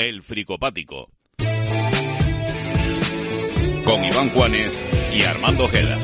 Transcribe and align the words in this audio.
El 0.00 0.22
Fricopático. 0.22 1.10
Con 3.84 4.02
Iván 4.02 4.30
Juanes 4.30 4.80
y 5.12 5.24
Armando 5.24 5.66
Ojeda. 5.66 5.98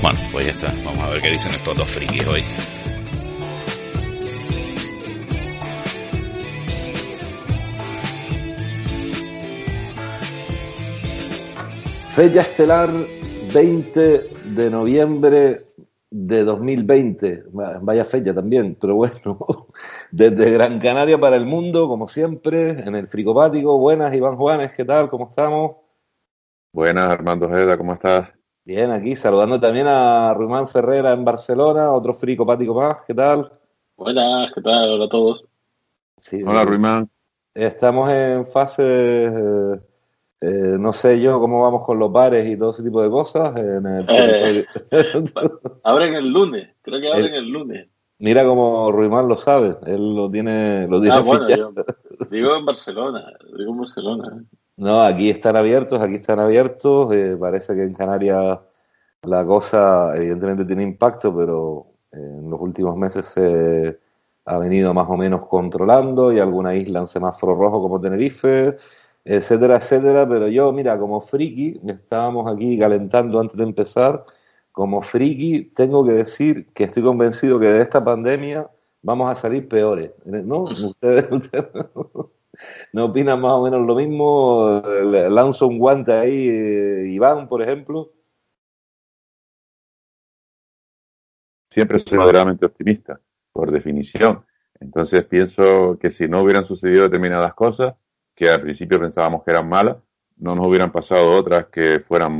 Bueno, 0.00 0.20
pues 0.30 0.46
ya 0.46 0.52
está. 0.52 0.72
Vamos 0.84 1.00
a 1.00 1.10
ver 1.10 1.20
qué 1.20 1.30
dicen 1.32 1.50
estos 1.50 1.76
dos 1.76 1.90
frikis 1.90 2.24
hoy. 2.28 2.42
Fecha 12.14 12.40
estelar 12.42 12.92
20 13.52 14.00
de 14.44 14.70
noviembre 14.70 15.66
de 16.08 16.44
2020. 16.44 17.46
Vaya 17.50 18.04
fecha 18.04 18.32
también, 18.32 18.76
pero 18.80 18.94
bueno. 18.94 19.66
Desde 20.12 20.50
Gran 20.50 20.78
Canaria 20.78 21.18
para 21.18 21.36
el 21.36 21.46
mundo, 21.46 21.88
como 21.88 22.06
siempre, 22.06 22.72
en 22.72 22.94
el 22.94 23.08
Fricopático. 23.08 23.78
Buenas, 23.78 24.14
Iván 24.14 24.36
Juanes, 24.36 24.72
¿qué 24.76 24.84
tal? 24.84 25.08
¿Cómo 25.08 25.30
estamos? 25.30 25.76
Buenas, 26.70 27.08
Armando 27.08 27.46
Ojeda, 27.46 27.78
¿cómo 27.78 27.94
estás? 27.94 28.28
Bien, 28.62 28.90
aquí 28.90 29.16
saludando 29.16 29.58
también 29.58 29.86
a 29.86 30.34
Rumán 30.34 30.68
Ferrera 30.68 31.12
en 31.12 31.24
Barcelona, 31.24 31.90
otro 31.92 32.12
fricopático 32.12 32.74
más, 32.74 32.98
¿qué 33.06 33.14
tal? 33.14 33.52
Buenas, 33.96 34.52
¿qué 34.54 34.60
tal? 34.60 34.90
Hola 34.90 35.06
a 35.06 35.08
todos. 35.08 35.44
Hola, 36.44 36.64
Ruimán. 36.66 37.08
Estamos 37.54 38.10
en 38.10 38.46
fase, 38.48 38.82
eh, 38.84 39.80
eh, 40.42 40.76
no 40.78 40.92
sé 40.92 41.22
yo 41.22 41.40
cómo 41.40 41.62
vamos 41.62 41.86
con 41.86 41.98
los 41.98 42.12
bares 42.12 42.46
y 42.46 42.58
todo 42.58 42.72
ese 42.72 42.82
tipo 42.82 43.02
de 43.02 43.08
cosas. 43.08 43.56
En 43.56 43.86
el 43.86 44.06
eh, 44.10 44.66
abren 45.84 46.14
el 46.14 46.28
lunes, 46.28 46.68
creo 46.82 47.00
que 47.00 47.10
abren 47.10 47.32
el, 47.32 47.48
lunes. 47.48 47.88
Mira 48.22 48.44
cómo 48.44 48.92
Ruimán 48.92 49.26
lo 49.26 49.36
sabe, 49.36 49.74
él 49.84 50.14
lo 50.14 50.30
tiene, 50.30 50.86
lo 50.86 51.00
tiene 51.00 51.16
ah, 51.16 51.18
bueno, 51.18 51.48
yo 51.48 51.72
digo 52.30 52.54
en 52.54 52.64
Barcelona, 52.64 53.32
digo 53.58 53.72
en 53.72 53.78
Barcelona. 53.78 54.44
No, 54.76 55.02
aquí 55.02 55.28
están 55.28 55.56
abiertos, 55.56 56.00
aquí 56.00 56.14
están 56.14 56.38
abiertos. 56.38 57.12
Eh, 57.12 57.36
parece 57.38 57.74
que 57.74 57.82
en 57.82 57.94
Canarias 57.94 58.60
la 59.22 59.44
cosa 59.44 60.14
evidentemente 60.14 60.64
tiene 60.64 60.84
impacto, 60.84 61.34
pero 61.34 61.86
en 62.12 62.48
los 62.48 62.60
últimos 62.60 62.96
meses 62.96 63.26
se 63.26 63.98
ha 64.44 64.56
venido 64.56 64.94
más 64.94 65.08
o 65.10 65.16
menos 65.16 65.48
controlando 65.48 66.32
y 66.32 66.38
alguna 66.38 66.76
isla 66.76 67.00
en 67.00 67.08
semáforo 67.08 67.56
rojo 67.56 67.82
como 67.82 68.00
Tenerife, 68.00 68.76
etcétera, 69.24 69.78
etcétera. 69.78 70.28
Pero 70.28 70.46
yo, 70.46 70.70
mira, 70.70 70.96
como 70.96 71.22
friki, 71.22 71.80
estábamos 71.88 72.46
aquí 72.46 72.78
calentando 72.78 73.40
antes 73.40 73.56
de 73.56 73.64
empezar, 73.64 74.24
como 74.72 75.02
friki 75.02 75.64
tengo 75.74 76.04
que 76.04 76.12
decir 76.12 76.66
que 76.74 76.84
estoy 76.84 77.02
convencido 77.02 77.58
que 77.60 77.66
de 77.66 77.82
esta 77.82 78.02
pandemia 78.02 78.68
vamos 79.02 79.30
a 79.30 79.40
salir 79.40 79.68
peores. 79.68 80.12
¿No? 80.24 80.62
Ustedes, 80.64 81.30
ustedes 81.30 81.66
¿No 82.92 83.06
opinan 83.06 83.40
más 83.40 83.52
o 83.52 83.62
menos 83.62 83.86
lo 83.86 83.94
mismo? 83.94 84.82
Lanzo 84.84 85.66
un 85.66 85.78
guante 85.78 86.12
ahí, 86.12 86.48
eh, 86.48 87.08
Iván, 87.08 87.48
por 87.48 87.62
ejemplo. 87.62 88.12
Siempre 91.70 91.98
soy 92.00 92.18
moderadamente 92.18 92.66
optimista, 92.66 93.18
por 93.52 93.72
definición. 93.72 94.44
Entonces 94.78 95.24
pienso 95.24 95.98
que 95.98 96.10
si 96.10 96.28
no 96.28 96.42
hubieran 96.42 96.64
sucedido 96.64 97.04
determinadas 97.04 97.54
cosas, 97.54 97.94
que 98.34 98.50
al 98.50 98.60
principio 98.60 99.00
pensábamos 99.00 99.42
que 99.42 99.50
eran 99.50 99.68
malas, 99.68 99.96
no 100.36 100.54
nos 100.54 100.66
hubieran 100.66 100.92
pasado 100.92 101.30
otras 101.30 101.66
que 101.68 102.00
fueran 102.00 102.32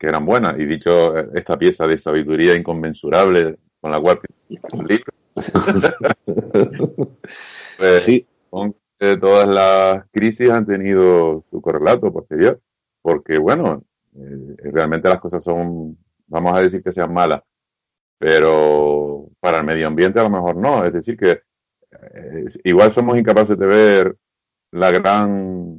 que 0.00 0.06
eran 0.06 0.24
buenas. 0.24 0.58
Y 0.58 0.64
dicho 0.64 1.16
esta 1.34 1.58
pieza 1.58 1.86
de 1.86 1.98
sabiduría 1.98 2.54
inconmensurable 2.56 3.58
con 3.80 3.90
la 3.90 4.00
cual 4.00 4.18
el 4.48 4.86
libro, 4.86 5.12
pues, 7.78 8.02
sí. 8.02 8.26
todas 8.98 9.46
las 9.46 10.06
crisis 10.10 10.48
han 10.50 10.66
tenido 10.66 11.44
su 11.50 11.60
correlato 11.60 12.12
posterior, 12.12 12.60
porque 13.02 13.38
bueno, 13.38 13.84
eh, 14.16 14.56
realmente 14.72 15.08
las 15.08 15.20
cosas 15.20 15.44
son, 15.44 15.96
vamos 16.26 16.58
a 16.58 16.62
decir 16.62 16.82
que 16.82 16.92
sean 16.92 17.12
malas, 17.12 17.42
pero 18.18 19.28
para 19.38 19.58
el 19.58 19.64
medio 19.64 19.86
ambiente 19.86 20.18
a 20.18 20.24
lo 20.24 20.30
mejor 20.30 20.56
no, 20.56 20.84
es 20.84 20.92
decir 20.92 21.16
que 21.16 21.40
eh, 21.92 22.44
igual 22.64 22.90
somos 22.90 23.18
incapaces 23.18 23.58
de 23.58 23.66
ver 23.66 24.16
la 24.72 24.90
gran, 24.90 25.76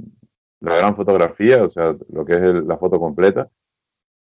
la 0.59 0.75
gran 0.75 0.95
fotografía, 0.95 1.63
o 1.63 1.69
sea, 1.69 1.95
lo 2.09 2.25
que 2.25 2.33
es 2.33 2.41
la 2.65 2.77
foto 2.77 2.99
completa, 2.99 3.49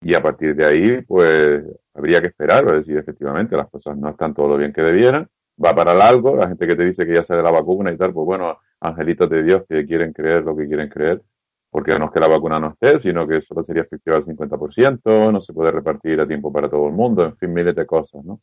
y 0.02 0.14
a 0.14 0.22
partir 0.22 0.54
de 0.54 0.66
ahí, 0.66 1.02
pues 1.02 1.62
habría 1.94 2.20
que 2.20 2.28
esperar, 2.28 2.64
es 2.68 2.86
decir, 2.86 2.98
efectivamente 2.98 3.56
las 3.56 3.68
cosas 3.68 3.96
no 3.96 4.10
están 4.10 4.34
todo 4.34 4.48
lo 4.48 4.56
bien 4.56 4.72
que 4.72 4.82
debieran, 4.82 5.28
va 5.62 5.74
para 5.74 5.94
largo, 5.94 6.36
la 6.36 6.48
gente 6.48 6.66
que 6.66 6.76
te 6.76 6.84
dice 6.84 7.06
que 7.06 7.14
ya 7.14 7.24
sale 7.24 7.42
la 7.42 7.50
vacuna 7.50 7.92
y 7.92 7.96
tal, 7.96 8.12
pues 8.12 8.24
bueno, 8.24 8.58
angelitos 8.80 9.28
de 9.28 9.42
Dios 9.42 9.64
que 9.68 9.86
quieren 9.86 10.12
creer 10.12 10.42
lo 10.42 10.56
que 10.56 10.66
quieren 10.66 10.88
creer, 10.88 11.22
porque 11.70 11.98
no 11.98 12.06
es 12.06 12.10
que 12.12 12.20
la 12.20 12.28
vacuna 12.28 12.58
no 12.58 12.70
esté, 12.70 12.98
sino 12.98 13.26
que 13.28 13.42
solo 13.42 13.62
sería 13.62 13.82
efectiva 13.82 14.16
al 14.16 14.24
50%, 14.24 15.32
no 15.32 15.40
se 15.40 15.52
puede 15.52 15.70
repartir 15.70 16.20
a 16.20 16.26
tiempo 16.26 16.52
para 16.52 16.68
todo 16.68 16.86
el 16.86 16.94
mundo, 16.94 17.24
en 17.24 17.36
fin, 17.36 17.52
miles 17.52 17.74
de 17.74 17.86
cosas, 17.86 18.24
¿no? 18.24 18.40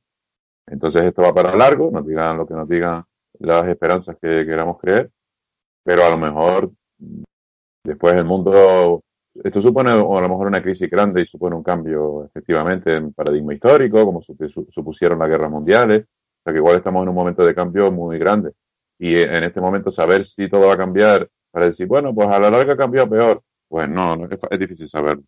Entonces 0.68 1.03
esto 1.03 1.22
va 1.22 1.34
para 1.34 1.56
largo, 1.56 1.89
nos 1.91 2.06
digan 2.06 2.38
lo 2.38 2.45
que 2.45 2.53
nos 2.53 2.68
digan 2.68 3.03
las 3.39 3.68
esperanzas 3.68 4.18
que 4.22 4.45
queramos 4.45 4.78
creer, 4.79 5.09
pero 5.84 6.06
a 6.06 6.09
lo 6.09 6.18
mejor 6.18 6.72
después 7.84 8.16
el 8.16 8.25
mundo, 8.25 9.01
esto 9.44 9.62
supone 9.62 9.92
a 9.92 9.96
lo 9.96 10.30
mejor 10.30 10.48
una 10.48 10.62
crisis 10.62 10.90
grande 10.90 11.22
y 11.22 11.25
supone 11.25 11.56
un 11.56 11.64
cambio 11.64 12.25
efectivamente 12.25 12.96
en 12.96 13.14
paradigma 13.14 13.53
histórico, 13.53 14.03
como 14.06 14.22
supusieron 14.22 15.20
las 15.20 15.30
guerras 15.30 15.52
mundiales, 15.52 16.03
o 16.03 16.44
sea 16.44 16.53
que 16.53 16.59
igual 16.59 16.78
estamos 16.78 17.03
en 17.03 17.09
un 17.09 17.16
momento 17.16 17.46
de 17.46 17.56
cambio 17.56 17.92
muy 17.92 18.18
grande. 18.18 18.52
Y 19.00 19.16
en 19.16 19.44
este 19.44 19.62
momento 19.62 19.92
saber 19.92 20.25
si 20.25 20.50
todo 20.50 20.68
va 20.68 20.74
a 20.74 20.78
cambiar 20.78 21.30
para 21.52 21.68
decir, 21.68 21.88
bueno, 21.88 22.14
pues 22.14 22.28
a 22.28 22.40
la 22.40 22.50
larga 22.50 22.75
cambió 22.75 23.08
peor, 23.08 23.42
pues 23.68 23.88
no, 23.90 24.28
es, 24.50 24.59
difícil 24.59 24.90
saber 24.90 25.20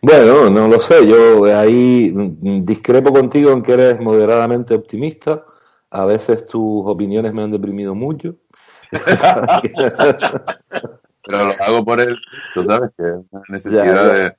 Bueno, 0.00 0.48
no 0.50 0.68
lo 0.68 0.78
sé, 0.78 1.06
yo 1.06 1.44
ahí 1.44 2.12
discrepo 2.60 3.12
contigo 3.12 3.50
en 3.50 3.62
que 3.62 3.72
eres 3.72 4.00
moderadamente 4.00 4.74
optimista, 4.74 5.44
a 5.90 6.06
veces 6.06 6.46
tus 6.46 6.86
opiniones 6.86 7.32
me 7.32 7.42
han 7.42 7.50
deprimido 7.50 7.94
mucho. 7.94 8.36
Pero 11.26 11.46
lo 11.46 11.52
hago 11.52 11.84
por 11.84 12.00
él, 12.00 12.16
tú 12.54 12.64
sabes 12.64 12.90
que 12.96 13.02
es 13.02 13.14
una 13.30 13.42
necesidad 13.48 14.14
de 14.14 14.36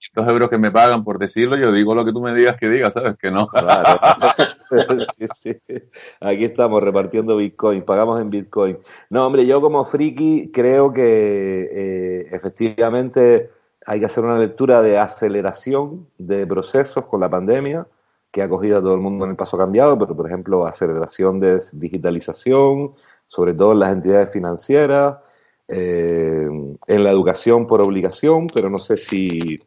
estos 0.00 0.26
euros 0.28 0.48
que 0.48 0.56
me 0.56 0.70
pagan 0.70 1.04
por 1.04 1.18
decirlo, 1.18 1.56
yo 1.56 1.72
digo 1.72 1.94
lo 1.94 2.04
que 2.04 2.12
tú 2.12 2.20
me 2.22 2.34
digas 2.34 2.56
que 2.58 2.68
digas, 2.68 2.94
¿sabes? 2.94 3.16
Que 3.18 3.30
no. 3.30 3.46
Claro. 3.48 4.00
Aquí 6.20 6.44
estamos 6.44 6.82
repartiendo 6.82 7.36
Bitcoin, 7.36 7.82
pagamos 7.82 8.20
en 8.20 8.30
Bitcoin. 8.30 8.78
No, 9.10 9.26
hombre, 9.26 9.46
yo 9.46 9.60
como 9.60 9.84
friki 9.84 10.50
creo 10.52 10.92
que 10.92 11.68
eh, 11.70 12.28
efectivamente 12.32 13.50
hay 13.86 14.00
que 14.00 14.06
hacer 14.06 14.24
una 14.24 14.38
lectura 14.38 14.82
de 14.82 14.98
aceleración 14.98 16.08
de 16.18 16.46
procesos 16.46 17.04
con 17.06 17.20
la 17.20 17.28
pandemia, 17.28 17.86
que 18.30 18.42
ha 18.42 18.48
cogido 18.48 18.78
a 18.78 18.80
todo 18.80 18.94
el 18.94 19.00
mundo 19.00 19.24
en 19.24 19.32
el 19.32 19.36
paso 19.36 19.58
cambiado, 19.58 19.98
pero 19.98 20.16
por 20.16 20.26
ejemplo, 20.26 20.66
aceleración 20.66 21.40
de 21.40 21.62
digitalización, 21.72 22.94
sobre 23.28 23.52
todo 23.54 23.72
en 23.72 23.80
las 23.80 23.92
entidades 23.92 24.30
financieras, 24.30 25.16
eh, 25.70 26.48
en 26.86 27.04
la 27.04 27.10
educación 27.10 27.66
por 27.66 27.80
obligación, 27.80 28.48
pero 28.48 28.68
no 28.68 28.78
sé 28.78 28.96
si 28.96 29.58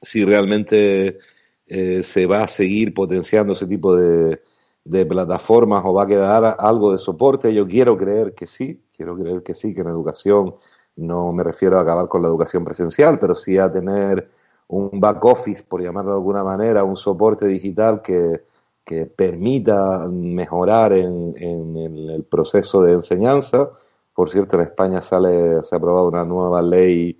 si 0.00 0.24
realmente 0.24 1.18
eh, 1.66 2.02
se 2.02 2.26
va 2.26 2.42
a 2.42 2.48
seguir 2.48 2.94
potenciando 2.94 3.52
ese 3.52 3.66
tipo 3.66 3.96
de, 3.96 4.40
de 4.84 5.06
plataformas 5.06 5.82
o 5.84 5.92
va 5.92 6.04
a 6.04 6.06
quedar 6.06 6.56
algo 6.58 6.92
de 6.92 6.98
soporte. 6.98 7.52
Yo 7.52 7.66
quiero 7.66 7.96
creer 7.96 8.34
que 8.34 8.46
sí, 8.46 8.84
quiero 8.96 9.16
creer 9.16 9.42
que 9.42 9.54
sí, 9.54 9.74
que 9.74 9.80
en 9.80 9.88
educación 9.88 10.54
no 10.96 11.32
me 11.32 11.44
refiero 11.44 11.78
a 11.78 11.82
acabar 11.82 12.08
con 12.08 12.22
la 12.22 12.28
educación 12.28 12.64
presencial, 12.64 13.18
pero 13.18 13.34
sí 13.34 13.58
a 13.58 13.70
tener 13.70 14.30
un 14.68 15.00
back 15.00 15.24
office, 15.24 15.62
por 15.62 15.82
llamarlo 15.82 16.10
de 16.12 16.16
alguna 16.16 16.44
manera, 16.44 16.84
un 16.84 16.96
soporte 16.96 17.46
digital 17.46 18.02
que, 18.02 18.42
que 18.84 19.06
permita 19.06 20.08
mejorar 20.08 20.92
en, 20.92 21.34
en, 21.36 21.76
el 21.76 22.24
proceso 22.24 22.82
de 22.82 22.94
enseñanza. 22.94 23.70
Por 24.18 24.32
cierto, 24.32 24.56
en 24.56 24.62
España 24.62 25.00
sale, 25.00 25.62
se 25.62 25.72
ha 25.72 25.78
aprobado 25.78 26.08
una 26.08 26.24
nueva 26.24 26.60
ley 26.60 27.16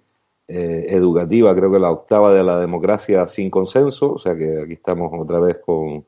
eh, 0.49 0.87
educativa, 0.89 1.55
creo 1.55 1.71
que 1.71 1.79
la 1.79 1.93
octava 1.93 2.35
de 2.35 2.43
la 2.43 2.59
democracia 2.59 3.25
sin 3.29 3.51
consenso, 3.51 4.15
o 4.15 4.19
sea 4.19 4.37
que 4.37 4.63
aquí 4.63 4.73
estamos 4.73 5.13
otra 5.17 5.39
vez 5.39 5.59
con 5.65 6.05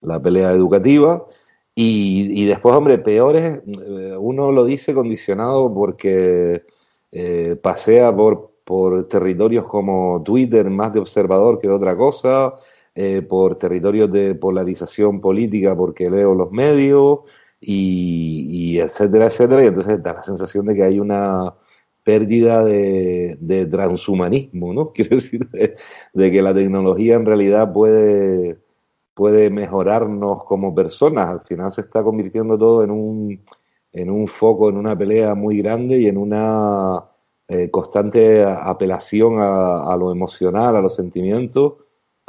la 0.00 0.18
pelea 0.18 0.52
educativa. 0.52 1.26
Y, 1.74 2.46
después, 2.46 2.74
hombre, 2.74 2.96
peores, 2.96 3.60
eh, 3.66 4.16
uno 4.18 4.50
lo 4.50 4.64
dice 4.64 4.94
condicionado 4.94 5.74
porque 5.74 6.64
eh, 7.12 7.56
pasea 7.62 8.16
por, 8.16 8.52
por 8.64 9.08
territorios 9.08 9.66
como 9.66 10.22
Twitter, 10.24 10.70
más 10.70 10.94
de 10.94 11.00
observador 11.00 11.58
que 11.58 11.68
de 11.68 11.74
otra 11.74 11.94
cosa, 11.98 12.54
por 13.28 13.56
territorios 13.56 14.10
de 14.10 14.34
polarización 14.34 15.20
política 15.20 15.76
porque 15.76 16.10
leo 16.10 16.34
los 16.34 16.50
medios, 16.50 17.20
y, 17.60 18.78
etcétera, 18.78 19.26
etcétera, 19.26 19.64
y 19.64 19.66
entonces 19.68 20.02
da 20.02 20.14
la 20.14 20.22
sensación 20.22 20.66
de 20.66 20.74
que 20.74 20.82
hay 20.82 20.98
una 20.98 21.54
pérdida 22.04 22.64
de, 22.64 23.68
transhumanismo, 23.70 24.72
¿no? 24.72 24.86
Quiero 24.94 25.16
decir, 25.16 25.48
de, 25.50 26.30
que 26.30 26.42
la 26.42 26.54
tecnología 26.54 27.16
en 27.16 27.26
realidad 27.26 27.72
puede, 27.72 28.58
puede 29.14 29.50
mejorarnos 29.50 30.44
como 30.44 30.74
personas. 30.74 31.28
Al 31.28 31.40
final 31.42 31.72
se 31.72 31.82
está 31.82 32.02
convirtiendo 32.02 32.58
todo 32.58 32.84
en 32.84 32.90
un, 32.90 33.44
en 33.92 34.10
un 34.10 34.28
foco, 34.28 34.68
en 34.70 34.76
una 34.76 34.96
pelea 34.96 35.34
muy 35.34 35.58
grande 35.58 35.98
y 35.98 36.06
en 36.06 36.16
una 36.16 37.04
eh, 37.48 37.70
constante 37.70 38.44
apelación 38.44 39.40
a, 39.40 39.96
lo 39.96 40.12
emocional, 40.12 40.76
a 40.76 40.80
los 40.80 40.94
sentimientos, 40.94 41.74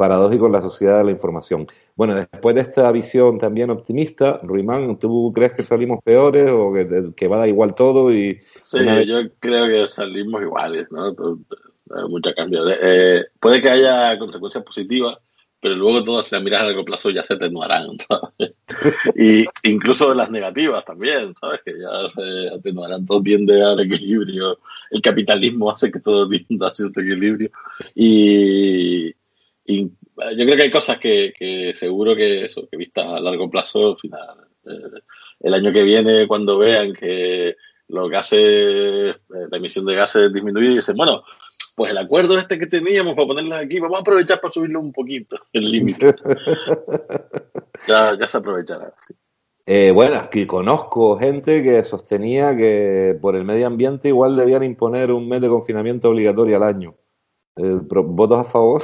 paradójico 0.01 0.47
en 0.47 0.53
la 0.53 0.63
sociedad 0.63 0.97
de 0.97 1.03
la 1.03 1.11
información. 1.11 1.67
Bueno, 1.95 2.15
después 2.15 2.55
de 2.55 2.61
esta 2.61 2.91
visión 2.91 3.37
también 3.37 3.69
optimista, 3.69 4.39
Ruimán, 4.41 4.97
¿tú 4.97 5.31
crees 5.31 5.53
que 5.53 5.61
salimos 5.61 5.99
peores 6.03 6.49
o 6.49 6.73
que, 6.73 7.13
que 7.15 7.27
va 7.27 7.35
a 7.35 7.39
dar 7.41 7.49
igual 7.49 7.75
todo? 7.75 8.11
y 8.11 8.41
Sí, 8.63 8.79
yo 9.05 9.19
creo 9.39 9.67
que 9.67 9.85
salimos 9.85 10.41
iguales, 10.41 10.87
¿no? 10.89 11.15
Mucha 12.09 12.33
cambio. 12.33 12.63
Eh, 12.67 13.25
puede 13.39 13.61
que 13.61 13.69
haya 13.69 14.17
consecuencias 14.17 14.63
positivas, 14.63 15.19
pero 15.59 15.75
luego 15.75 16.03
todas 16.03 16.25
si 16.25 16.33
las 16.33 16.43
miras 16.43 16.61
a 16.61 16.65
largo 16.65 16.83
plazo 16.83 17.11
ya 17.11 17.23
se 17.23 17.35
atenuarán, 17.35 17.97
¿sabes? 18.09 18.55
y 19.15 19.45
incluso 19.69 20.15
las 20.15 20.31
negativas 20.31 20.83
también, 20.83 21.35
¿sabes? 21.39 21.61
Que 21.63 21.73
ya 21.79 22.07
se 22.07 22.55
atenuarán, 22.55 23.05
todo 23.05 23.21
tiende 23.21 23.63
al 23.63 23.79
equilibrio, 23.81 24.57
el 24.89 24.99
capitalismo 24.99 25.69
hace 25.69 25.91
que 25.91 25.99
todo 25.99 26.27
tienda 26.47 26.69
a 26.69 26.73
cierto 26.73 27.01
equilibrio 27.01 27.51
y, 27.93 29.13
y 29.65 29.85
yo 29.85 30.45
creo 30.45 30.55
que 30.55 30.63
hay 30.63 30.71
cosas 30.71 30.97
que, 30.97 31.33
que 31.37 31.73
seguro 31.75 32.15
que 32.15 32.45
eso, 32.45 32.67
que 32.69 32.77
vistas 32.77 33.05
a 33.05 33.19
largo 33.19 33.49
plazo, 33.49 33.91
al 33.91 33.97
final, 33.97 34.47
eh, 34.65 35.01
el 35.41 35.53
año 35.53 35.71
que 35.71 35.83
viene 35.83 36.27
cuando 36.27 36.57
vean 36.57 36.93
que 36.93 37.55
los 37.87 38.09
gases, 38.09 39.15
la 39.27 39.57
emisión 39.57 39.85
de 39.85 39.95
gases 39.95 40.33
disminuye 40.33 40.69
dicen, 40.69 40.95
bueno, 40.95 41.23
pues 41.75 41.91
el 41.91 41.97
acuerdo 41.97 42.37
este 42.37 42.59
que 42.59 42.67
teníamos 42.67 43.15
para 43.15 43.27
ponerlas 43.27 43.63
aquí, 43.63 43.79
vamos 43.79 43.99
a 43.99 44.01
aprovechar 44.01 44.39
para 44.39 44.51
subirlo 44.51 44.79
un 44.79 44.91
poquito, 44.91 45.37
el 45.53 45.71
límite. 45.71 46.15
ya, 47.87 48.17
ya 48.17 48.27
se 48.27 48.37
aprovechará. 48.37 48.93
Eh, 49.65 49.91
bueno, 49.91 50.17
aquí 50.17 50.45
conozco 50.47 51.17
gente 51.17 51.61
que 51.61 51.83
sostenía 51.83 52.55
que 52.55 53.17
por 53.21 53.35
el 53.35 53.45
medio 53.45 53.67
ambiente 53.67 54.09
igual 54.09 54.35
debían 54.35 54.63
imponer 54.63 55.11
un 55.11 55.29
mes 55.29 55.39
de 55.41 55.49
confinamiento 55.49 56.09
obligatorio 56.09 56.57
al 56.57 56.63
año. 56.63 56.95
Eh, 57.55 57.79
¿Votos 57.81 58.39
a 58.39 58.43
favor? 58.43 58.83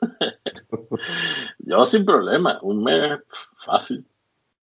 Yo 1.58 1.84
sin 1.86 2.04
problema, 2.04 2.58
un 2.62 2.82
mes 2.82 3.18
fácil. 3.56 4.04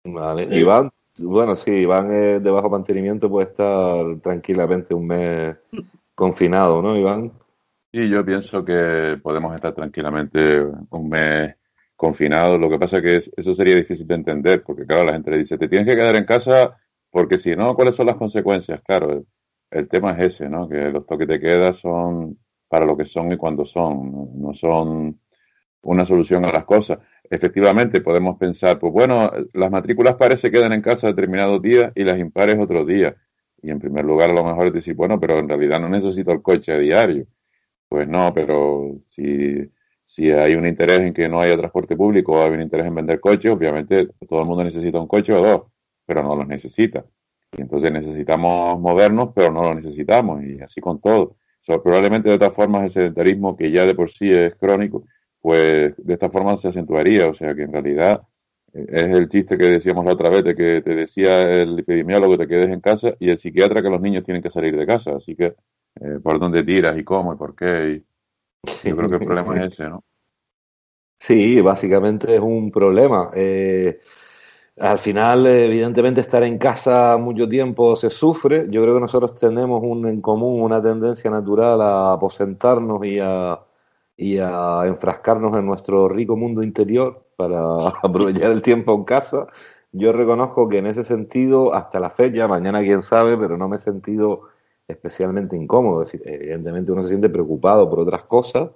Vale, 0.04 0.44
Iván, 0.56 0.92
bueno, 1.18 1.56
sí, 1.56 1.72
Iván 1.72 2.12
es 2.12 2.44
de 2.44 2.52
bajo 2.52 2.70
mantenimiento, 2.70 3.30
puede 3.30 3.48
estar 3.50 4.20
tranquilamente 4.22 4.94
un 4.94 5.08
mes 5.08 5.58
confinado, 6.14 6.82
¿no, 6.82 6.98
Iván? 6.98 7.32
Sí, 7.92 8.10
yo 8.10 8.26
pienso 8.26 8.64
que 8.64 9.20
podemos 9.24 9.56
estar 9.56 9.74
tranquilamente 9.74 10.62
un 10.90 11.10
mes 11.10 11.56
confinados. 11.96 12.60
Lo 12.60 12.70
que 12.70 12.78
pasa 12.78 12.98
es 12.98 13.04
que 13.04 13.32
eso 13.42 13.56
sería 13.56 13.76
difícil 13.76 14.06
de 14.06 14.16
entender, 14.16 14.64
porque 14.64 14.86
claro, 14.86 15.06
la 15.06 15.14
gente 15.14 15.32
le 15.32 15.38
dice, 15.38 15.58
te 15.58 15.70
tienes 15.70 15.88
que 15.88 15.96
quedar 15.96 16.16
en 16.16 16.26
casa 16.26 16.78
porque 17.16 17.38
si 17.38 17.56
no, 17.56 17.76
¿cuáles 17.76 17.96
son 17.96 18.08
las 18.08 18.18
consecuencias? 18.18 18.82
Claro, 18.82 19.24
el, 19.72 19.88
tema 19.88 20.12
es 20.12 20.34
ese, 20.34 20.50
¿no? 20.50 20.68
Que 20.68 20.92
los 20.92 21.06
toques 21.06 21.30
de 21.30 21.40
queda 21.40 21.72
son 21.72 22.38
para 22.68 22.86
lo 22.86 22.98
que 22.98 23.06
son 23.06 23.32
y 23.32 23.38
cuando 23.38 23.66
son, 23.66 24.42
no 24.42 24.54
son 24.54 25.20
una 25.82 26.06
solución 26.06 26.46
a 26.46 26.52
las 26.52 26.66
cosas. 26.66 27.00
Efectivamente, 27.30 28.02
podemos 28.02 28.38
pensar, 28.38 28.80
pues 28.80 28.94
bueno, 28.94 29.32
las 29.54 29.72
matrículas 29.72 30.16
pares 30.16 30.40
se 30.40 30.52
quedan 30.52 30.74
en 30.74 30.82
casa 30.82 31.08
determinados 31.08 31.62
días 31.62 31.92
y 31.96 32.04
las 32.04 32.20
impares 32.20 32.60
otros 32.60 32.86
días. 32.88 33.16
Y 33.62 33.72
en 33.72 33.80
primer 33.80 34.06
lugar, 34.06 34.30
a 34.30 34.34
lo 34.34 34.44
mejor 34.44 34.68
es 34.68 34.74
decir, 34.74 34.96
bueno, 34.96 35.20
pero 35.20 35.40
en 35.40 35.50
realidad 35.50 35.80
no 35.80 35.90
necesito 35.90 36.32
el 36.32 36.42
coche 36.42 36.72
a 36.74 36.78
diario. 36.78 37.26
Pues 37.90 38.08
no, 38.08 38.34
pero 38.34 38.96
si, 39.08 39.72
si 40.06 40.32
hay 40.32 40.56
un 40.56 40.68
interés 40.68 41.00
en 41.02 41.14
que 41.14 41.28
no 41.28 41.40
haya 41.40 41.58
transporte 41.58 41.96
público 41.96 42.34
o 42.34 42.44
hay 42.44 42.52
un 42.52 42.62
interés 42.62 42.86
en 42.88 42.96
vender 42.96 43.20
coches, 43.20 43.52
obviamente 43.52 44.08
todo 44.28 44.42
el 44.42 44.46
mundo 44.46 44.64
necesita 44.64 45.00
un 45.00 45.08
coche 45.08 45.34
o 45.34 45.42
dos, 45.42 45.64
pero 46.06 46.24
no 46.24 46.36
los 46.36 46.48
necesita. 46.48 47.06
Y 47.58 47.62
entonces 47.62 47.92
necesitamos 47.92 48.80
movernos, 48.80 49.30
pero 49.34 49.52
no 49.52 49.64
lo 49.64 49.76
necesitamos, 49.76 50.44
y 50.44 50.60
así 50.62 50.82
con 50.82 51.00
todo. 51.00 51.38
Probablemente 51.66 52.30
de 52.30 52.36
otras 52.36 52.54
formas 52.54 52.84
el 52.84 52.92
sedentarismo, 52.92 53.56
que 53.56 53.72
ya 53.72 53.86
de 53.86 53.96
por 53.96 54.12
sí 54.12 54.30
es 54.32 54.56
crónico, 54.56 55.06
pues 55.42 55.94
de 55.98 56.14
esta 56.14 56.30
forma 56.30 56.58
se 56.58 56.70
acentuaría. 56.70 57.28
O 57.28 57.34
sea 57.34 57.54
que 57.56 57.64
en 57.64 57.74
realidad 57.74 58.22
es 58.74 59.10
el 59.10 59.30
chiste 59.30 59.58
que 59.58 59.66
decíamos 59.66 60.06
la 60.06 60.14
otra 60.14 60.30
vez, 60.30 60.44
de 60.44 60.56
que 60.56 60.82
te 60.82 60.94
decía 60.94 61.42
el 61.42 61.80
epidemiólogo 61.80 62.34
que 62.34 62.46
te 62.46 62.48
quedes 62.48 62.70
en 62.70 62.82
casa 62.82 63.16
y 63.20 63.30
el 63.30 63.40
psiquiatra 63.40 63.82
que 63.82 63.90
los 63.90 64.02
niños 64.02 64.24
tienen 64.24 64.44
que 64.44 64.50
salir 64.50 64.76
de 64.76 64.86
casa. 64.86 65.16
Así 65.16 65.36
que, 65.36 65.56
eh, 66.02 66.20
¿por 66.22 66.40
dónde 66.40 66.64
tiras 66.64 66.98
y 66.98 67.04
cómo 67.04 67.34
y 67.34 67.38
por 67.38 67.56
qué? 67.56 68.04
Y 68.84 68.90
yo 68.90 68.96
creo 68.98 69.10
que 69.10 69.16
el 69.16 69.26
problema 69.26 69.66
es 69.66 69.74
ese, 69.74 69.90
¿no? 69.90 70.04
Sí, 71.18 71.62
básicamente 71.62 72.36
es 72.36 72.42
un 72.42 72.70
problema. 72.70 73.32
Eh, 73.34 74.00
al 74.78 75.00
final, 75.00 75.48
evidentemente, 75.48 76.22
estar 76.22 76.44
en 76.44 76.58
casa 76.58 77.18
mucho 77.18 77.48
tiempo 77.48 77.96
se 77.96 78.10
sufre. 78.10 78.68
Yo 78.70 78.82
creo 78.82 78.96
que 78.96 79.02
nosotros 79.02 79.36
tenemos 79.36 79.82
un, 79.84 80.08
en 80.08 80.22
común 80.22 80.62
una 80.62 80.82
tendencia 80.82 81.32
natural 81.32 81.82
a 81.82 82.14
aposentarnos 82.14 83.06
y 83.06 83.20
a, 83.20 83.60
y 84.18 84.38
a 84.38 84.84
enfrascarnos 84.86 85.58
en 85.58 85.66
nuestro 85.66 86.10
rico 86.10 86.36
mundo 86.36 86.62
interior 86.62 87.26
para 87.38 87.60
aprovechar 88.04 88.52
el 88.52 88.62
tiempo 88.62 88.94
en 88.94 89.06
casa. 89.06 89.48
Yo 89.94 90.12
reconozco 90.12 90.68
que 90.68 90.80
en 90.80 90.88
ese 90.88 91.06
sentido, 91.06 91.74
hasta 91.74 92.00
la 92.02 92.10
fecha, 92.10 92.48
mañana 92.48 92.82
quién 92.82 93.02
sabe, 93.02 93.38
pero 93.38 93.58
no 93.58 93.70
me 93.70 93.78
he 93.78 93.80
sentido 93.80 94.50
especialmente 94.88 95.56
incómodo. 95.56 96.06
Evidentemente 96.12 96.92
uno 96.92 97.04
se 97.04 97.10
siente 97.10 97.30
preocupado 97.30 97.90
por 97.90 98.02
otras 98.02 98.24
cosas, 98.24 98.72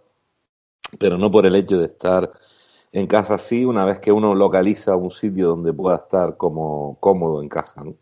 pero 0.98 1.18
no 1.18 1.30
por 1.30 1.46
el 1.46 1.56
hecho 1.56 1.78
de 1.78 1.86
estar 1.86 2.32
en 2.92 3.08
casa 3.08 3.36
así, 3.36 3.66
una 3.66 3.86
vez 3.86 4.00
que 4.00 4.12
uno 4.12 4.34
localiza 4.34 4.96
un 4.96 5.12
sitio 5.12 5.50
donde 5.50 5.74
pueda 5.74 5.98
estar 5.98 6.38
como 6.38 6.98
cómodo 7.00 7.42
en 7.42 7.50
casa. 7.50 7.84
¿no? 7.84 7.96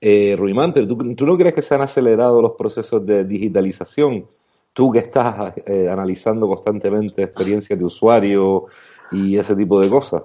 Eh, 0.00 0.36
Ruimán, 0.38 0.72
¿tú, 0.72 1.14
¿tú, 1.14 1.26
no 1.26 1.36
crees 1.36 1.54
que 1.54 1.62
se 1.62 1.74
han 1.74 1.82
acelerado 1.82 2.40
los 2.40 2.52
procesos 2.52 3.04
de 3.04 3.24
digitalización? 3.24 4.28
Tú 4.72 4.92
que 4.92 5.00
estás 5.00 5.54
eh, 5.66 5.88
analizando 5.90 6.46
constantemente 6.46 7.22
experiencias 7.22 7.78
de 7.78 7.84
usuario, 7.84 8.66
y 9.10 9.38
ese 9.38 9.54
tipo 9.56 9.80
de 9.80 9.88
cosas. 9.88 10.22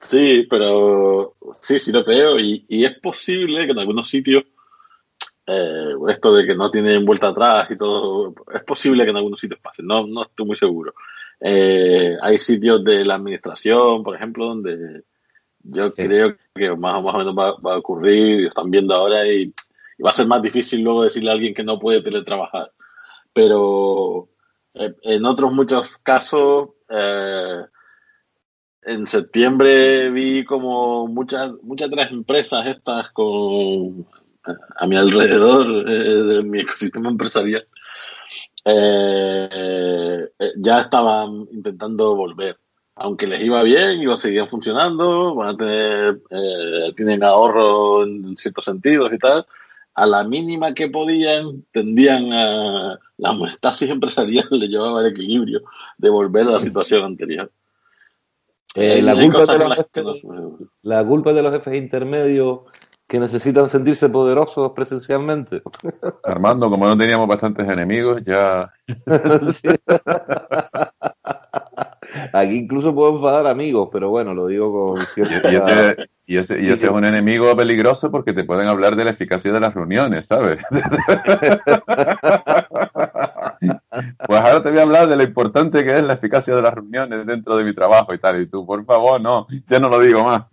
Sí, 0.00 0.46
pero 0.48 1.34
sí, 1.60 1.78
sí 1.78 1.90
lo 1.90 2.04
creo 2.04 2.38
y, 2.38 2.64
y 2.68 2.84
es 2.84 2.98
posible 3.00 3.64
que 3.64 3.72
en 3.72 3.78
algunos 3.78 4.08
sitios 4.08 4.44
eh, 5.46 5.94
esto 6.08 6.34
de 6.34 6.46
que 6.46 6.54
no 6.54 6.70
tienen 6.70 7.04
vuelta 7.04 7.28
atrás 7.28 7.68
y 7.70 7.78
todo, 7.78 8.34
es 8.52 8.62
posible 8.64 9.04
que 9.04 9.10
en 9.10 9.16
algunos 9.16 9.40
sitios 9.40 9.60
pase, 9.60 9.82
no, 9.82 10.06
no 10.06 10.24
estoy 10.24 10.46
muy 10.46 10.56
seguro. 10.56 10.94
Eh, 11.40 12.16
hay 12.22 12.38
sitios 12.38 12.82
de 12.84 13.04
la 13.04 13.16
administración, 13.16 14.02
por 14.02 14.16
ejemplo, 14.16 14.46
donde 14.46 15.02
yo 15.62 15.92
creo 15.94 16.36
que 16.54 16.70
más, 16.76 17.02
más 17.02 17.14
o 17.14 17.18
menos 17.18 17.36
va, 17.36 17.56
va, 17.58 17.74
a 17.74 17.78
ocurrir, 17.78 18.40
y 18.40 18.46
están 18.46 18.70
viendo 18.70 18.94
ahora 18.94 19.26
y, 19.26 19.52
y, 19.98 20.02
va 20.02 20.10
a 20.10 20.14
ser 20.14 20.26
más 20.26 20.42
difícil 20.42 20.82
luego 20.82 21.04
decirle 21.04 21.30
a 21.30 21.34
alguien 21.34 21.54
que 21.54 21.64
no 21.64 21.78
puede 21.78 22.02
teletrabajar. 22.02 22.72
Pero 23.32 24.28
eh, 24.74 24.94
en 25.02 25.24
otros 25.24 25.52
muchos 25.52 25.96
casos, 26.02 26.70
eh, 26.88 27.64
en 28.82 29.06
septiembre 29.06 30.10
vi 30.10 30.44
como 30.44 31.08
muchas 31.08 31.52
muchas 31.62 31.90
de 31.90 31.96
las 31.96 32.12
empresas 32.12 32.66
estas 32.68 33.10
con 33.10 34.06
a 34.76 34.86
mi 34.86 34.96
alrededor 34.96 35.90
eh, 35.90 36.22
de 36.22 36.42
mi 36.44 36.60
ecosistema 36.60 37.08
empresarial 37.10 37.66
eh, 38.68 40.28
eh, 40.38 40.52
ya 40.56 40.80
estaban 40.80 41.46
intentando 41.52 42.16
volver. 42.16 42.58
Aunque 42.96 43.28
les 43.28 43.42
iba 43.42 43.62
bien 43.62 44.00
iba 44.00 44.16
seguían 44.16 44.48
funcionando 44.48 45.34
van 45.36 45.50
a 45.50 45.56
tener 45.56 46.20
eh, 46.30 46.92
tienen 46.96 47.22
ahorro 47.22 48.04
en 48.04 48.36
ciertos 48.36 48.64
sentidos 48.64 49.12
y 49.12 49.18
tal. 49.18 49.46
A 49.94 50.04
la 50.04 50.24
mínima 50.24 50.74
que 50.74 50.88
podían 50.88 51.64
tendían 51.70 52.32
a 52.32 52.98
la 53.18 53.30
homeostasis 53.30 53.88
empresarial 53.88 54.48
le 54.50 54.66
llevaba 54.66 55.00
el 55.00 55.12
equilibrio 55.12 55.62
de 55.96 56.10
volver 56.10 56.48
a 56.48 56.52
la 56.52 56.60
situación 56.60 57.04
anterior. 57.04 57.50
Eh, 58.74 59.00
la, 59.00 59.14
culpa 59.14 59.46
de 59.46 59.58
los 59.58 59.74
jefes, 59.76 60.04
la 60.82 61.06
culpa 61.06 61.32
de 61.32 61.42
los 61.42 61.52
jefes 61.52 61.76
intermedios 61.76 62.60
que 63.08 63.20
necesitan 63.20 63.68
sentirse 63.68 64.08
poderosos 64.08 64.72
presencialmente. 64.72 65.62
Armando, 66.24 66.68
como 66.68 66.86
no 66.86 66.98
teníamos 66.98 67.28
bastantes 67.28 67.68
enemigos, 67.68 68.22
ya. 68.24 68.72
Aquí 72.32 72.56
incluso 72.56 72.94
puedo 72.94 73.16
enfadar 73.16 73.46
amigos, 73.46 73.88
pero 73.92 74.10
bueno, 74.10 74.34
lo 74.34 74.46
digo 74.46 74.94
con 74.94 75.04
cierta... 75.06 75.50
Y 75.50 75.56
ese, 75.56 75.96
y 76.26 76.36
ese, 76.38 76.60
y 76.60 76.70
ese 76.70 76.86
es 76.86 76.92
un 76.92 77.04
enemigo 77.04 77.54
peligroso 77.56 78.10
porque 78.10 78.32
te 78.32 78.44
pueden 78.44 78.68
hablar 78.68 78.96
de 78.96 79.04
la 79.04 79.10
eficacia 79.10 79.52
de 79.52 79.60
las 79.60 79.74
reuniones, 79.74 80.26
¿sabes? 80.26 80.58
pues 84.26 84.40
ahora 84.40 84.62
te 84.62 84.70
voy 84.70 84.78
a 84.78 84.82
hablar 84.82 85.08
de 85.08 85.16
lo 85.16 85.22
importante 85.22 85.84
que 85.84 85.96
es 85.96 86.02
la 86.02 86.14
eficacia 86.14 86.54
de 86.54 86.62
las 86.62 86.74
reuniones 86.74 87.26
dentro 87.26 87.56
de 87.56 87.64
mi 87.64 87.74
trabajo 87.74 88.14
y 88.14 88.18
tal. 88.18 88.40
Y 88.42 88.46
tú, 88.46 88.66
por 88.66 88.84
favor, 88.84 89.20
no, 89.20 89.46
ya 89.68 89.78
no 89.78 89.88
lo 89.88 90.00
digo 90.00 90.24
más. 90.24 90.44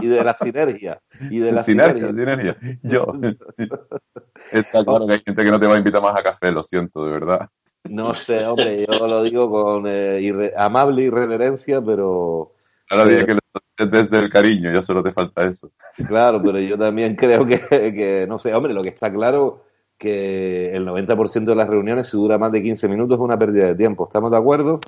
y 0.00 0.06
de 0.06 0.24
la 0.24 0.36
sinergia. 0.36 1.00
Y 1.30 1.38
de 1.38 1.52
la 1.52 1.62
sinergia. 1.62 2.08
sinergia. 2.08 2.56
Yo. 2.82 3.12
Está 4.52 4.84
claro 4.84 5.06
que 5.06 5.14
hay 5.14 5.22
gente 5.24 5.44
que 5.44 5.50
no 5.50 5.60
te 5.60 5.66
va 5.66 5.74
a 5.74 5.78
invitar 5.78 6.02
más 6.02 6.18
a 6.18 6.22
café, 6.22 6.50
lo 6.52 6.62
siento, 6.62 7.04
de 7.04 7.12
verdad. 7.12 7.48
No 7.84 8.14
sé, 8.14 8.44
hombre, 8.44 8.86
yo 8.86 9.06
lo 9.06 9.22
digo 9.22 9.50
con 9.50 9.86
eh, 9.86 10.20
irre 10.20 10.52
amable 10.56 11.02
irreverencia, 11.02 11.80
pero... 11.80 12.52
Ahora 12.90 13.04
dije 13.04 13.26
que, 13.26 13.86
desde 13.86 14.18
el 14.18 14.30
cariño, 14.30 14.72
ya 14.72 14.82
solo 14.82 15.02
te 15.02 15.12
falta 15.12 15.44
eso. 15.44 15.70
Claro, 16.06 16.42
pero 16.42 16.58
yo 16.58 16.78
también 16.78 17.16
creo 17.16 17.46
que, 17.46 17.60
que, 17.68 18.26
no 18.28 18.38
sé, 18.38 18.54
hombre, 18.54 18.74
lo 18.74 18.82
que 18.82 18.88
está 18.90 19.12
claro 19.12 19.67
que 19.98 20.72
el 20.74 20.86
90% 20.86 21.44
de 21.44 21.54
las 21.56 21.68
reuniones, 21.68 22.08
si 22.08 22.16
dura 22.16 22.38
más 22.38 22.52
de 22.52 22.62
15 22.62 22.88
minutos, 22.88 23.18
es 23.18 23.20
una 23.20 23.38
pérdida 23.38 23.66
de 23.66 23.74
tiempo. 23.74 24.06
¿Estamos 24.06 24.30
de 24.30 24.36
acuerdo? 24.36 24.80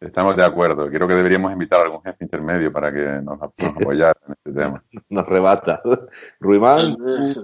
Estamos 0.00 0.34
de 0.36 0.44
acuerdo. 0.44 0.88
Creo 0.88 1.06
que 1.06 1.14
deberíamos 1.14 1.52
invitar 1.52 1.80
a 1.80 1.84
algún 1.84 2.02
jefe 2.02 2.24
intermedio 2.24 2.72
para 2.72 2.92
que 2.92 3.20
nos, 3.22 3.38
nos 3.38 3.50
apoyara 3.76 4.18
en 4.26 4.32
este 4.32 4.52
tema. 4.52 4.82
Nos 5.10 5.26
rebata. 5.26 5.80
Ruimán. 6.40 6.96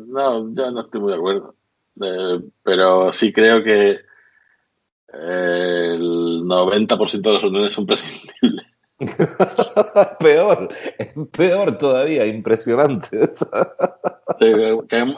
No, 0.08 0.52
yo 0.54 0.70
no 0.70 0.80
estoy 0.80 1.00
muy 1.00 1.12
de 1.12 1.18
acuerdo. 1.18 1.54
Eh, 2.00 2.40
pero 2.62 3.12
sí 3.12 3.32
creo 3.32 3.62
que 3.62 3.90
eh, 5.12 5.94
el 5.94 6.42
90% 6.44 7.20
de 7.20 7.32
las 7.32 7.42
reuniones 7.42 7.72
son 7.72 7.86
prescindibles. 7.86 8.66
peor, 10.18 10.74
es 10.98 11.08
peor 11.32 11.78
todavía, 11.78 12.26
impresionante. 12.26 13.30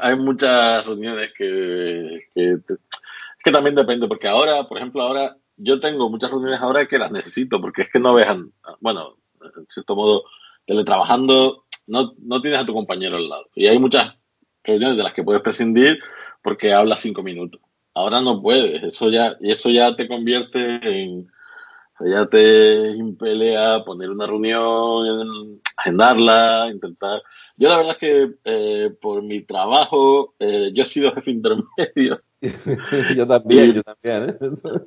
hay, 0.02 0.16
muchas 0.16 0.84
reuniones 0.87 1.30
que, 1.37 2.26
que, 2.34 2.58
que 3.42 3.50
también 3.50 3.75
depende, 3.75 4.06
porque 4.06 4.28
ahora, 4.28 4.68
por 4.68 4.78
ejemplo, 4.78 5.02
ahora 5.02 5.37
yo 5.56 5.80
tengo 5.80 6.10
muchas 6.10 6.30
reuniones 6.30 6.60
ahora 6.60 6.87
que 6.87 6.99
las 6.99 7.10
necesito, 7.10 7.60
porque 7.60 7.82
es 7.82 7.90
que 7.90 7.99
no 7.99 8.14
vean, 8.14 8.52
bueno, 8.80 9.16
en 9.42 9.66
cierto 9.68 9.96
modo, 9.96 10.25
teletrabajando, 10.66 11.64
no, 11.87 12.14
no 12.18 12.40
tienes 12.40 12.60
a 12.60 12.66
tu 12.66 12.72
compañero 12.72 13.16
al 13.16 13.28
lado. 13.28 13.46
Y 13.54 13.66
hay 13.66 13.78
muchas 13.78 14.14
reuniones 14.64 14.96
de 14.96 15.02
las 15.02 15.14
que 15.14 15.25
puedes 15.25 15.42
prescindir 15.42 15.99
porque 16.42 16.72
hablas 16.72 17.00
cinco 17.00 17.22
minutos. 17.22 17.60
Ahora 17.94 18.20
no 18.20 18.40
puedes, 18.40 18.82
eso 18.82 19.10
ya, 19.10 19.37
y 19.40 19.50
eso 19.50 19.68
ya 19.68 19.96
te 19.96 20.06
convierte 20.06 20.60
en, 20.82 21.30
ya 22.07 22.26
te 22.26 22.90
impele 22.97 23.57
a 23.57 23.85
poner 23.85 24.11
una 24.11 24.26
reunión, 24.26 25.61
agendarla, 25.76 26.69
intentar. 26.73 27.23
Yo 27.57 27.69
la 27.69 27.76
verdad 27.76 27.92
es 27.92 27.99
que 27.99 28.35
eh, 28.45 28.90
por 29.00 29.23
mi 29.23 29.42
trabajo, 29.42 30.35
eh, 30.38 30.71
yo 30.73 30.83
he 30.83 30.87
sido 30.87 31.12
jefe 31.12 31.30
intermedio 31.30 32.23
yo 33.16 33.26
también, 33.26 33.75
yo 33.75 33.83
también. 33.83 34.30
¿eh? 34.30 34.38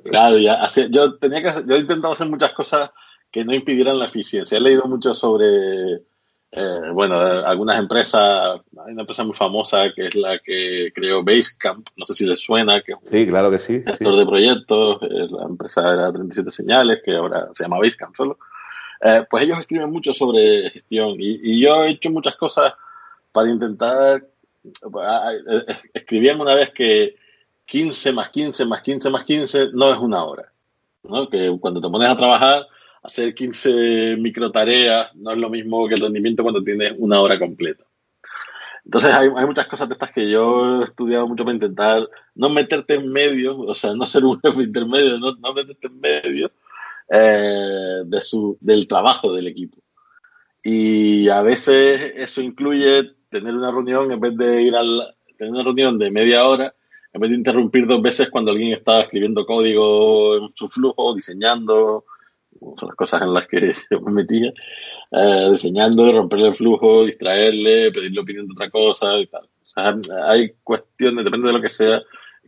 Claro, 0.10 0.38
ya, 0.38 0.66
yo 0.90 1.16
tenía 1.18 1.42
que 1.42 1.50
yo 1.66 1.76
he 1.76 1.80
intentado 1.80 2.14
hacer 2.14 2.28
muchas 2.28 2.52
cosas 2.52 2.90
que 3.30 3.44
no 3.44 3.54
impidieran 3.54 3.98
la 3.98 4.06
eficiencia. 4.06 4.58
He 4.58 4.60
leído 4.60 4.84
mucho 4.84 5.14
sobre, 5.14 6.02
eh, 6.56 6.90
bueno, 6.92 7.16
algunas 7.16 7.80
empresas, 7.80 8.60
hay 8.86 8.92
una 8.92 9.02
empresa 9.02 9.24
muy 9.24 9.34
famosa 9.34 9.92
que 9.92 10.06
es 10.06 10.14
la 10.14 10.38
que 10.38 10.92
creó 10.94 11.24
Basecamp, 11.24 11.88
no 11.96 12.06
sé 12.06 12.14
si 12.14 12.24
les 12.24 12.38
suena, 12.38 12.80
que 12.80 12.92
es 12.92 12.98
un 13.02 13.08
sí, 13.10 13.26
claro 13.26 13.50
que 13.50 13.58
sí, 13.58 13.82
gestor 13.84 14.16
de 14.16 14.24
proyectos, 14.24 14.98
la 15.02 15.46
empresa 15.46 15.92
era 15.92 16.12
37 16.12 16.52
señales, 16.52 17.00
que 17.04 17.16
ahora 17.16 17.48
se 17.54 17.64
llama 17.64 17.78
Basecamp 17.78 18.14
solo. 18.14 18.38
Eh, 19.00 19.24
pues 19.28 19.42
ellos 19.42 19.58
escriben 19.58 19.90
mucho 19.90 20.12
sobre 20.12 20.70
gestión 20.70 21.16
y, 21.18 21.40
y 21.42 21.60
yo 21.60 21.82
he 21.82 21.90
hecho 21.90 22.10
muchas 22.10 22.36
cosas 22.36 22.72
para 23.32 23.50
intentar, 23.50 24.24
escribían 25.92 26.40
una 26.40 26.54
vez 26.54 26.70
que 26.70 27.16
15 27.66 28.12
más 28.12 28.30
15 28.30 28.64
más 28.66 28.80
15 28.80 29.10
más 29.10 29.24
15 29.24 29.70
no 29.72 29.92
es 29.92 29.98
una 29.98 30.24
hora. 30.24 30.52
¿no? 31.02 31.28
Que 31.28 31.56
cuando 31.60 31.80
te 31.80 31.88
pones 31.88 32.08
a 32.08 32.16
trabajar, 32.16 32.66
hacer 33.04 33.34
15 33.34 34.16
micro 34.16 34.50
tareas 34.50 35.14
no 35.14 35.32
es 35.32 35.38
lo 35.38 35.50
mismo 35.50 35.86
que 35.86 35.94
el 35.94 36.00
rendimiento 36.00 36.42
cuando 36.42 36.64
tienes 36.64 36.94
una 36.98 37.20
hora 37.20 37.38
completa. 37.38 37.84
Entonces 38.84 39.14
hay, 39.14 39.28
hay, 39.34 39.46
muchas 39.46 39.66
cosas 39.66 39.88
de 39.88 39.94
estas 39.94 40.10
que 40.10 40.28
yo 40.28 40.82
he 40.82 40.84
estudiado 40.84 41.26
mucho 41.28 41.44
para 41.44 41.54
intentar 41.54 42.08
no 42.34 42.50
meterte 42.50 42.94
en 42.94 43.10
medio, 43.10 43.58
o 43.58 43.74
sea, 43.74 43.94
no 43.94 44.06
ser 44.06 44.24
un 44.24 44.40
jefe 44.44 44.62
intermedio, 44.62 45.18
no, 45.18 45.34
no 45.36 45.54
meterte 45.54 45.86
en 45.86 46.00
medio 46.00 46.50
eh, 47.08 48.02
de 48.04 48.20
su, 48.20 48.58
del 48.60 48.88
trabajo 48.88 49.32
del 49.32 49.46
equipo. 49.46 49.78
Y 50.62 51.28
a 51.28 51.42
veces 51.42 52.12
eso 52.16 52.40
incluye 52.40 53.12
tener 53.28 53.54
una 53.54 53.70
reunión 53.70 54.10
en 54.10 54.20
vez 54.20 54.36
de 54.36 54.62
ir 54.62 54.74
al 54.74 55.14
tener 55.36 55.52
una 55.52 55.62
reunión 55.62 55.98
de 55.98 56.10
media 56.10 56.46
hora 56.46 56.74
en 57.12 57.20
vez 57.20 57.30
de 57.30 57.36
interrumpir 57.36 57.86
dos 57.86 58.02
veces 58.02 58.28
cuando 58.28 58.50
alguien 58.50 58.72
está 58.72 59.00
escribiendo 59.00 59.46
código 59.46 60.36
en 60.36 60.52
su 60.54 60.68
flujo, 60.68 61.14
diseñando, 61.14 62.06
las 62.60 62.96
cosas 62.96 63.22
en 63.22 63.34
las 63.34 63.46
que 63.48 63.74
se 63.74 63.98
me 63.98 64.12
metía, 64.12 64.52
eh, 65.10 65.48
diseñando, 65.50 66.10
romperle 66.12 66.48
el 66.48 66.54
flujo, 66.54 67.04
distraerle, 67.04 67.90
pedirle 67.92 68.20
opinión 68.20 68.46
de 68.46 68.52
otra 68.52 68.70
cosa 68.70 69.18
y 69.18 69.26
tal. 69.26 69.48
Hay 70.26 70.52
cuestiones, 70.62 71.24
depende 71.24 71.48
de 71.48 71.52
lo 71.54 71.60
que 71.60 71.68
sea, 71.68 72.00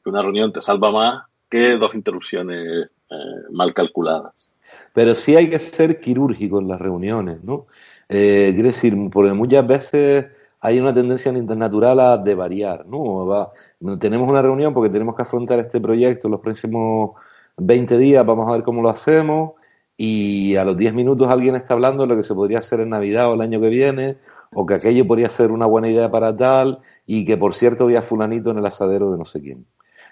que 0.02 0.08
una 0.08 0.22
reunión 0.22 0.52
te 0.52 0.60
salva 0.60 0.92
más 0.92 1.22
que 1.50 1.76
dos 1.76 1.94
interrupciones 1.94 2.88
eh, 3.10 3.14
mal 3.50 3.74
calculadas. 3.74 4.50
Pero 4.92 5.14
sí 5.14 5.34
hay 5.34 5.50
que 5.50 5.58
ser 5.58 6.00
quirúrgico 6.00 6.60
en 6.60 6.68
las 6.68 6.80
reuniones, 6.80 7.42
¿no? 7.42 7.66
Eh, 8.08 8.52
quiero 8.54 8.68
decir, 8.68 8.96
porque 9.12 9.32
muchas 9.32 9.66
veces 9.66 10.26
hay 10.60 10.78
una 10.80 10.94
tendencia 10.94 11.32
natural 11.32 12.00
a 12.00 12.16
de 12.16 12.34
variar, 12.34 12.86
¿no? 12.86 13.26
Va, 13.26 13.52
tenemos 13.98 14.30
una 14.30 14.42
reunión 14.42 14.72
porque 14.72 14.90
tenemos 14.90 15.16
que 15.16 15.22
afrontar 15.22 15.58
este 15.58 15.80
proyecto 15.80 16.28
los 16.28 16.40
próximos 16.40 17.12
20 17.56 17.98
días, 17.98 18.24
vamos 18.24 18.48
a 18.48 18.52
ver 18.52 18.62
cómo 18.62 18.82
lo 18.82 18.88
hacemos 18.88 19.52
y 19.96 20.56
a 20.56 20.64
los 20.64 20.76
10 20.76 20.94
minutos 20.94 21.28
alguien 21.28 21.54
está 21.54 21.74
hablando 21.74 22.02
de 22.02 22.08
lo 22.08 22.16
que 22.16 22.22
se 22.22 22.34
podría 22.34 22.58
hacer 22.58 22.80
en 22.80 22.90
Navidad 22.90 23.30
o 23.30 23.34
el 23.34 23.40
año 23.40 23.60
que 23.60 23.68
viene 23.68 24.18
o 24.52 24.66
que 24.66 24.74
aquello 24.74 25.06
podría 25.06 25.28
ser 25.28 25.50
una 25.50 25.66
buena 25.66 25.88
idea 25.88 26.10
para 26.10 26.36
tal 26.36 26.80
y 27.06 27.24
que 27.24 27.36
por 27.36 27.54
cierto 27.54 27.84
había 27.84 28.02
fulanito 28.02 28.50
en 28.50 28.58
el 28.58 28.66
asadero 28.66 29.10
de 29.12 29.18
no 29.18 29.24
sé 29.24 29.40
quién. 29.40 29.66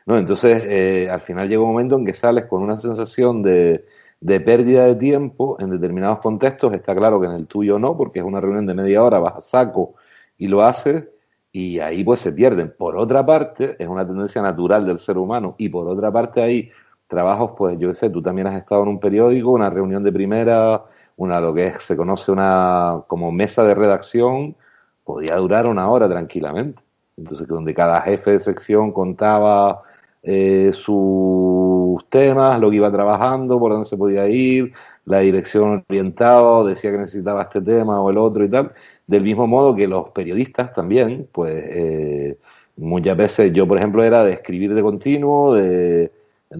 ¿No? 0.07 0.19
Entonces, 0.19 0.63
eh, 0.67 1.09
al 1.11 1.23
final 1.23 1.49
llega 1.49 1.63
un 1.63 1.69
momento 1.69 1.97
en 1.97 2.05
que 2.05 2.13
sales 2.13 2.45
con 2.45 2.63
una 2.63 2.79
sensación 2.79 3.43
de, 3.43 3.87
de 4.21 4.41
pérdida 4.41 4.87
de 4.87 4.97
tiempo 4.97 5.57
en 5.61 5.71
determinados 5.71 6.19
contextos. 6.21 6.73
Está 6.75 6.95
claro 6.95 7.21
que 7.21 7.27
en 7.27 7.33
el 7.33 7.47
tuyo 7.47 7.79
no, 7.79 7.97
porque 7.97 8.21
es 8.21 8.25
una 8.25 8.41
reunión 8.41 8.67
de 8.67 8.75
media 8.75 9.03
hora, 9.03 9.19
vas 9.19 9.37
a 9.37 9.41
saco 9.41 9.95
y 10.37 10.49
lo 10.49 10.63
haces, 10.63 11.09
y 11.53 11.79
ahí 11.79 12.03
pues 12.03 12.21
se 12.21 12.33
pierden. 12.33 12.75
Por 12.77 12.97
otra 12.97 13.25
parte, 13.25 13.77
es 13.79 13.87
una 13.87 14.07
tendencia 14.07 14.43
natural 14.43 14.87
del 14.87 14.99
ser 14.99 15.19
humano 15.19 15.55
y 15.59 15.69
por 15.69 15.87
otra 15.89 16.11
parte 16.11 16.43
hay 16.43 16.71
trabajos, 17.15 17.53
pues 17.57 17.79
yo 17.79 17.95
sé, 17.95 18.11
tú 18.11 18.23
también 18.23 18.47
has 18.49 18.57
estado 18.57 18.83
en 18.83 18.89
un 18.89 19.01
periódico, 19.01 19.51
una 19.51 19.71
reunión 19.71 20.03
de 20.05 20.13
primera, 20.13 20.85
una 21.17 21.41
lo 21.41 21.55
que 21.55 21.69
es, 21.69 21.83
se 21.85 21.97
conoce 21.97 22.33
una 22.33 23.03
como 23.09 23.33
mesa 23.33 23.63
de 23.65 23.75
redacción, 23.75 24.57
podía 25.05 25.37
durar 25.37 25.67
una 25.67 25.89
hora 25.91 26.09
tranquilamente. 26.09 26.83
Entonces, 27.17 27.47
donde 27.47 27.75
cada 27.75 28.01
jefe 28.03 28.33
de 28.33 28.41
sección 28.41 28.93
contaba 28.93 29.83
eh, 30.23 30.73
sus 30.75 32.05
temas, 32.09 32.61
lo 32.61 32.71
que 32.71 32.77
iba 32.77 32.91
trabajando, 32.91 33.59
por 33.59 33.73
dónde 33.73 33.89
se 33.89 33.97
podía 33.97 34.27
ir, 34.29 34.73
la 35.05 35.21
dirección 35.21 35.85
orientaba, 35.89 36.65
decía 36.65 36.91
que 36.91 36.99
necesitaba 36.99 37.43
este 37.43 37.61
tema 37.61 38.01
o 38.01 38.11
el 38.11 38.19
otro 38.19 38.45
y 38.45 38.51
tal. 38.51 38.73
Del 39.07 39.23
mismo 39.23 39.47
modo 39.47 39.75
que 39.75 39.87
los 39.87 40.11
periodistas 40.11 40.73
también, 40.73 41.29
pues 41.33 41.53
eh, 41.69 42.39
muchas 42.77 43.17
veces 43.17 43.53
yo, 43.53 43.69
por 43.69 43.79
ejemplo, 43.79 44.03
era 44.03 44.25
de 44.25 44.33
escribir 44.33 44.75
de 44.75 44.83
continuo, 44.83 45.55
de, 45.55 46.11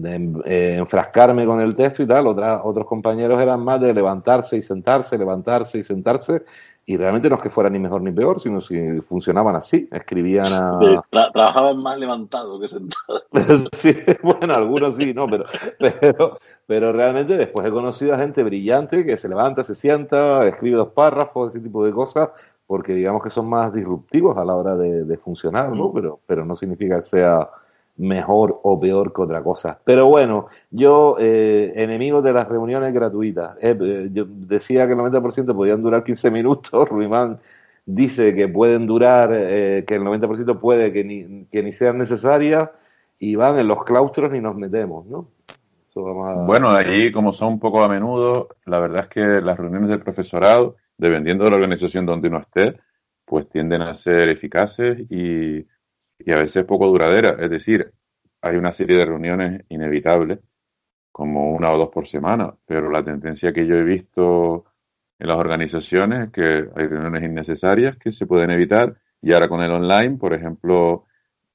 eh, 0.03 0.75
enfrascarme 0.77 1.45
con 1.45 1.61
el 1.61 1.75
texto 1.75 2.03
y 2.03 2.07
tal. 2.07 2.27
otros 2.27 2.85
compañeros 2.85 3.41
eran 3.41 3.63
más 3.63 3.79
de 3.79 3.93
levantarse 3.93 4.57
y 4.57 4.61
sentarse, 4.61 5.17
levantarse 5.17 5.79
y 5.79 5.83
sentarse. 5.83 6.43
Y 6.87 6.97
realmente 6.97 7.29
no 7.29 7.37
es 7.37 7.41
que 7.41 7.49
fuera 7.49 7.67
ni 7.67 7.79
mejor 7.79 8.03
ni 8.03 8.11
peor, 8.11 8.39
sino 8.39 8.61
si 8.61 9.01
funcionaban 9.01 9.55
así, 9.55 9.89
escribían 9.91 10.53
a... 10.53 11.01
trabajaban 11.09 11.77
más 11.77 11.97
levantados 11.97 12.61
que 12.61 12.67
sentados. 12.67 13.23
sí, 13.73 13.95
bueno, 14.21 14.53
algunos 14.53 14.95
sí, 14.95 15.11
no, 15.11 15.27
pero, 15.27 15.45
pero, 15.79 16.37
pero 16.67 16.93
realmente 16.93 17.37
después 17.37 17.65
he 17.65 17.71
conocido 17.71 18.13
a 18.13 18.19
gente 18.19 18.43
brillante 18.43 19.03
que 19.03 19.17
se 19.17 19.27
levanta, 19.27 19.63
se 19.63 19.73
sienta, 19.73 20.47
escribe 20.47 20.77
dos 20.77 20.89
párrafos, 20.89 21.55
ese 21.55 21.63
tipo 21.63 21.83
de 21.83 21.91
cosas, 21.91 22.29
porque 22.67 22.93
digamos 22.93 23.23
que 23.23 23.31
son 23.31 23.49
más 23.49 23.73
disruptivos 23.73 24.37
a 24.37 24.45
la 24.45 24.53
hora 24.53 24.75
de, 24.75 25.17
funcionar, 25.17 25.71
¿no? 25.71 25.89
Mm. 25.89 25.93
Pero, 25.95 26.19
pero 26.27 26.45
no 26.45 26.55
significa 26.55 26.97
que 26.97 27.03
sea 27.03 27.49
mejor 27.97 28.59
o 28.63 28.79
peor 28.79 29.13
que 29.13 29.21
otra 29.21 29.41
cosa. 29.41 29.79
Pero 29.83 30.05
bueno, 30.07 30.47
yo, 30.71 31.17
eh, 31.19 31.73
enemigo 31.75 32.21
de 32.21 32.33
las 32.33 32.47
reuniones 32.47 32.93
gratuitas, 32.93 33.55
eh, 33.61 33.77
eh, 33.79 34.09
yo 34.11 34.25
decía 34.27 34.85
que 34.85 34.93
el 34.93 34.99
90% 34.99 35.55
podían 35.55 35.81
durar 35.81 36.03
15 36.03 36.31
minutos, 36.31 36.71
Ruimán 36.89 37.39
dice 37.85 38.33
que 38.33 38.47
pueden 38.47 38.87
durar, 38.87 39.29
que 39.29 39.95
el 39.95 40.01
90% 40.01 40.59
puede 40.59 40.91
que 40.91 41.03
ni, 41.03 41.45
que 41.45 41.61
ni 41.61 41.71
sean 41.71 41.99
necesarias, 41.99 42.69
y 43.19 43.35
van 43.35 43.59
en 43.59 43.67
los 43.67 43.83
claustros 43.83 44.33
y 44.33 44.41
nos 44.41 44.55
metemos, 44.55 45.05
¿no? 45.05 45.27
Bueno, 46.45 46.71
allí 46.71 47.09
como 47.11 47.31
son 47.31 47.53
un 47.53 47.59
poco 47.59 47.81
a 47.81 47.87
menudo, 47.87 48.49
la 48.65 48.79
verdad 48.79 49.03
es 49.03 49.09
que 49.09 49.21
las 49.21 49.57
reuniones 49.57 49.87
del 49.87 50.01
profesorado, 50.01 50.75
dependiendo 50.97 51.45
de 51.45 51.51
la 51.51 51.55
organización 51.55 52.05
donde 52.05 52.27
uno 52.27 52.39
esté, 52.39 52.77
pues 53.23 53.47
tienden 53.47 53.81
a 53.81 53.95
ser 53.95 54.27
eficaces 54.27 54.99
y 55.09 55.65
y 56.25 56.31
a 56.31 56.37
veces 56.37 56.65
poco 56.65 56.87
duradera. 56.87 57.37
Es 57.39 57.49
decir, 57.49 57.91
hay 58.41 58.57
una 58.57 58.71
serie 58.71 58.97
de 58.97 59.05
reuniones 59.05 59.63
inevitables, 59.69 60.39
como 61.11 61.51
una 61.51 61.71
o 61.71 61.77
dos 61.77 61.89
por 61.89 62.07
semana, 62.07 62.53
pero 62.65 62.89
la 62.91 63.03
tendencia 63.03 63.53
que 63.53 63.65
yo 63.65 63.75
he 63.75 63.83
visto 63.83 64.65
en 65.17 65.27
las 65.27 65.37
organizaciones 65.37 66.25
es 66.25 66.31
que 66.31 66.41
hay 66.75 66.87
reuniones 66.87 67.23
innecesarias 67.23 67.97
que 67.97 68.11
se 68.11 68.25
pueden 68.25 68.51
evitar 68.51 68.97
y 69.21 69.33
ahora 69.33 69.47
con 69.47 69.61
el 69.61 69.71
online, 69.71 70.17
por 70.17 70.33
ejemplo, 70.33 71.05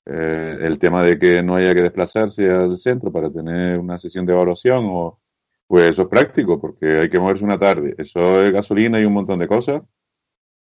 eh, 0.07 0.59
el 0.63 0.79
tema 0.79 1.03
de 1.03 1.19
que 1.19 1.43
no 1.43 1.57
haya 1.57 1.75
que 1.75 1.83
desplazarse 1.83 2.51
al 2.51 2.79
centro 2.79 3.13
para 3.13 3.31
tener 3.31 3.79
una 3.79 3.99
sesión 3.99 4.25
de 4.25 4.33
evaluación 4.33 4.87
o, 4.89 5.21
pues 5.67 5.91
eso 5.91 6.03
es 6.03 6.09
práctico, 6.09 6.61
porque 6.61 7.01
hay 7.01 7.11
que 7.11 7.21
moverse 7.21 7.45
una 7.45 7.59
tarde. 7.59 7.95
Eso 7.99 8.43
es 8.43 8.51
gasolina 8.53 8.99
y 8.99 9.05
un 9.05 9.13
montón 9.13 9.39
de 9.41 9.47
cosas 9.47 9.83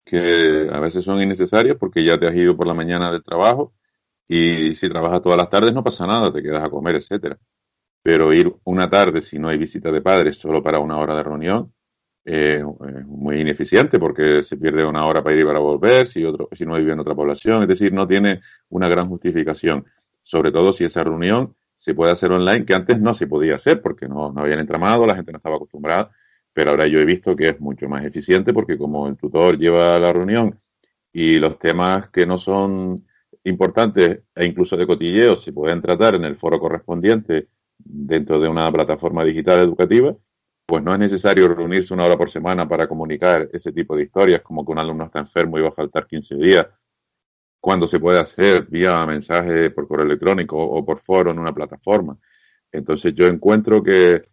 que 0.05 0.67
a 0.71 0.79
veces 0.79 1.05
son 1.05 1.21
innecesarias 1.21 1.77
porque 1.79 2.03
ya 2.03 2.19
te 2.19 2.27
has 2.27 2.35
ido 2.35 2.57
por 2.57 2.67
la 2.67 2.73
mañana 2.73 3.11
del 3.11 3.23
trabajo 3.23 3.73
y 4.27 4.75
si 4.75 4.89
trabajas 4.89 5.21
todas 5.21 5.37
las 5.37 5.49
tardes 5.49 5.73
no 5.73 5.83
pasa 5.83 6.07
nada, 6.07 6.31
te 6.31 6.41
quedas 6.41 6.63
a 6.63 6.69
comer, 6.69 6.95
etcétera. 6.95 7.37
Pero 8.01 8.33
ir 8.33 8.53
una 8.65 8.89
tarde 8.89 9.21
si 9.21 9.39
no 9.39 9.49
hay 9.49 9.57
visita 9.57 9.91
de 9.91 10.01
padres 10.01 10.37
solo 10.37 10.61
para 10.63 10.79
una 10.79 10.97
hora 10.97 11.15
de 11.15 11.23
reunión 11.23 11.73
es 12.25 12.63
muy 13.05 13.41
ineficiente 13.41 13.99
porque 13.99 14.43
se 14.43 14.55
pierde 14.57 14.85
una 14.85 15.05
hora 15.05 15.21
para 15.21 15.35
ir 15.35 15.41
y 15.41 15.45
para 15.45 15.59
volver 15.59 16.07
si 16.07 16.23
otro 16.23 16.47
si 16.53 16.65
no 16.65 16.75
vive 16.75 16.93
en 16.93 16.99
otra 16.99 17.15
población, 17.15 17.63
es 17.63 17.67
decir, 17.67 17.91
no 17.91 18.07
tiene 18.07 18.41
una 18.69 18.87
gran 18.87 19.09
justificación, 19.09 19.85
sobre 20.23 20.51
todo 20.51 20.71
si 20.71 20.85
esa 20.85 21.03
reunión 21.03 21.55
se 21.75 21.93
puede 21.93 22.13
hacer 22.13 22.31
online, 22.31 22.65
que 22.65 22.73
antes 22.73 22.99
no 22.99 23.13
se 23.13 23.27
podía 23.27 23.55
hacer 23.55 23.81
porque 23.81 24.07
no, 24.07 24.31
no 24.31 24.41
habían 24.41 24.59
entramado, 24.59 25.05
la 25.05 25.15
gente 25.15 25.33
no 25.33 25.37
estaba 25.37 25.57
acostumbrada, 25.57 26.11
pero 26.53 26.71
ahora 26.71 26.87
yo 26.87 26.99
he 26.99 27.05
visto 27.05 27.35
que 27.35 27.49
es 27.49 27.59
mucho 27.59 27.89
más 27.89 28.05
eficiente 28.05 28.53
porque 28.53 28.77
como 28.77 29.07
el 29.07 29.17
tutor 29.17 29.57
lleva 29.57 29.99
la 29.99 30.13
reunión 30.13 30.57
y 31.11 31.39
los 31.39 31.59
temas 31.59 32.09
que 32.09 32.25
no 32.25 32.37
son 32.37 33.05
importantes 33.45 34.21
e 34.35 34.45
incluso 34.45 34.77
de 34.77 34.87
cotilleo 34.87 35.35
se 35.35 35.51
pueden 35.51 35.81
tratar 35.81 36.15
en 36.15 36.23
el 36.23 36.37
foro 36.37 36.59
correspondiente 36.59 37.49
dentro 37.77 38.39
de 38.39 38.47
una 38.47 38.71
plataforma 38.71 39.23
digital 39.23 39.59
educativa, 39.59 40.15
pues 40.65 40.83
no 40.83 40.93
es 40.93 40.99
necesario 40.99 41.47
reunirse 41.53 41.93
una 41.93 42.05
hora 42.05 42.17
por 42.17 42.31
semana 42.31 42.67
para 42.67 42.87
comunicar 42.87 43.49
ese 43.51 43.71
tipo 43.73 43.95
de 43.95 44.03
historias, 44.03 44.41
como 44.41 44.65
que 44.65 44.71
un 44.71 44.79
alumno 44.79 45.05
está 45.05 45.19
enfermo 45.19 45.57
y 45.57 45.61
va 45.61 45.69
a 45.69 45.73
faltar 45.73 46.07
15 46.07 46.35
días, 46.35 46.67
cuando 47.59 47.87
se 47.87 47.99
puede 47.99 48.19
hacer 48.19 48.65
vía 48.67 49.05
mensaje 49.05 49.69
por 49.71 49.87
correo 49.87 50.05
electrónico 50.05 50.57
o 50.57 50.85
por 50.85 50.99
foro 51.01 51.31
en 51.31 51.39
una 51.39 51.53
plataforma. 51.53 52.17
Entonces 52.71 53.13
yo 53.13 53.27
encuentro 53.27 53.83
que 53.83 54.23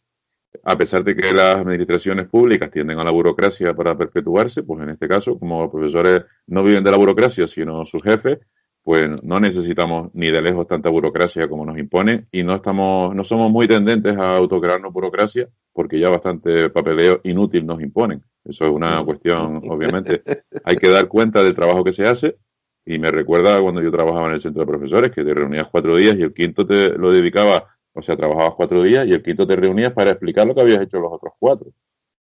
a 0.64 0.76
pesar 0.76 1.04
de 1.04 1.14
que 1.14 1.32
las 1.32 1.56
administraciones 1.56 2.28
públicas 2.28 2.70
tienden 2.70 2.98
a 2.98 3.04
la 3.04 3.10
burocracia 3.10 3.74
para 3.74 3.96
perpetuarse, 3.96 4.62
pues 4.62 4.82
en 4.82 4.90
este 4.90 5.06
caso, 5.06 5.38
como 5.38 5.70
profesores 5.70 6.24
no 6.46 6.62
viven 6.64 6.82
de 6.82 6.90
la 6.90 6.96
burocracia, 6.96 7.46
sino 7.46 7.86
sus 7.86 8.02
jefes, 8.02 8.38
pues 8.82 9.08
no 9.22 9.40
necesitamos 9.40 10.10
ni 10.14 10.30
de 10.30 10.40
lejos 10.40 10.66
tanta 10.66 10.88
burocracia 10.88 11.48
como 11.48 11.66
nos 11.66 11.78
impone 11.78 12.26
y 12.32 12.42
no 12.42 12.54
estamos, 12.54 13.14
no 13.14 13.24
somos 13.24 13.50
muy 13.50 13.68
tendentes 13.68 14.16
a 14.16 14.36
autocrearnos 14.36 14.92
burocracia 14.92 15.48
porque 15.72 16.00
ya 16.00 16.08
bastante 16.08 16.70
papeleo 16.70 17.20
inútil 17.24 17.66
nos 17.66 17.80
imponen. 17.80 18.22
Eso 18.44 18.64
es 18.64 18.70
una 18.70 19.04
cuestión, 19.04 19.62
obviamente, 19.68 20.22
hay 20.64 20.76
que 20.76 20.88
dar 20.88 21.08
cuenta 21.08 21.42
del 21.42 21.54
trabajo 21.54 21.84
que 21.84 21.92
se 21.92 22.06
hace 22.06 22.36
y 22.84 22.98
me 22.98 23.10
recuerda 23.10 23.60
cuando 23.60 23.82
yo 23.82 23.90
trabajaba 23.90 24.28
en 24.28 24.34
el 24.34 24.40
centro 24.40 24.62
de 24.62 24.66
profesores 24.66 25.12
que 25.12 25.24
te 25.24 25.34
reunías 25.34 25.68
cuatro 25.70 25.96
días 25.96 26.16
y 26.16 26.22
el 26.22 26.32
quinto 26.32 26.66
te 26.66 26.90
lo 26.90 27.12
dedicaba, 27.12 27.76
o 27.92 28.02
sea, 28.02 28.16
trabajabas 28.16 28.54
cuatro 28.56 28.82
días 28.82 29.06
y 29.06 29.12
el 29.12 29.22
quinto 29.22 29.46
te 29.46 29.56
reunías 29.56 29.92
para 29.92 30.12
explicar 30.12 30.46
lo 30.46 30.54
que 30.54 30.62
habías 30.62 30.80
hecho 30.82 30.98
los 30.98 31.12
otros 31.12 31.34
cuatro. 31.38 31.70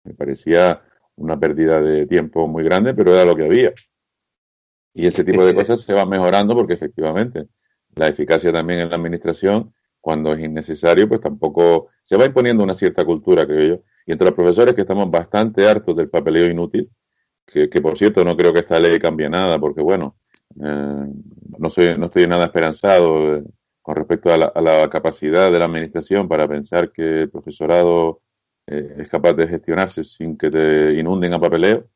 Me 0.05 0.13
parecía 0.13 0.81
una 1.17 1.37
pérdida 1.37 1.81
de 1.81 2.05
tiempo 2.05 2.47
muy 2.47 2.63
grande, 2.63 2.93
pero 2.93 3.11
era 3.11 3.25
lo 3.25 3.35
que 3.35 3.45
había. 3.45 3.73
Y 4.97 5.05
ese 5.05 5.23
tipo 5.23 5.45
de 5.45 5.53
cosas 5.53 5.81
se 5.81 5.93
van 5.93 6.09
mejorando 6.09 6.55
porque 6.55 6.73
efectivamente 6.73 7.45
la 7.93 8.07
eficacia 8.07 8.51
también 8.51 8.79
en 8.79 8.89
la 8.89 8.95
administración, 8.95 9.71
cuando 10.01 10.33
es 10.33 10.39
innecesario, 10.39 11.07
pues 11.07 11.21
tampoco 11.21 11.89
se 12.01 12.17
va 12.17 12.25
imponiendo 12.25 12.63
una 12.63 12.73
cierta 12.73 13.05
cultura, 13.05 13.45
creo 13.45 13.75
yo. 13.75 13.83
Y 14.07 14.13
entre 14.13 14.25
los 14.25 14.33
profesores 14.33 14.73
que 14.73 14.81
estamos 14.81 15.11
bastante 15.11 15.67
hartos 15.67 15.95
del 15.95 16.09
papeleo 16.09 16.49
inútil, 16.49 16.89
que, 17.45 17.69
por 17.79 17.95
cierto 17.95 18.25
no 18.25 18.35
creo 18.35 18.51
que 18.51 18.61
esta 18.61 18.79
ley 18.79 18.99
cambie 18.99 19.29
nada, 19.29 19.59
porque 19.59 19.81
bueno, 19.81 20.17
eh, 20.59 21.05
no, 21.59 21.69
soy, 21.69 21.95
no 21.95 22.07
estoy 22.07 22.25
nada 22.25 22.45
esperanzado 22.45 23.35
eh, 23.35 23.43
con 23.83 23.97
respecto 23.97 24.33
a 24.33 24.61
la, 24.61 24.89
capacidad 24.89 25.51
de 25.51 25.59
la 25.59 25.65
administración 25.65 26.27
para 26.27 26.47
pensar 26.47 26.91
que 26.91 27.21
el 27.21 27.29
profesorado 27.29 28.21
eh, 28.65 28.95
es 28.97 29.09
capaz 29.09 29.33
de 29.33 29.47
gestionarse 29.47 30.03
sin 30.03 30.39
que 30.39 30.49
te 30.49 30.93
inunden 30.93 31.35
a 31.35 31.39
papeleo. 31.39 31.87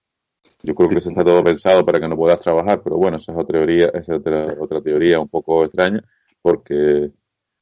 Yo 0.64 0.76
creo 0.76 0.90
que 0.90 1.00
eso 1.00 1.10
está 1.10 1.24
todo 1.24 1.44
pensado 1.44 1.86
para 1.86 2.00
que 2.00 2.08
no 2.08 2.16
puedas 2.16 2.40
trabajar, 2.40 2.82
pero 2.84 2.98
bueno, 2.98 3.18
esa 3.18 3.32
es 3.32 3.38
otra 3.38 3.60
teoría, 3.60 3.88
esa 3.94 4.16
otra, 4.16 4.56
otra 4.60 4.82
teoría 4.82 5.20
un 5.20 5.28
poco 5.28 5.66
extraña, 5.66 6.04
porque, 6.42 7.12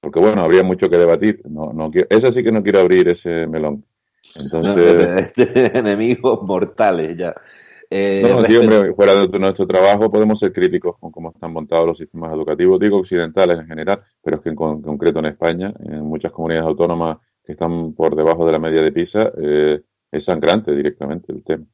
porque 0.02 0.20
bueno, 0.20 0.44
habría 0.44 0.64
mucho 0.64 0.90
que 0.90 0.98
debatir. 0.98 1.42
No, 1.46 1.72
no 1.74 1.92
esa 2.10 2.32
sí 2.32 2.44
que 2.44 2.52
no 2.52 2.64
quiero 2.64 2.80
abrir 2.80 3.08
ese 3.08 3.48
melón. 3.48 3.86
Entonces, 4.36 5.34
este, 5.38 5.78
enemigos 5.78 6.42
mortales 6.44 7.18
ya. 7.18 7.36
Eh, 7.92 8.22
no, 8.22 8.46
sí, 8.46 8.56
hombre, 8.56 8.94
fuera 8.94 9.16
de 9.16 9.40
nuestro 9.40 9.66
trabajo 9.66 10.12
podemos 10.12 10.38
ser 10.38 10.54
críticos 10.54 10.96
con 11.00 11.12
cómo 11.12 11.32
están 11.32 11.52
montados 11.52 11.88
los 11.88 11.98
sistemas 11.98 12.32
educativos, 12.32 12.80
digo 12.80 12.98
occidentales 12.98 13.60
en 13.60 13.66
general, 13.66 14.04
pero 14.22 14.38
es 14.38 14.44
que 14.44 14.50
en, 14.50 14.56
concreto 14.56 15.18
en 15.20 15.26
España, 15.26 15.74
en 15.80 16.06
muchas 16.06 16.32
comunidades 16.32 16.68
autónomas 16.68 17.18
que 17.44 17.54
están 17.54 17.94
por 17.94 18.16
debajo 18.16 18.46
de 18.46 18.52
la 18.52 18.60
media 18.60 18.84
de 18.84 18.92
PISA, 18.92 19.32
eh, 19.42 19.82
es 20.12 20.24
sangrante 20.24 20.76
directamente 20.76 21.32
el 21.32 21.44
tema. 21.44 21.66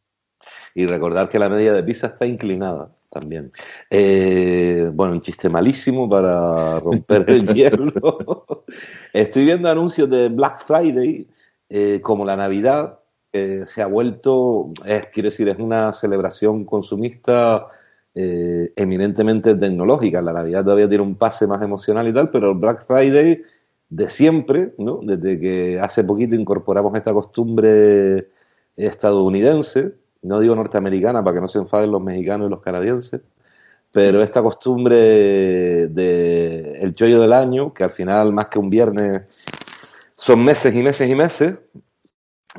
Y 0.76 0.86
recordar 0.86 1.30
que 1.30 1.40
la 1.40 1.50
media 1.50 1.74
de 1.74 1.82
PISA 1.84 2.08
está 2.08 2.26
inclinada 2.28 2.90
también. 3.10 3.54
Eh, 3.90 4.92
bueno, 4.94 5.14
un 5.14 5.22
chiste 5.22 5.48
malísimo 5.48 6.10
para 6.10 6.82
romper 6.82 7.24
el 7.30 7.48
hielo. 7.56 8.66
Estoy 9.14 9.46
viendo 9.46 9.70
anuncios 9.70 10.10
de 10.10 10.28
Black 10.28 10.66
Friday, 10.66 11.26
eh, 11.70 12.02
como 12.02 12.26
la 12.26 12.36
Navidad 12.36 13.00
eh, 13.32 13.64
se 13.66 13.82
ha 13.82 13.88
vuelto, 13.88 14.74
es, 14.86 15.08
quiero 15.08 15.30
decir, 15.30 15.48
es 15.48 15.58
una 15.60 15.94
celebración 15.94 16.66
consumista 16.66 17.68
eminentemente 18.18 19.56
tecnológica. 19.56 20.22
La 20.22 20.32
Navidad 20.32 20.64
todavía 20.64 20.88
tiene 20.88 21.04
un 21.04 21.16
pase 21.16 21.48
más 21.48 21.62
emocional 21.62 22.08
y 22.08 22.14
tal, 22.14 22.30
pero 22.30 22.52
el 22.52 22.58
Black 22.58 22.86
Friday 22.88 23.42
de 23.90 24.10
siempre, 24.10 24.74
¿no? 24.78 25.02
Desde 25.04 25.38
que 25.38 25.82
hace 25.82 26.02
poquito 26.02 26.34
incorporamos 26.34 26.96
esta 26.96 27.12
costumbre 27.12 28.30
estadounidense, 28.78 29.96
no 30.26 30.40
digo 30.40 30.56
norteamericana 30.56 31.24
para 31.24 31.36
que 31.36 31.42
no 31.42 31.48
se 31.48 31.60
enfaden 31.60 31.92
los 31.92 32.02
mexicanos 32.02 32.48
y 32.48 32.52
los 32.52 32.62
canadienses, 32.62 33.22
pero 33.92 34.22
esta 34.22 34.42
costumbre 34.42 35.88
de 35.88 36.80
el 36.82 36.96
chollo 36.96 37.22
del 37.22 37.34
año, 37.34 37.74
que 37.74 37.84
al 37.84 37.92
final 37.92 38.34
más 38.34 38.48
que 38.48 38.60
un 38.60 38.70
viernes 38.70 39.24
son 40.18 40.44
meses 40.44 40.76
y 40.76 40.84
meses 40.84 41.10
y 41.10 41.16
meses, 41.16 41.56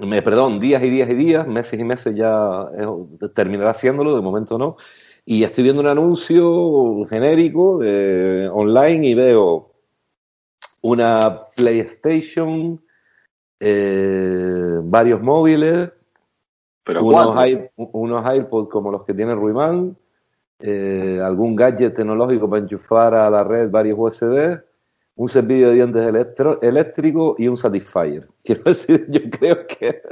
me, 0.01 0.23
perdón, 0.23 0.61
días 0.61 0.83
y 0.83 0.91
días 0.91 1.11
y 1.11 1.15
días, 1.15 1.47
meses 1.47 1.79
y 1.81 1.85
meses 1.85 2.15
ya 2.15 2.69
terminará 3.35 3.71
haciéndolo, 3.71 4.15
de 4.15 4.23
momento 4.23 4.59
no, 4.59 4.77
y 5.25 5.43
estoy 5.43 5.65
viendo 5.65 5.83
un 5.83 5.89
anuncio 5.89 7.05
genérico 7.07 7.79
de, 7.79 8.49
online 8.53 9.09
y 9.09 9.15
veo 9.15 9.73
una 10.83 11.41
PlayStation, 11.57 12.81
eh, 13.59 14.79
varios 14.85 15.21
móviles, 15.21 15.91
unos, 16.87 18.37
iPods 18.37 18.69
como 18.69 18.91
los 18.91 19.05
que 19.05 19.15
tiene 19.15 19.35
Ruimán, 19.35 19.97
eh, 20.61 21.21
algún 21.23 21.57
gadget 21.57 21.95
tecnológico 21.95 22.49
para 22.49 22.63
enchufar 22.63 23.15
a 23.15 23.29
la 23.31 23.45
red 23.45 23.71
varios 23.71 23.99
USB, 23.99 24.61
un 25.17 25.29
cepillo 25.29 25.69
de 25.69 25.75
dientes 25.75 26.07
eléctrico 26.63 27.37
y 27.39 27.49
un 27.49 27.57
Satisfyer. 27.57 28.29
Quiero 28.45 28.63
decir, 28.65 29.07
yo 29.09 29.21
creo 29.31 29.67
que 29.67 30.03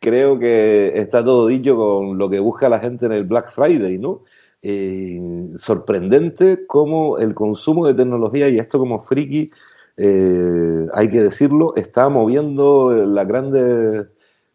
creo 0.00 0.38
que 0.38 0.92
está 0.96 1.22
todo 1.22 1.46
dicho 1.46 1.76
con 1.76 2.18
lo 2.18 2.28
que 2.28 2.40
busca 2.40 2.68
la 2.68 2.80
gente 2.80 3.06
en 3.06 3.12
el 3.12 3.24
Black 3.24 3.52
Friday, 3.54 3.98
¿no? 3.98 4.22
Eh, 4.62 5.18
sorprendente 5.56 6.66
cómo 6.66 7.16
el 7.18 7.34
consumo 7.34 7.86
de 7.86 7.94
tecnología 7.94 8.48
y 8.48 8.58
esto 8.58 8.78
como 8.78 9.04
friki, 9.04 9.50
eh, 9.96 10.86
hay 10.92 11.08
que 11.08 11.22
decirlo, 11.22 11.74
está 11.76 12.08
moviendo 12.08 12.92
las 12.92 13.26
grandes 13.26 14.06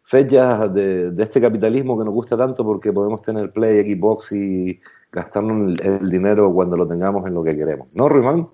fechas 0.06 0.72
de, 0.72 1.12
este 1.18 1.40
capitalismo 1.40 1.98
que 1.98 2.04
nos 2.04 2.14
gusta 2.14 2.36
tanto 2.36 2.64
porque 2.64 2.92
podemos 2.92 3.22
tener 3.22 3.52
Play, 3.52 3.94
Xbox 3.94 4.32
y 4.32 4.80
gastarnos 5.12 5.78
el, 5.80 6.08
dinero 6.08 6.52
cuando 6.52 6.76
lo 6.76 6.86
tengamos 6.86 7.26
en 7.26 7.34
lo 7.34 7.42
que 7.42 7.56
queremos. 7.56 7.94
¿No, 7.94 8.08
Ruimán? 8.08 8.48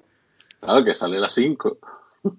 Claro, 0.61 0.85
que 0.85 0.95
sale 0.95 1.19
la 1.19 1.29
5. 1.29 1.79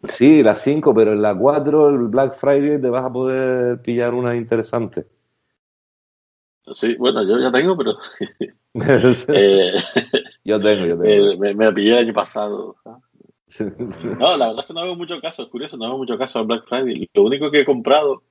Sí, 0.10 0.42
la 0.42 0.56
5, 0.56 0.94
pero 0.96 1.14
en 1.14 1.22
la 1.22 1.38
4, 1.38 1.90
el 1.90 1.98
Black 2.08 2.36
Friday, 2.36 2.82
te 2.82 2.90
vas 2.90 3.06
a 3.06 3.12
poder 3.12 3.82
pillar 3.82 4.14
una 4.14 4.36
interesante. 4.36 5.06
Sí, 6.72 6.96
bueno, 6.96 7.22
yo 7.24 7.38
ya 7.40 7.52
tengo, 7.52 7.78
pero. 7.78 7.98
Eh, 8.76 9.74
yo 10.44 10.60
tengo, 10.60 10.88
yo 10.88 10.98
tengo. 10.98 11.04
Eh, 11.04 11.38
me, 11.38 11.54
me, 11.54 11.72
pillé 11.74 11.92
el 11.92 12.08
año 12.08 12.14
pasado. 12.14 12.76
No, 14.18 14.36
la 14.36 14.48
verdad 14.48 14.62
es 14.62 14.66
que 14.66 14.74
no 14.74 14.80
hago 14.80 14.96
mucho 14.96 15.22
caso, 15.22 15.44
es 15.44 15.50
curioso, 15.50 15.78
no 15.78 15.86
hago 15.86 16.00
mucho 16.00 16.18
caso 16.18 16.40
al 16.40 16.48
Black 16.48 16.66
Friday. 16.68 17.08
Lo 17.14 17.22
único 17.22 17.52
que 17.52 17.60
he 17.60 17.66
comprado 17.66 18.24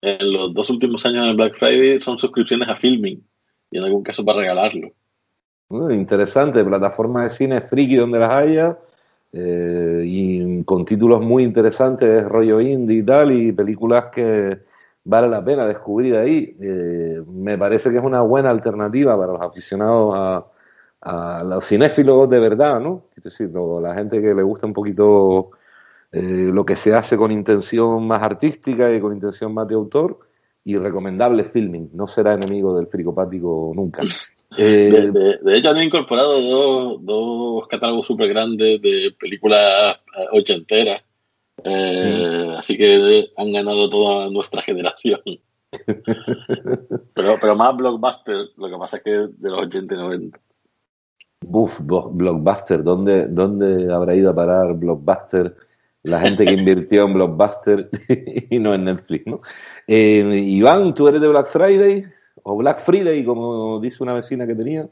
en 0.00 0.32
los 0.32 0.54
dos 0.54 0.70
últimos 0.70 1.04
años 1.06 1.26
del 1.26 1.36
Black 1.36 1.56
Friday 1.56 2.00
son 2.00 2.18
suscripciones 2.18 2.68
a 2.68 2.76
Filming 2.76 3.22
y 3.70 3.78
en 3.78 3.84
algún 3.84 4.02
caso 4.02 4.24
para 4.24 4.40
regalarlo. 4.40 4.90
interesante, 5.90 6.64
plataforma 6.64 7.24
de 7.24 7.30
cine 7.30 7.60
friki 7.62 7.96
donde 7.96 8.18
las 8.18 8.30
haya 8.30 8.78
eh, 9.32 10.02
y 10.04 10.64
con 10.64 10.84
títulos 10.84 11.20
muy 11.20 11.42
interesantes, 11.42 12.24
rollo 12.24 12.60
indie 12.60 12.98
y 12.98 13.02
tal, 13.02 13.32
y 13.32 13.52
películas 13.52 14.06
que 14.14 14.58
vale 15.04 15.28
la 15.28 15.44
pena 15.44 15.66
descubrir 15.66 16.16
ahí. 16.16 16.56
Eh, 16.60 17.22
me 17.26 17.58
parece 17.58 17.90
que 17.90 17.98
es 17.98 18.04
una 18.04 18.20
buena 18.22 18.50
alternativa 18.50 19.18
para 19.18 19.32
los 19.32 19.42
aficionados 19.42 20.14
a, 20.14 20.44
a 21.00 21.44
los 21.44 21.64
cinéfilos 21.66 22.28
de 22.30 22.38
verdad, 22.40 22.80
¿no? 22.80 23.04
Es 23.16 23.24
decir, 23.24 23.50
la 23.50 23.94
gente 23.94 24.20
que 24.20 24.34
le 24.34 24.42
gusta 24.42 24.66
un 24.66 24.72
poquito 24.72 25.50
eh, 26.16 26.50
lo 26.50 26.64
que 26.64 26.76
se 26.76 26.94
hace 26.94 27.18
con 27.18 27.30
intención 27.30 28.06
más 28.06 28.22
artística 28.22 28.90
y 28.90 29.00
con 29.00 29.12
intención 29.12 29.52
más 29.52 29.68
de 29.68 29.74
autor 29.74 30.18
y 30.64 30.78
recomendable 30.78 31.44
filming. 31.44 31.90
No 31.92 32.08
será 32.08 32.32
enemigo 32.32 32.74
del 32.76 32.86
fricopático 32.86 33.72
nunca. 33.74 34.02
Eh, 34.56 35.10
de, 35.42 35.58
hecho, 35.58 35.70
han 35.70 35.82
incorporado 35.82 36.40
dos, 36.40 37.04
dos 37.04 37.66
catálogos 37.66 38.06
súper 38.06 38.28
grandes 38.28 38.80
de 38.80 39.12
películas 39.18 39.96
eh, 40.16 40.26
ochenteras. 40.30 41.04
Eh, 41.64 42.54
Así 42.56 42.78
que 42.78 43.28
han 43.36 43.52
ganado 43.52 43.90
toda 43.90 44.30
nuestra 44.30 44.62
generación. 44.62 45.20
pero, 47.12 47.36
pero 47.40 47.56
más 47.56 47.76
blockbuster, 47.76 48.46
lo 48.56 48.70
que 48.70 48.78
pasa 48.78 48.98
es 48.98 49.02
que 49.02 49.10
de 49.10 49.50
los 49.50 49.62
80 49.62 49.94
y 49.94 49.98
90. 49.98 50.40
Buf, 51.44 51.80
blockbuster, 51.80 52.84
¿dónde, 52.84 53.26
¿dónde 53.26 53.92
habrá 53.92 54.14
ido 54.14 54.30
a 54.30 54.34
parar 54.34 54.74
blockbuster? 54.74 55.56
La 56.06 56.20
gente 56.20 56.44
que 56.44 56.52
invirtió 56.52 57.04
en 57.04 57.14
blockbuster 57.14 57.90
y 58.50 58.58
no 58.58 58.74
en 58.74 58.84
Netflix, 58.84 59.26
¿no? 59.26 59.40
Eh, 59.86 60.42
Iván, 60.46 60.94
¿tú 60.94 61.08
eres 61.08 61.20
de 61.20 61.28
Black 61.28 61.48
Friday? 61.48 62.04
o 62.48 62.56
Black 62.56 62.80
Friday, 62.84 63.24
como 63.24 63.80
dice 63.80 64.04
una 64.04 64.14
vecina 64.14 64.46
que 64.46 64.54
tenía. 64.54 64.88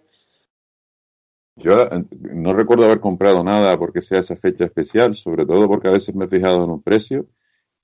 Yo 1.57 1.79
eh, 1.83 2.05
no 2.11 2.53
recuerdo 2.53 2.85
haber 2.85 2.98
comprado 2.98 3.44
nada 3.44 3.79
porque 3.79 4.03
sea 4.03 4.20
esa 4.20 4.35
fecha 4.35 4.64
especial, 4.64 5.14
sobre 5.14 5.46
todo 5.46 5.68
porque 5.68 5.87
a 5.87 5.92
veces 5.92 6.16
me 6.16 6.24
he 6.24 6.29
fijado 6.29 6.64
en 6.64 6.70
un 6.70 6.83
precio 6.83 7.29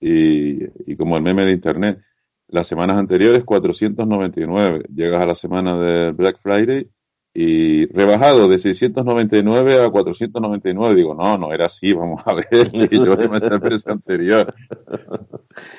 y, 0.01 0.64
y 0.90 0.97
como 0.97 1.16
el 1.16 1.23
meme 1.23 1.45
de 1.45 1.53
internet, 1.53 2.03
las 2.49 2.66
semanas 2.66 2.99
anteriores 2.99 3.45
499, 3.45 4.87
llegas 4.93 5.23
a 5.23 5.27
la 5.27 5.35
semana 5.37 5.79
de 5.79 6.11
Black 6.11 6.40
Friday 6.43 6.90
y 7.33 7.87
rebajado 7.87 8.49
de 8.49 8.59
699 8.59 9.85
a 9.85 9.90
499, 9.90 10.95
digo, 10.95 11.14
no, 11.14 11.38
no 11.38 11.53
era 11.53 11.66
así, 11.66 11.93
vamos 11.95 12.23
a 12.25 12.35
ver, 12.35 12.71
y 12.73 13.05
yo 13.05 13.16
me 13.16 13.38
el 13.38 13.61
precio 13.61 13.93
anterior. 13.93 14.55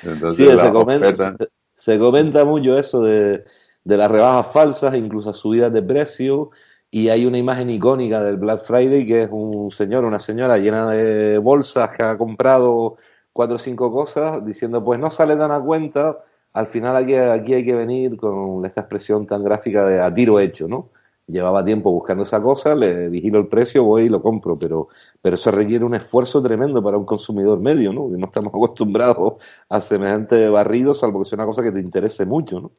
Entonces, 0.02 0.46
sí, 0.46 0.58
se, 0.58 0.70
comenta, 0.70 1.36
se 1.74 1.98
comenta 1.98 2.44
mucho 2.44 2.78
eso 2.78 3.02
de 3.02 3.44
de 3.84 3.96
las 3.96 4.10
rebajas 4.10 4.52
falsas, 4.52 4.94
incluso 4.94 5.32
subidas 5.32 5.72
de 5.72 5.82
precio. 5.82 6.50
Y 6.90 7.08
hay 7.08 7.24
una 7.24 7.38
imagen 7.38 7.70
icónica 7.70 8.22
del 8.22 8.36
Black 8.36 8.64
Friday 8.64 9.06
que 9.06 9.22
es 9.22 9.28
un 9.30 9.70
señor, 9.70 10.04
una 10.04 10.18
señora 10.18 10.58
llena 10.58 10.90
de 10.90 11.38
bolsas 11.38 11.90
que 11.96 12.02
ha 12.02 12.18
comprado 12.18 12.98
cuatro 13.32 13.56
o 13.56 13.58
cinco 13.58 13.90
cosas, 13.90 14.44
diciendo, 14.44 14.84
pues 14.84 15.00
no 15.00 15.10
sale 15.10 15.36
tan 15.36 15.50
a 15.52 15.60
cuenta, 15.60 16.18
al 16.52 16.66
final 16.66 16.96
aquí, 16.96 17.14
aquí 17.14 17.54
hay 17.54 17.64
que 17.64 17.74
venir 17.74 18.18
con 18.18 18.64
esta 18.66 18.82
expresión 18.82 19.26
tan 19.26 19.42
gráfica 19.42 19.86
de 19.86 20.02
a 20.02 20.12
tiro 20.12 20.38
hecho, 20.38 20.68
¿no? 20.68 20.90
Llevaba 21.26 21.64
tiempo 21.64 21.92
buscando 21.92 22.24
esa 22.24 22.42
cosa, 22.42 22.74
le 22.74 23.08
vigilo 23.08 23.38
el 23.38 23.46
precio, 23.46 23.84
voy 23.84 24.04
y 24.04 24.08
lo 24.08 24.20
compro, 24.20 24.56
pero, 24.56 24.88
pero 25.20 25.36
eso 25.36 25.50
requiere 25.50 25.84
un 25.84 25.94
esfuerzo 25.94 26.42
tremendo 26.42 26.82
para 26.82 26.98
un 26.98 27.06
consumidor 27.06 27.60
medio, 27.60 27.92
¿no? 27.92 28.10
Que 28.10 28.18
no 28.18 28.26
estamos 28.26 28.48
acostumbrados 28.54 29.34
a 29.70 29.80
semejante 29.80 30.48
barrido, 30.48 30.94
salvo 30.94 31.20
que 31.20 31.26
sea 31.26 31.36
una 31.36 31.46
cosa 31.46 31.62
que 31.62 31.72
te 31.72 31.80
interese 31.80 32.26
mucho, 32.26 32.60
¿no? 32.60 32.72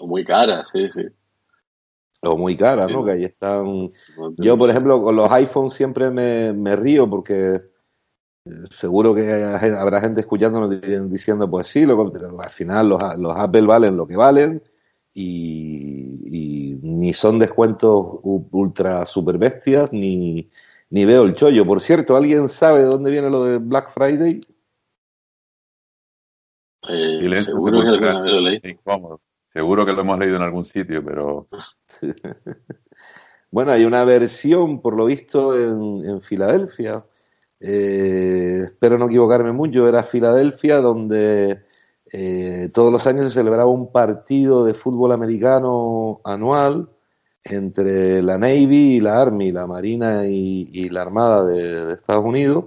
O 0.00 0.06
muy 0.06 0.24
caras, 0.24 0.70
sí, 0.72 0.88
sí. 0.94 1.02
O 2.22 2.36
muy 2.36 2.56
caras, 2.56 2.90
¿no? 2.90 3.04
Que 3.04 3.12
ahí 3.12 3.24
están. 3.24 3.90
Yo, 4.36 4.56
por 4.56 4.70
ejemplo, 4.70 5.02
con 5.02 5.16
los 5.16 5.30
iPhones 5.30 5.74
siempre 5.74 6.10
me, 6.10 6.52
me 6.52 6.76
río 6.76 7.08
porque 7.08 7.62
eh, 8.44 8.50
seguro 8.70 9.14
que 9.14 9.32
habrá 9.32 10.00
gente 10.00 10.20
escuchándonos 10.20 10.80
diciendo, 11.10 11.50
pues 11.50 11.68
sí, 11.68 11.84
lo, 11.84 12.12
al 12.40 12.50
final 12.50 12.90
los, 12.90 13.02
los 13.18 13.36
Apple 13.36 13.66
valen 13.66 13.96
lo 13.96 14.06
que 14.06 14.16
valen 14.16 14.62
y, 15.14 16.78
ni 16.82 17.12
son 17.12 17.38
descuentos 17.38 18.20
ultra 18.22 19.06
super 19.06 19.38
bestias 19.38 19.92
ni, 19.92 20.50
ni 20.90 21.04
veo 21.04 21.24
el 21.24 21.34
chollo. 21.34 21.64
Por 21.64 21.80
cierto, 21.80 22.16
¿alguien 22.16 22.48
sabe 22.48 22.80
de 22.80 22.86
dónde 22.86 23.10
viene 23.10 23.30
lo 23.30 23.44
de 23.44 23.58
Black 23.58 23.92
Friday? 23.92 24.40
Eh, 26.88 27.40
seguro 27.42 27.80
que 27.80 28.30
lo 28.30 28.40
leí. 28.40 28.60
Seguro 29.52 29.84
que 29.84 29.92
lo 29.92 30.02
hemos 30.02 30.18
leído 30.18 30.36
en 30.36 30.42
algún 30.42 30.64
sitio, 30.64 31.04
pero... 31.04 31.48
bueno, 33.50 33.72
hay 33.72 33.84
una 33.84 34.04
versión, 34.04 34.80
por 34.80 34.96
lo 34.96 35.06
visto, 35.06 35.56
en, 35.56 36.22
Filadelfia. 36.22 37.04
Eh, 37.58 38.62
espero 38.64 38.96
no 38.96 39.06
equivocarme 39.06 39.52
mucho, 39.52 39.88
era 39.88 40.04
Filadelfia 40.04 40.80
donde 40.80 41.64
eh, 42.12 42.70
todos 42.74 42.92
los 42.92 43.06
años 43.06 43.26
se 43.26 43.40
celebraba 43.40 43.70
un 43.70 43.92
partido 43.92 44.64
de 44.64 44.74
fútbol 44.74 45.12
americano 45.12 46.20
anual 46.24 46.88
entre 47.44 48.22
la 48.22 48.36
Navy 48.38 48.96
y 48.96 49.00
la 49.00 49.20
Army, 49.20 49.52
la 49.52 49.66
Marina 49.66 50.26
y, 50.26 50.88
la 50.90 51.02
Armada 51.02 51.44
de, 51.44 51.94
Estados 51.94 52.24
Unidos, 52.24 52.66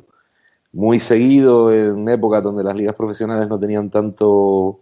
muy 0.71 0.99
seguido 0.99 1.73
en 1.73 2.07
épocas 2.09 2.41
donde 2.41 2.63
las 2.63 2.75
ligas 2.75 2.95
profesionales 2.95 3.47
no 3.47 3.59
tenían 3.59 3.89
tanto 3.89 4.79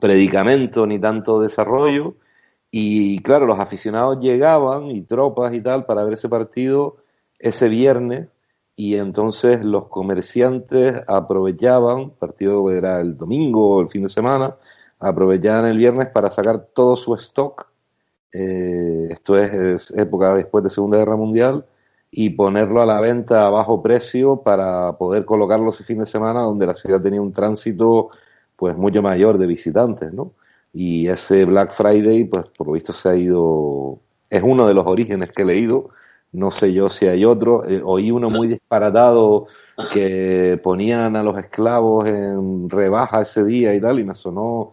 predicamento 0.00 0.86
ni 0.86 0.98
tanto 0.98 1.40
desarrollo. 1.40 2.14
Y 2.70 3.20
claro, 3.22 3.46
los 3.46 3.58
aficionados 3.58 4.20
llegaban 4.20 4.86
y 4.86 5.02
tropas 5.02 5.54
y 5.54 5.60
tal 5.60 5.86
para 5.86 6.04
ver 6.04 6.14
ese 6.14 6.28
partido 6.28 6.96
ese 7.40 7.68
viernes 7.68 8.28
y 8.80 8.96
entonces 8.96 9.62
los 9.62 9.88
comerciantes 9.88 11.02
aprovechaban, 11.06 12.12
partido 12.12 12.70
era 12.70 13.02
el 13.02 13.14
domingo 13.14 13.76
o 13.76 13.82
el 13.82 13.90
fin 13.90 14.04
de 14.04 14.08
semana, 14.08 14.56
aprovechaban 14.98 15.66
el 15.66 15.76
viernes 15.76 16.08
para 16.08 16.30
sacar 16.30 16.68
todo 16.74 16.96
su 16.96 17.14
stock, 17.16 17.66
eh, 18.32 19.08
esto 19.10 19.36
es, 19.36 19.90
época 19.90 20.34
después 20.34 20.64
de 20.64 20.70
Segunda 20.70 20.96
Guerra 20.96 21.16
Mundial, 21.16 21.66
y 22.10 22.30
ponerlo 22.30 22.80
a 22.80 22.86
la 22.86 23.02
venta 23.02 23.46
a 23.46 23.50
bajo 23.50 23.82
precio 23.82 24.38
para 24.42 24.96
poder 24.96 25.26
colocarlo 25.26 25.68
ese 25.68 25.84
fin 25.84 25.98
de 25.98 26.06
semana 26.06 26.40
donde 26.40 26.66
la 26.66 26.74
ciudad 26.74 27.02
tenía 27.02 27.20
un 27.20 27.32
tránsito 27.32 28.08
pues 28.56 28.74
mucho 28.78 29.02
mayor 29.02 29.36
de 29.36 29.46
visitantes, 29.46 30.10
¿no? 30.10 30.32
Y 30.72 31.06
ese 31.08 31.44
Black 31.44 31.74
Friday, 31.74 32.24
pues 32.24 32.46
por 32.56 32.68
lo 32.68 32.72
visto 32.72 32.94
se 32.94 33.10
ha 33.10 33.14
ido, 33.14 33.98
es 34.30 34.42
uno 34.42 34.66
de 34.66 34.72
los 34.72 34.86
orígenes 34.86 35.32
que 35.32 35.42
he 35.42 35.44
leído, 35.44 35.90
no 36.32 36.50
sé 36.50 36.72
yo 36.72 36.90
si 36.90 37.06
hay 37.06 37.24
otro, 37.24 37.68
eh, 37.68 37.82
oí 37.84 38.10
uno 38.10 38.30
muy 38.30 38.46
disparatado 38.48 39.46
que 39.92 40.60
ponían 40.62 41.16
a 41.16 41.22
los 41.22 41.36
esclavos 41.38 42.06
en 42.06 42.68
rebaja 42.70 43.22
ese 43.22 43.44
día 43.44 43.74
y 43.74 43.80
tal, 43.80 43.98
y 43.98 44.04
me 44.04 44.14
sonó 44.14 44.72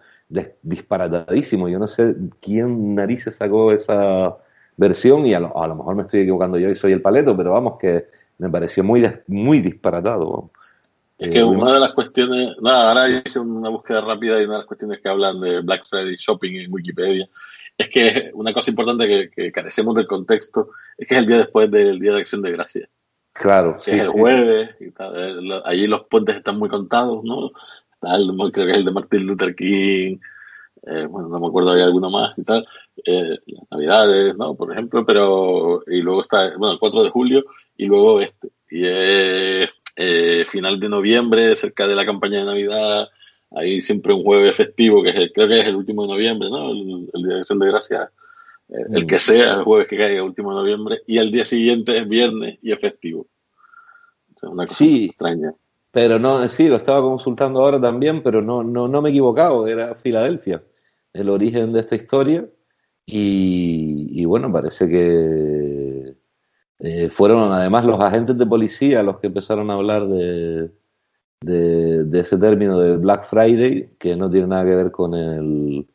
disparatadísimo, 0.62 1.70
yo 1.70 1.80
no 1.80 1.88
sé 1.88 2.15
quién 2.41 2.96
narices 2.96 3.36
sacó 3.36 3.72
esa 3.72 4.38
versión 4.76 5.26
y 5.26 5.34
a 5.34 5.39
lo, 5.39 5.58
a 5.62 5.67
lo 5.67 5.76
mejor 5.76 5.96
me 5.96 6.04
estoy 6.04 6.22
equivocando 6.22 6.60
yo 6.60 6.70
y 6.70 6.76
soy 6.76 6.91
el 6.91 7.02
paleto, 7.02 7.36
pero 7.36 7.54
vamos 7.54 7.80
que 7.80 8.06
me 8.38 8.50
pareció 8.50 8.84
muy, 8.84 9.10
muy 9.28 9.62
disparatado. 9.62 10.52
Es 11.17 11.32
que 11.32 11.43
una 11.43 11.74
de 11.74 11.80
las 11.80 11.93
cuestiones, 11.93 12.56
nada, 12.62 12.89
ahora 12.89 13.10
hice 13.10 13.39
una 13.39 13.70
búsqueda 13.70 14.02
rápida 14.02 14.39
y 14.39 14.43
una 14.43 14.54
de 14.54 14.60
las 14.60 14.67
cuestiones 14.67 15.00
que 15.02 15.10
hablan 15.10 15.41
de 15.41 15.62
Black 15.62 15.86
Friday 15.89 16.15
Shopping 16.15 16.58
en 16.58 16.72
Wikipedia 16.72 17.28
es 17.78 17.90
que 17.90 18.32
una 18.34 18.54
cosa 18.54 18.72
importante 18.72 19.30
que, 19.30 19.52
carecemos 19.52 19.96
del 19.96 20.08
contexto 20.08 20.72
es 20.98 21.08
que 21.08 21.16
es 21.16 21.20
el 21.20 21.28
día 21.28 21.38
después 21.38 21.70
del 21.70 22.00
Día 22.00 22.13
de 22.13 22.22
Acción 22.22 22.42
de 22.42 22.52
Gracias. 22.52 22.90
Claro, 23.34 23.78
que 23.84 23.96
es 23.96 24.02
el 24.02 24.08
jueves, 24.08 24.76
y 24.80 24.90
tal, 24.92 25.62
allí 25.63 25.86
los 25.86 26.08
puentes 26.08 26.36
están 26.36 26.58
muy 26.58 26.70
contados, 26.70 27.24
¿no? 27.24 27.52
Está 27.94 28.16
el, 28.16 28.32
creo 28.52 28.66
que 28.66 28.72
es 28.72 28.78
el 28.80 28.86
de 28.86 28.92
Martin 28.92 29.28
Luther 29.28 29.56
King, 29.56 30.18
eh, 30.88 31.06
bueno, 31.06 31.30
no 31.30 31.40
me 31.40 31.48
acuerdo, 31.48 31.72
hay 31.72 31.82
alguno 31.82 32.10
más 32.10 32.36
y 32.36 32.44
tal, 32.44 32.68
eh, 33.06 33.38
Navidades, 33.70 34.36
¿no? 34.38 34.56
Por 34.56 34.72
ejemplo, 34.72 35.06
pero, 35.06 35.84
y 35.86 36.02
luego 36.02 36.22
está, 36.22 36.58
bueno, 36.58 36.74
el 36.74 36.80
4 36.80 37.04
de 37.04 37.10
julio, 37.12 37.46
y 37.76 37.86
luego 37.86 38.22
este, 38.22 38.50
y 38.72 38.86
es 38.86 39.70
eh, 39.96 40.46
final 40.52 40.80
de 40.80 40.90
noviembre, 40.90 41.56
cerca 41.56 41.88
de 41.88 41.96
la 41.96 42.06
campaña 42.06 42.40
de 42.40 42.46
Navidad, 42.46 43.10
hay 43.52 43.82
siempre 43.82 44.14
un 44.14 44.24
jueves 44.24 44.56
festivo, 44.56 45.02
que 45.04 45.10
es 45.10 45.32
creo 45.34 45.48
que 45.48 45.60
es 45.60 45.68
el 45.68 45.76
último 45.76 46.04
de 46.04 46.10
noviembre, 46.10 46.50
¿no? 46.50 46.72
El, 46.72 47.08
Día 47.24 47.36
de 47.36 47.40
Acción 47.40 47.60
de 47.60 47.68
Gracias, 47.68 48.10
eh, 48.70 48.86
el 48.92 49.04
mm. 49.06 49.08
que 49.08 49.20
sea, 49.20 49.54
el 49.54 49.64
jueves 49.64 49.88
que 49.88 49.98
caiga, 49.98 50.16
el 50.16 50.22
último 50.22 50.52
de 50.52 50.62
noviembre, 50.62 51.02
y 51.08 51.18
el 51.18 51.32
día 51.32 51.46
siguiente 51.46 51.98
es 51.98 52.08
viernes 52.08 52.60
y 52.62 52.72
es 52.72 52.80
festivo. 52.80 53.28
es 54.36 54.44
una 54.44 54.66
cosa 54.66 54.78
sí, 54.78 55.06
extraña. 55.06 55.54
Pero 55.92 56.20
no, 56.20 56.48
sí, 56.50 56.68
lo 56.68 56.76
estaba 56.76 57.02
consultando 57.02 57.62
ahora 57.62 57.80
también, 57.80 58.22
pero 58.22 58.42
no, 58.42 58.64
no, 58.64 58.88
no 58.88 59.02
me 59.02 59.10
he 59.10 59.12
equivocado, 59.12 59.68
era 59.68 59.96
Filadelfia, 59.96 60.62
el 61.14 61.30
origen 61.30 61.74
de 61.74 61.80
esta 61.80 61.96
historia. 61.96 62.46
Y, 63.10 64.10
y 64.22 64.26
bueno, 64.26 64.52
parece 64.52 64.90
que 64.90 66.14
eh, 66.80 67.10
fueron 67.10 67.52
además 67.52 67.86
los 67.86 68.00
agentes 68.00 68.38
de 68.38 68.46
policía 68.46 69.02
los 69.02 69.20
que 69.20 69.28
empezaron 69.28 69.72
a 69.72 69.76
hablar 69.76 70.06
de, 70.08 70.70
de, 71.41 72.19
ese 72.19 72.38
término 72.38 72.80
de 72.80 72.97
Black 72.97 73.30
Friday, 73.30 73.95
que 74.00 74.15
no 74.15 74.30
tiene 74.30 74.47
nada 74.47 74.65
que 74.65 74.76
ver 74.76 74.91
con, 74.91 75.13
el, 75.13 75.88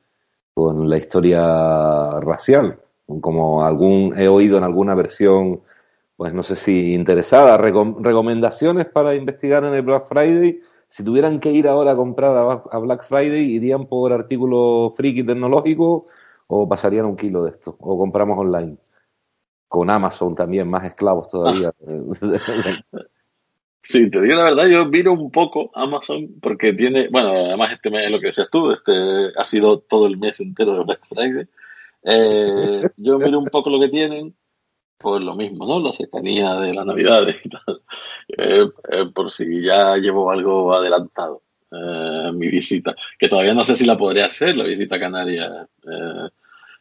con 0.54 0.88
la 0.88 0.98
historia 0.98 2.20
racial. 2.20 2.78
Como 3.20 3.64
algún 3.64 4.18
he 4.18 4.28
oído 4.28 4.58
en 4.58 4.64
alguna 4.64 4.94
versión, 4.94 5.62
pues 6.16 6.32
no 6.32 6.42
sé 6.42 6.56
si 6.56 6.94
interesada, 6.94 7.56
recomendaciones 7.58 8.86
para 8.86 9.14
investigar 9.14 9.64
en 9.64 9.74
el 9.74 9.82
Black 9.82 10.06
Friday. 10.08 10.60
Si 10.88 11.02
tuvieran 11.02 11.40
que 11.40 11.50
ir 11.50 11.68
ahora 11.68 11.92
a 11.92 11.96
comprar 11.96 12.62
a, 12.70 12.78
Black 12.78 13.06
Friday, 13.08 13.42
¿irían 13.42 13.86
por 13.86 14.12
artículo 14.12 14.94
friki 14.96 15.24
tecnológico 15.24 16.04
o 16.48 16.68
pasarían 16.68 17.06
un 17.06 17.16
kilo 17.16 17.44
de 17.44 17.50
esto? 17.50 17.76
¿O 17.80 17.98
compramos 17.98 18.38
online? 18.38 18.76
con 19.72 19.88
Amazon 19.88 20.34
también, 20.34 20.68
más 20.68 20.84
esclavos 20.84 21.30
todavía. 21.30 21.72
Sí, 23.82 24.08
te 24.10 24.20
digo 24.20 24.36
la 24.36 24.44
verdad, 24.44 24.68
yo 24.68 24.86
miro 24.86 25.12
un 25.12 25.30
poco 25.30 25.70
Amazon 25.74 26.36
porque 26.40 26.72
tiene, 26.72 27.08
bueno, 27.08 27.30
además 27.30 27.72
este 27.72 27.90
mes, 27.90 28.10
lo 28.10 28.20
que 28.20 28.26
decías 28.26 28.48
tú, 28.50 28.70
este 28.70 28.92
ha 29.36 29.44
sido 29.44 29.80
todo 29.80 30.06
el 30.06 30.16
mes 30.16 30.40
entero 30.40 30.76
de 30.76 30.84
Black 30.84 31.00
Friday. 31.08 31.46
Eh, 32.04 32.88
yo 32.96 33.18
miro 33.18 33.38
un 33.38 33.46
poco 33.46 33.70
lo 33.70 33.80
que 33.80 33.88
tienen 33.88 34.34
por 34.98 35.20
lo 35.20 35.34
mismo, 35.34 35.66
¿no? 35.66 35.80
La 35.80 35.92
cercanía 35.92 36.54
de 36.60 36.74
las 36.74 36.86
navidades 36.86 37.36
y 37.44 37.48
tal. 37.48 37.82
Eh, 38.28 38.66
eh, 38.90 39.06
por 39.12 39.32
si 39.32 39.62
ya 39.64 39.96
llevo 39.96 40.30
algo 40.30 40.72
adelantado 40.74 41.42
mi 42.34 42.48
visita, 42.48 42.94
que 43.18 43.30
todavía 43.30 43.54
no 43.54 43.64
sé 43.64 43.74
si 43.74 43.86
la 43.86 43.96
podría 43.96 44.26
hacer, 44.26 44.54
la 44.54 44.64
visita 44.64 44.96
a 44.96 45.00
Canarias. 45.00 45.68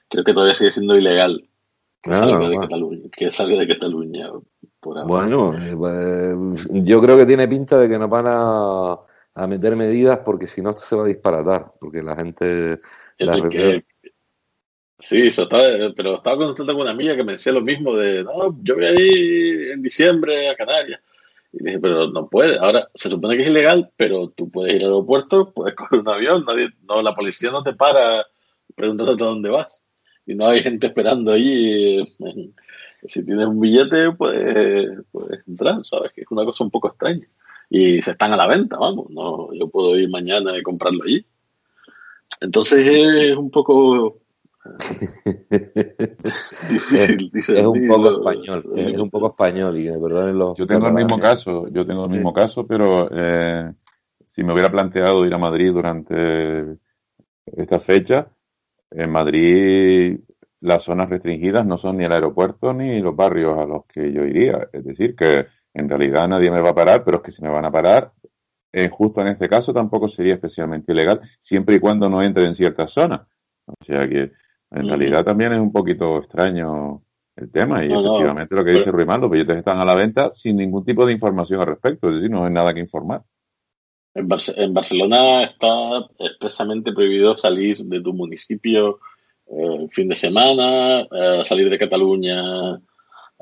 creo 0.09 0.23
que 0.25 0.33
todavía 0.33 0.53
sigue 0.53 0.73
siendo 0.73 0.97
ilegal 0.97 1.47
que, 2.01 2.11
salga, 2.11 2.49
de 2.49 2.57
Cataluña, 2.57 3.09
que 3.09 3.31
salga 3.31 3.57
de 3.57 3.67
Cataluña. 3.69 4.29
Bueno, 4.81 5.53
eh, 5.57 5.75
pues, 5.77 6.67
yo 6.83 7.01
creo 7.01 7.17
que 7.17 7.25
tiene 7.25 7.47
pinta 7.47 7.77
de 7.77 7.87
que 7.87 7.99
nos 7.99 8.09
van 8.09 8.25
a, 8.27 8.97
a 9.35 9.47
meter 9.47 9.75
medidas 9.75 10.19
porque 10.25 10.47
si 10.47 10.61
no 10.61 10.73
se 10.73 10.95
va 10.95 11.03
a 11.03 11.07
disparatar, 11.07 11.71
porque 11.79 12.01
la 12.01 12.15
gente... 12.15 12.81
sí, 14.99 15.27
eso 15.27 15.43
está, 15.43 15.57
pero 15.95 16.15
estaba 16.15 16.37
consultando 16.37 16.73
con 16.73 16.81
una 16.81 16.91
amiga 16.91 17.15
que 17.15 17.23
me 17.23 17.33
decía 17.33 17.53
lo 17.53 17.61
mismo 17.61 17.95
de, 17.95 18.23
no, 18.23 18.57
yo 18.63 18.75
voy 18.75 18.85
a 18.85 18.93
ir 18.93 19.71
en 19.71 19.81
diciembre 19.81 20.49
a 20.49 20.55
Canarias. 20.55 20.99
Y 21.53 21.63
dije, 21.63 21.79
pero 21.79 22.07
no 22.07 22.29
puede. 22.29 22.57
Ahora, 22.57 22.89
se 22.95 23.09
supone 23.09 23.35
que 23.35 23.43
es 23.43 23.49
ilegal, 23.49 23.91
pero 23.97 24.29
tú 24.29 24.49
puedes 24.49 24.73
ir 24.73 24.81
al 24.81 24.91
aeropuerto, 24.91 25.51
puedes 25.53 25.75
coger 25.75 25.99
un 25.99 26.09
avión, 26.09 26.45
nadie, 26.47 26.69
no, 26.87 27.01
la 27.01 27.13
policía 27.13 27.51
no 27.51 27.61
te 27.61 27.73
para 27.73 28.25
preguntándote 28.75 29.23
a 29.23 29.27
dónde 29.27 29.49
vas. 29.49 29.81
Y 30.25 30.35
no 30.35 30.47
hay 30.47 30.61
gente 30.61 30.87
esperando 30.87 31.31
allí 31.31 32.03
si 33.07 33.23
tienes 33.23 33.45
un 33.45 33.59
billete, 33.59 34.11
puedes, 34.11 34.99
puedes 35.11 35.47
entrar, 35.47 35.85
¿sabes? 35.85 36.11
Que 36.13 36.21
es 36.21 36.31
una 36.31 36.45
cosa 36.45 36.63
un 36.63 36.71
poco 36.71 36.89
extraña. 36.89 37.27
Y 37.69 38.01
se 38.01 38.11
están 38.11 38.33
a 38.33 38.37
la 38.37 38.47
venta, 38.47 38.77
vamos. 38.77 39.09
No, 39.09 39.53
yo 39.53 39.69
puedo 39.69 39.97
ir 39.97 40.09
mañana 40.09 40.57
y 40.57 40.61
comprarlo 40.61 41.03
allí. 41.05 41.25
Entonces 42.39 42.87
es 42.87 43.35
un 43.37 43.49
poco 43.49 44.21
difícil. 46.69 47.31
Es, 47.33 47.49
es 47.49 47.65
un 47.65 47.87
poco 47.87 48.11
español, 48.11 48.73
es 48.75 48.97
un 48.97 49.09
poco 49.09 49.27
español 49.27 49.77
y 49.77 49.85
los. 49.85 50.57
Yo 50.57 50.67
tengo 50.67 50.87
el 50.87 50.93
mismo 50.93 51.19
caso, 51.19 51.67
yo 51.69 51.85
tengo 51.85 52.05
el 52.05 52.11
mismo 52.11 52.33
caso, 52.33 52.65
pero 52.67 53.09
eh, 53.11 53.71
si 54.27 54.43
me 54.43 54.53
hubiera 54.53 54.71
planteado 54.71 55.25
ir 55.25 55.33
a 55.33 55.37
Madrid 55.37 55.71
durante 55.71 56.77
esta 57.45 57.79
fecha, 57.79 58.27
en 58.91 59.09
Madrid 59.09 60.19
las 60.61 60.83
zonas 60.83 61.09
restringidas 61.09 61.65
no 61.65 61.77
son 61.77 61.97
ni 61.97 62.05
el 62.05 62.11
aeropuerto 62.11 62.71
ni 62.73 63.01
los 63.01 63.15
barrios 63.15 63.57
a 63.57 63.65
los 63.65 63.85
que 63.85 64.13
yo 64.13 64.23
iría. 64.23 64.69
Es 64.71 64.85
decir, 64.85 65.15
que 65.15 65.47
en 65.73 65.89
realidad 65.89 66.27
nadie 66.27 66.51
me 66.51 66.61
va 66.61 66.69
a 66.69 66.75
parar, 66.75 67.03
pero 67.03 67.17
es 67.17 67.23
que 67.23 67.31
si 67.31 67.41
me 67.41 67.49
van 67.49 67.65
a 67.65 67.71
parar, 67.71 68.11
eh, 68.71 68.89
justo 68.89 69.21
en 69.21 69.27
este 69.27 69.49
caso 69.49 69.73
tampoco 69.73 70.07
sería 70.07 70.35
especialmente 70.35 70.91
ilegal, 70.93 71.21
siempre 71.41 71.75
y 71.75 71.79
cuando 71.79 72.09
no 72.09 72.21
entre 72.21 72.45
en 72.45 72.55
ciertas 72.55 72.91
zonas. 72.91 73.21
O 73.65 73.73
sea 73.85 74.07
que 74.07 74.31
en 74.71 74.87
realidad 74.87 75.25
también 75.25 75.53
es 75.53 75.59
un 75.59 75.71
poquito 75.71 76.19
extraño 76.19 77.01
el 77.35 77.51
tema 77.51 77.83
y 77.83 77.91
efectivamente 77.91 78.55
lo 78.55 78.63
que 78.63 78.71
dice 78.71 78.91
Ruimán, 78.91 79.21
los 79.21 79.31
billetes 79.31 79.57
están 79.57 79.79
a 79.79 79.85
la 79.85 79.95
venta 79.95 80.31
sin 80.31 80.57
ningún 80.57 80.85
tipo 80.85 81.05
de 81.05 81.13
información 81.13 81.61
al 81.61 81.67
respecto, 81.67 82.09
es 82.09 82.15
decir, 82.15 82.29
no 82.29 82.45
hay 82.45 82.51
nada 82.51 82.73
que 82.73 82.81
informar. 82.81 83.23
En, 84.13 84.27
en 84.57 84.73
Barcelona 84.73 85.43
está 85.43 86.07
expresamente 86.19 86.91
prohibido 86.91 87.35
salir 87.37 87.77
de 87.85 88.01
tu 88.01 88.13
municipio 88.13 88.99
eh, 89.53 89.87
fin 89.91 90.07
de 90.07 90.15
semana, 90.15 91.01
eh, 91.01 91.41
salir 91.43 91.69
de 91.69 91.77
Cataluña, 91.77 92.75
eh, 92.75 92.79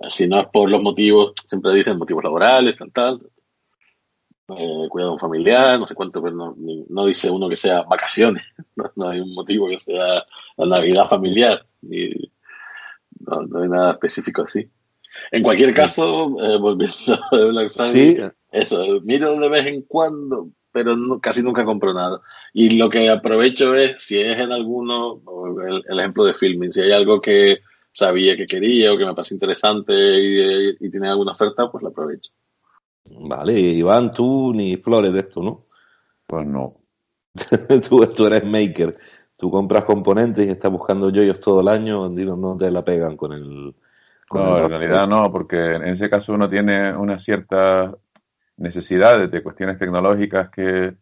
si 0.10 0.28
no 0.28 0.40
es 0.40 0.48
por 0.48 0.68
los 0.68 0.82
motivos, 0.82 1.34
siempre 1.48 1.72
dicen 1.74 2.00
motivos 2.00 2.24
laborales, 2.24 2.76
tal, 2.78 2.92
tal, 2.92 3.30
cuidado 4.90 5.20
familiar, 5.20 5.80
no 5.80 5.86
sé 5.86 5.94
cuánto, 5.94 6.24
pero 6.24 6.56
no, 6.90 7.06
dice 7.06 7.30
uno 7.30 7.48
que 7.48 7.56
sea 7.56 7.84
vacaciones, 7.84 8.44
no, 8.96 9.10
hay 9.10 9.20
un 9.20 9.36
motivo 9.36 9.68
que 9.68 9.78
sea 9.78 10.26
la 10.58 10.66
Navidad 10.66 11.08
familiar, 11.08 11.64
ni, 11.82 12.10
no, 13.20 13.62
hay 13.62 13.70
nada 13.70 13.92
específico 13.92 14.42
así. 14.42 14.68
En 15.32 15.44
cualquier 15.44 15.76
caso, 15.76 16.30
volviendo 16.30 16.96
a 17.32 17.38
Black 17.38 17.70
Friday, 17.70 18.32
eso, 18.52 19.00
miro 19.04 19.40
de 19.40 19.50
vez 19.50 19.68
en 19.68 19.84
cuando, 19.84 20.50
pero 20.72 20.96
casi 21.22 21.42
nunca 21.42 21.66
compro 21.66 21.94
nada. 21.94 22.22
Y 22.54 22.78
lo 22.78 22.90
que 22.90 23.10
aprovecho 23.10 23.76
es, 23.76 23.96
si 24.00 24.20
es 24.20 24.40
en 24.40 24.52
alguno, 24.52 25.22
el, 25.88 26.00
ejemplo 26.00 26.26
de 26.26 26.34
filming, 26.34 26.72
si 26.72 26.82
hay 26.82 26.92
algo 26.92 27.22
que 27.22 27.60
sabía 27.92 28.38
que 28.38 28.48
quería 28.48 28.94
o 28.94 28.98
que 28.98 29.06
me 29.06 29.16
parece 29.16 29.34
interesante 29.34 29.94
y, 29.94 30.90
tiene 30.90 31.10
alguna 31.10 31.32
oferta, 31.32 31.70
pues 31.72 31.84
lo 31.84 31.90
aprovecho. 31.90 32.32
Vale, 33.06 33.54
Iván, 33.60 34.12
tú 34.14 34.54
ni 34.54 34.78
flores 34.78 35.14
de 35.14 35.22
esto, 35.22 35.42
¿no? 35.42 35.66
Pues 36.28 36.46
no. 36.46 36.76
tú, 37.90 38.06
tú 38.08 38.26
eres 38.28 38.46
maker. 38.46 38.96
Tú 39.38 39.50
compras 39.50 39.86
componentes 39.86 40.46
y 40.46 40.50
estás 40.50 40.72
buscando 40.72 41.10
joyos 41.10 41.40
todo 41.40 41.62
el 41.62 41.70
año, 41.70 42.10
digo, 42.10 42.36
no 42.36 42.58
te 42.58 42.70
la 42.70 42.84
pegan 42.84 43.16
con 43.16 43.32
el... 43.32 43.74
no, 44.34 44.66
en 44.66 44.70
realidad 44.70 45.08
no, 45.08 45.32
porque 45.32 45.76
en 45.76 45.84
ese 45.84 46.10
caso 46.10 46.34
uno 46.34 46.50
tiene 46.50 46.94
una 46.96 47.18
cierta 47.18 47.96
necesidades 48.60 49.32
de 49.32 49.42
cuestiones 49.42 49.80
tecnológicas 49.80 50.50
que, 50.50 50.96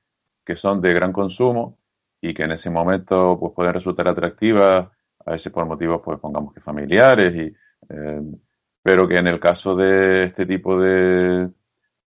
que 0.45 0.55
son 0.55 0.81
de 0.81 0.93
gran 0.93 1.11
consumo 1.11 1.77
y 2.21 2.33
que 2.33 2.43
en 2.43 2.51
ese 2.51 2.69
momento 2.69 3.37
pues 3.39 3.53
pueden 3.53 3.73
resultar 3.73 4.07
atractivas, 4.07 4.89
a 5.25 5.31
veces 5.31 5.51
por 5.51 5.65
motivos 5.65 6.01
pues 6.03 6.19
pongamos 6.19 6.53
que 6.53 6.61
familiares, 6.61 7.35
y, 7.35 7.55
eh, 7.89 8.21
pero 8.81 9.07
que 9.07 9.17
en 9.17 9.27
el 9.27 9.39
caso 9.39 9.75
de 9.75 10.25
este 10.25 10.45
tipo 10.45 10.79
de, 10.79 11.49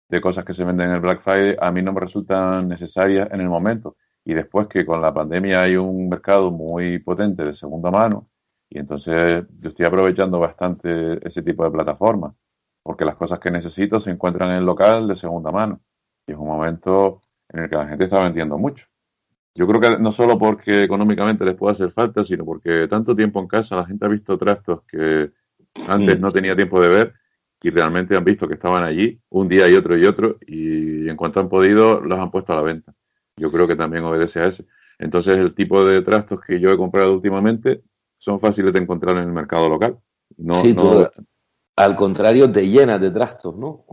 de 0.10 0.21
cosas 0.21 0.45
que 0.45 0.54
se 0.54 0.63
venden 0.63 0.89
en 0.89 0.95
el 0.95 1.01
Black 1.01 1.21
Friday 1.21 1.56
a 1.60 1.71
mí 1.71 1.82
no 1.82 1.93
me 1.93 2.01
resultan 2.01 2.67
necesarias 2.67 3.27
en 3.32 3.41
el 3.41 3.49
momento. 3.49 3.97
Y 4.23 4.34
después 4.36 4.67
que 4.67 4.86
con 4.86 5.01
la 5.01 5.13
pandemia 5.13 5.62
hay 5.63 5.75
un 5.75 6.08
mercado 6.08 6.51
muy 6.51 6.99
potente 6.99 7.43
de 7.43 7.54
segunda 7.54 7.89
mano 7.89 8.27
y 8.69 8.80
entonces 8.80 9.45
yo 9.60 9.69
estoy 9.69 9.86
aprovechando 9.86 10.39
bastante 10.39 11.19
ese 11.27 11.41
tipo 11.41 11.63
de 11.63 11.71
plataformas 11.71 12.34
porque 12.84 13.06
las 13.06 13.15
cosas 13.15 13.39
que 13.39 13.52
necesito 13.52 14.00
se 14.00 14.12
encuentran 14.12 14.52
en 14.52 14.58
el 14.58 14.65
local 14.65 15.08
de 15.08 15.15
segunda 15.15 15.52
mano. 15.52 15.82
Y 16.26 16.32
es 16.32 16.38
un 16.38 16.48
momento 16.48 17.22
en 17.50 17.63
el 17.63 17.70
que 17.70 17.76
la 17.76 17.88
gente 17.88 18.06
está 18.06 18.20
vendiendo 18.20 18.58
mucho. 18.58 18.86
Yo 19.54 19.67
creo 19.67 19.82
que 19.82 20.00
no 20.00 20.12
solo 20.12 20.38
porque 20.39 20.84
económicamente 20.84 21.44
les 21.44 21.56
puede 21.56 21.74
hacer 21.74 21.91
falta, 21.91 22.24
sino 22.24 22.46
porque 22.46 22.88
tanto 22.88 23.15
tiempo 23.15 23.39
en 23.39 23.48
casa 23.48 23.76
la 23.76 23.86
gente 23.86 24.06
ha 24.06 24.10
visto 24.10 24.38
trastos 24.38 24.84
que 24.84 25.32
antes 25.88 26.20
no 26.20 26.32
tenía 26.32 26.56
tiempo 26.56 26.82
de 26.82 26.89
ver 26.89 27.13
y 27.62 27.70
realmente 27.70 28.15
han 28.15 28.24
visto 28.24 28.48
que 28.48 28.56
estaban 28.56 28.84
allí 28.84 29.20
un 29.30 29.48
día 29.48 29.70
y 29.70 29.76
otro 29.76 29.98
y 29.98 30.06
otro 30.06 30.38
y 30.48 31.08
en 31.08 31.15
cuanto 31.17 31.39
han 31.39 31.50
podido 31.50 32.00
los 32.00 32.17
han 32.17 32.32
puesto 32.32 32.54
a 32.54 32.56
la 32.56 32.62
venta. 32.62 32.94
Yo 33.36 33.52
creo 33.52 33.67
que 33.67 33.76
también 33.76 34.04
obedece 34.04 34.39
a 34.39 34.48
eso. 34.48 34.63
Entonces 34.98 35.38
el 35.38 35.54
tipo 35.54 35.84
de 35.84 36.02
trastos 36.02 36.39
que 36.41 36.60
yo 36.60 36.72
he 36.72 36.78
comprado 36.78 37.13
últimamente 37.13 37.82
son 38.17 38.39
fáciles 38.39 38.74
de 38.74 38.80
encontrar 38.80 39.17
en 39.17 39.24
el 39.24 39.34
mercado 39.34 39.67
local. 39.67 39.98
No, 40.38 40.63
no, 40.63 41.10
al 41.84 41.96
contrario, 41.96 42.52
te 42.52 42.67
llenas 42.67 43.02
de 43.02 43.12
trastos, 43.12 43.56
¿no? 43.56 43.86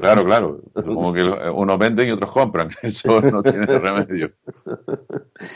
Claro, 0.00 0.24
claro. 0.24 0.60
Como 0.74 1.12
que 1.12 1.22
unos 1.22 1.78
venden 1.78 2.08
y 2.08 2.12
otros 2.12 2.32
compran. 2.32 2.70
Eso 2.82 3.20
no 3.20 3.42
tiene 3.42 3.66
remedio. 3.66 4.32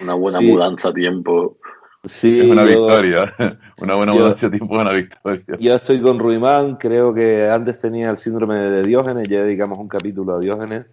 Una 0.02 0.14
buena 0.14 0.40
mudanza 0.40 0.88
a 0.88 0.92
tiempo. 0.92 1.58
Sí, 2.04 2.40
es 2.40 2.50
una 2.50 2.64
victoria. 2.64 3.34
Una 3.78 3.94
buena 3.94 4.12
mudanza 4.12 4.46
a 4.46 4.50
tiempo 4.50 4.74
es 4.74 4.80
una 4.80 4.92
victoria. 4.92 5.58
Yo 5.58 5.74
estoy 5.74 6.00
con 6.00 6.18
Ruimán. 6.18 6.76
Creo 6.76 7.12
que 7.12 7.48
antes 7.48 7.78
tenía 7.80 8.10
el 8.10 8.16
síndrome 8.16 8.56
de 8.56 8.82
Diógenes. 8.82 9.28
Ya 9.28 9.42
dedicamos 9.42 9.78
un 9.78 9.88
capítulo 9.88 10.34
a 10.34 10.40
Diógenes. 10.40 10.86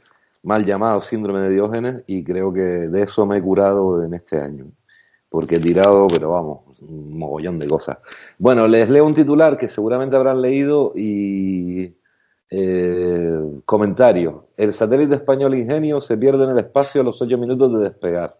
Mal 0.44 0.66
llamado 0.66 1.02
síndrome 1.02 1.40
de 1.42 1.50
Diógenes. 1.50 2.04
Y 2.08 2.24
creo 2.24 2.54
que 2.54 2.62
de 2.62 3.04
eso 3.04 3.26
me 3.26 3.38
he 3.38 3.42
curado 3.42 4.04
en 4.04 4.14
este 4.14 4.40
año. 4.40 4.66
Porque 5.30 5.56
he 5.56 5.60
tirado, 5.60 6.08
pero 6.08 6.32
vamos, 6.32 6.60
un 6.82 7.18
mogollón 7.18 7.60
de 7.60 7.68
cosas. 7.68 7.98
Bueno, 8.40 8.68
les 8.68 8.90
leo 8.90 9.06
un 9.06 9.16
titular 9.16 9.58
que 9.58 9.68
seguramente 9.68 10.16
habrán 10.16 10.42
leído 10.42 10.94
y 10.96 11.96
eh, 12.50 13.62
comentario. 13.66 14.48
El 14.56 14.74
satélite 14.74 15.16
español 15.16 15.56
Ingenio 15.56 16.00
se 16.02 16.18
pierde 16.18 16.46
en 16.46 16.52
el 16.52 16.60
espacio 16.60 17.02
a 17.02 17.04
los 17.04 17.22
ocho 17.22 17.38
minutos 17.38 17.74
de 17.74 17.80
despegar. 17.80 18.38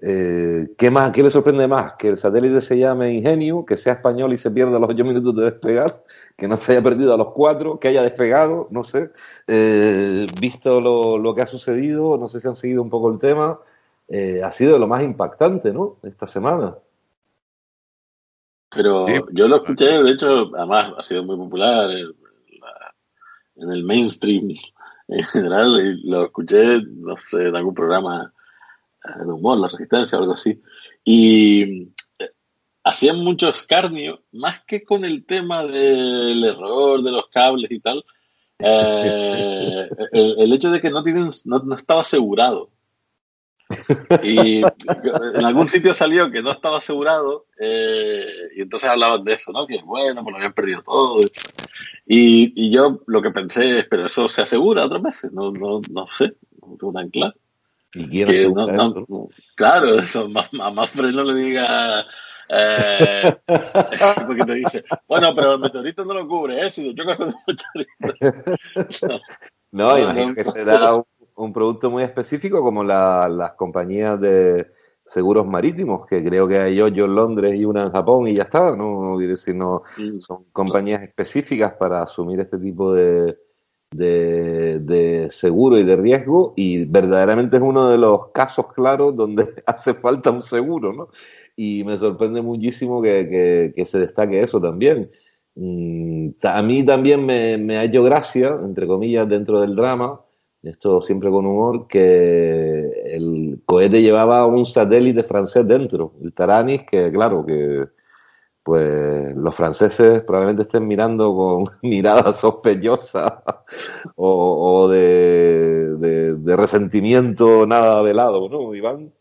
Eh, 0.00 0.68
¿Qué 0.76 0.90
más? 0.90 1.12
¿Qué 1.12 1.22
le 1.22 1.30
sorprende 1.30 1.66
más? 1.68 1.94
Que 1.94 2.08
el 2.08 2.18
satélite 2.18 2.60
se 2.60 2.76
llame 2.76 3.14
Ingenio, 3.14 3.64
que 3.64 3.76
sea 3.76 3.94
español 3.94 4.32
y 4.32 4.38
se 4.38 4.50
pierda 4.50 4.76
a 4.76 4.80
los 4.80 4.90
ocho 4.90 5.04
minutos 5.04 5.34
de 5.36 5.44
despegar, 5.44 6.02
que 6.36 6.48
no 6.48 6.56
se 6.58 6.72
haya 6.72 6.82
perdido 6.82 7.14
a 7.14 7.16
los 7.16 7.32
cuatro, 7.32 7.78
que 7.78 7.88
haya 7.88 8.02
despegado, 8.02 8.66
no 8.70 8.84
sé. 8.84 9.10
Eh, 9.46 10.26
visto 10.40 10.80
lo, 10.80 11.18
lo, 11.18 11.34
que 11.34 11.42
ha 11.42 11.46
sucedido, 11.46 12.18
no 12.18 12.28
sé 12.28 12.40
si 12.40 12.48
han 12.48 12.56
seguido 12.56 12.82
un 12.82 12.90
poco 12.90 13.10
el 13.12 13.18
tema, 13.18 13.60
ha 14.44 14.52
sido 14.52 14.78
lo 14.78 14.86
más 14.86 15.02
impactante, 15.02 15.72
¿no? 15.72 15.96
Esta 16.02 16.26
semana. 16.26 16.76
Pero 18.74 19.06
yo 19.32 19.48
lo 19.48 19.56
escuché, 19.56 20.02
de 20.02 20.10
hecho, 20.10 20.50
además 20.56 20.92
ha 20.98 21.02
sido 21.02 21.22
muy 21.24 21.36
popular 21.36 21.90
en, 21.90 23.70
el 23.70 23.84
mainstream 23.84 24.50
en 25.08 25.24
general, 25.24 25.78
y 25.80 26.08
lo 26.08 26.24
escuché, 26.24 26.80
no 26.82 27.16
sé, 27.18 27.48
en 27.48 27.56
algún 27.56 27.74
programa 27.74 28.32
de 29.04 29.32
humor, 29.32 29.58
La 29.58 29.68
Resistencia 29.68 30.18
o 30.18 30.22
algo 30.22 30.34
así. 30.34 30.60
Y 31.04 31.82
eh, 32.18 32.30
hacían 32.82 33.18
mucho 33.18 33.48
escarnio, 33.50 34.22
más 34.32 34.64
que 34.66 34.84
con 34.84 35.04
el 35.04 35.26
tema 35.26 35.64
del 35.64 36.42
error 36.42 37.02
de 37.02 37.10
los 37.10 37.28
cables 37.28 37.70
y 37.70 37.80
tal, 37.80 38.04
Eh, 38.64 39.88
el, 40.12 40.52
hecho 40.52 40.70
de 40.70 40.80
que 40.80 40.90
no, 40.90 41.02
tiene 41.02 41.28
no, 41.46 41.74
estaba 41.74 42.02
asegurado. 42.02 42.70
Y 44.22 44.62
en 44.62 45.44
algún 45.44 45.68
sitio 45.68 45.94
salió 45.94 46.30
que 46.30 46.42
no 46.42 46.52
estaba 46.52 46.78
asegurado 46.78 47.46
eh, 47.58 48.24
y 48.56 48.62
entonces 48.62 48.88
hablaban 48.88 49.24
de 49.24 49.34
eso, 49.34 49.52
¿no? 49.52 49.66
Que 49.66 49.80
bueno, 49.82 50.22
pues 50.22 50.32
lo 50.32 50.36
habían 50.36 50.52
perdido 50.52 50.82
todo. 50.82 51.20
Y, 52.06 52.52
y, 52.54 52.70
yo 52.70 53.00
lo 53.06 53.22
que 53.22 53.30
pensé 53.30 53.80
es, 53.80 53.86
pero 53.88 54.06
eso 54.06 54.28
se 54.28 54.42
asegura 54.42 54.86
otras 54.86 55.02
veces, 55.02 55.32
no, 55.32 55.50
no, 55.52 55.80
no 55.90 56.06
sé, 56.08 56.34
no 56.60 56.76
tengo 56.76 56.92
tan 56.92 57.10
claro. 57.10 57.34
¿Y 57.94 58.08
quién 58.08 58.54
Claro, 59.54 59.98
eso, 59.98 60.24
a 60.24 60.70
más 60.70 60.94
no 60.94 61.24
le 61.24 61.34
diga 61.34 62.06
eh, 62.54 63.34
porque 64.26 64.44
te 64.44 64.54
dice, 64.54 64.84
bueno, 65.08 65.34
pero 65.34 65.54
el 65.54 65.60
meteorito 65.60 66.04
no 66.04 66.14
lo 66.14 66.28
cubre, 66.28 66.66
¿eh? 66.66 66.70
Si 66.70 66.94
te 66.94 67.02
chocas 67.02 67.16
con 67.16 67.28
el 67.28 67.34
meteorito. 67.46 69.20
No, 69.74 69.96
imagino 69.96 70.34
que 70.34 70.44
será 70.44 70.96
un, 70.96 71.04
producto 71.52 71.90
muy 71.90 72.02
específico 72.02 72.62
como 72.62 72.84
las 72.84 73.52
compañías 73.52 74.20
de 74.20 74.66
seguros 75.04 75.46
marítimos, 75.46 76.06
que 76.06 76.22
creo 76.22 76.46
que 76.48 76.58
hay 76.58 76.80
ocho 76.80 77.04
en 77.04 77.14
Londres 77.14 77.54
y 77.54 77.64
una 77.64 77.82
en 77.84 77.92
Japón 77.92 78.28
y 78.28 78.36
ya 78.36 78.44
está, 78.44 78.74
¿no? 78.76 79.14
Quiero 79.16 79.32
decir, 79.32 79.54
no, 79.54 79.82
son 80.20 80.44
compañías 80.52 81.02
específicas 81.02 81.74
para 81.74 82.02
asumir 82.02 82.40
este 82.40 82.58
tipo 82.58 82.94
de, 82.94 83.36
de, 83.90 84.78
de, 84.80 85.28
seguro 85.30 85.78
y 85.78 85.84
de 85.84 85.96
riesgo 85.96 86.54
y 86.56 86.84
verdaderamente 86.84 87.56
es 87.56 87.62
uno 87.62 87.90
de 87.90 87.98
los 87.98 88.28
casos 88.28 88.72
claros 88.72 89.14
donde 89.16 89.54
hace 89.66 89.94
falta 89.94 90.30
un 90.30 90.42
seguro, 90.42 90.92
¿no? 90.92 91.08
y 91.56 91.84
me 91.84 91.98
sorprende 91.98 92.42
muchísimo 92.42 93.02
que, 93.02 93.72
que, 93.74 93.86
se 93.86 93.98
destaque 93.98 94.40
eso 94.40 94.60
también. 94.60 95.10
Mm, 95.54 96.30
a 96.42 96.62
mí 96.62 96.84
también 96.84 97.24
me, 97.26 97.58
me, 97.58 97.78
ha 97.78 97.84
hecho 97.84 98.02
gracia, 98.02 98.58
entre 98.64 98.86
comillas, 98.86 99.28
dentro 99.28 99.60
del 99.60 99.76
drama, 99.76 100.20
esto 100.62 101.02
siempre 101.02 101.30
con 101.30 101.46
humor, 101.46 101.86
que 101.88 102.90
el 103.06 103.62
cohete 103.66 104.00
llevaba 104.00 104.46
un 104.46 104.64
satélite 104.64 105.24
francés 105.24 105.66
dentro, 105.66 106.14
el 106.22 106.32
Taranis, 106.32 106.84
que 106.84 107.10
claro, 107.10 107.44
que 107.44 107.86
pues 108.62 109.34
los 109.36 109.54
franceses 109.56 110.22
probablemente 110.22 110.62
estén 110.62 110.86
mirando 110.86 111.34
con 111.34 111.64
mirada 111.82 112.32
sospechosa 112.32 113.42
o, 114.14 114.88
de, 114.88 115.96
de, 115.96 116.56
resentimiento 116.56 117.66
nada 117.66 118.02
velado, 118.02 118.48
¿no, 118.48 118.74
Iván? 118.74 119.12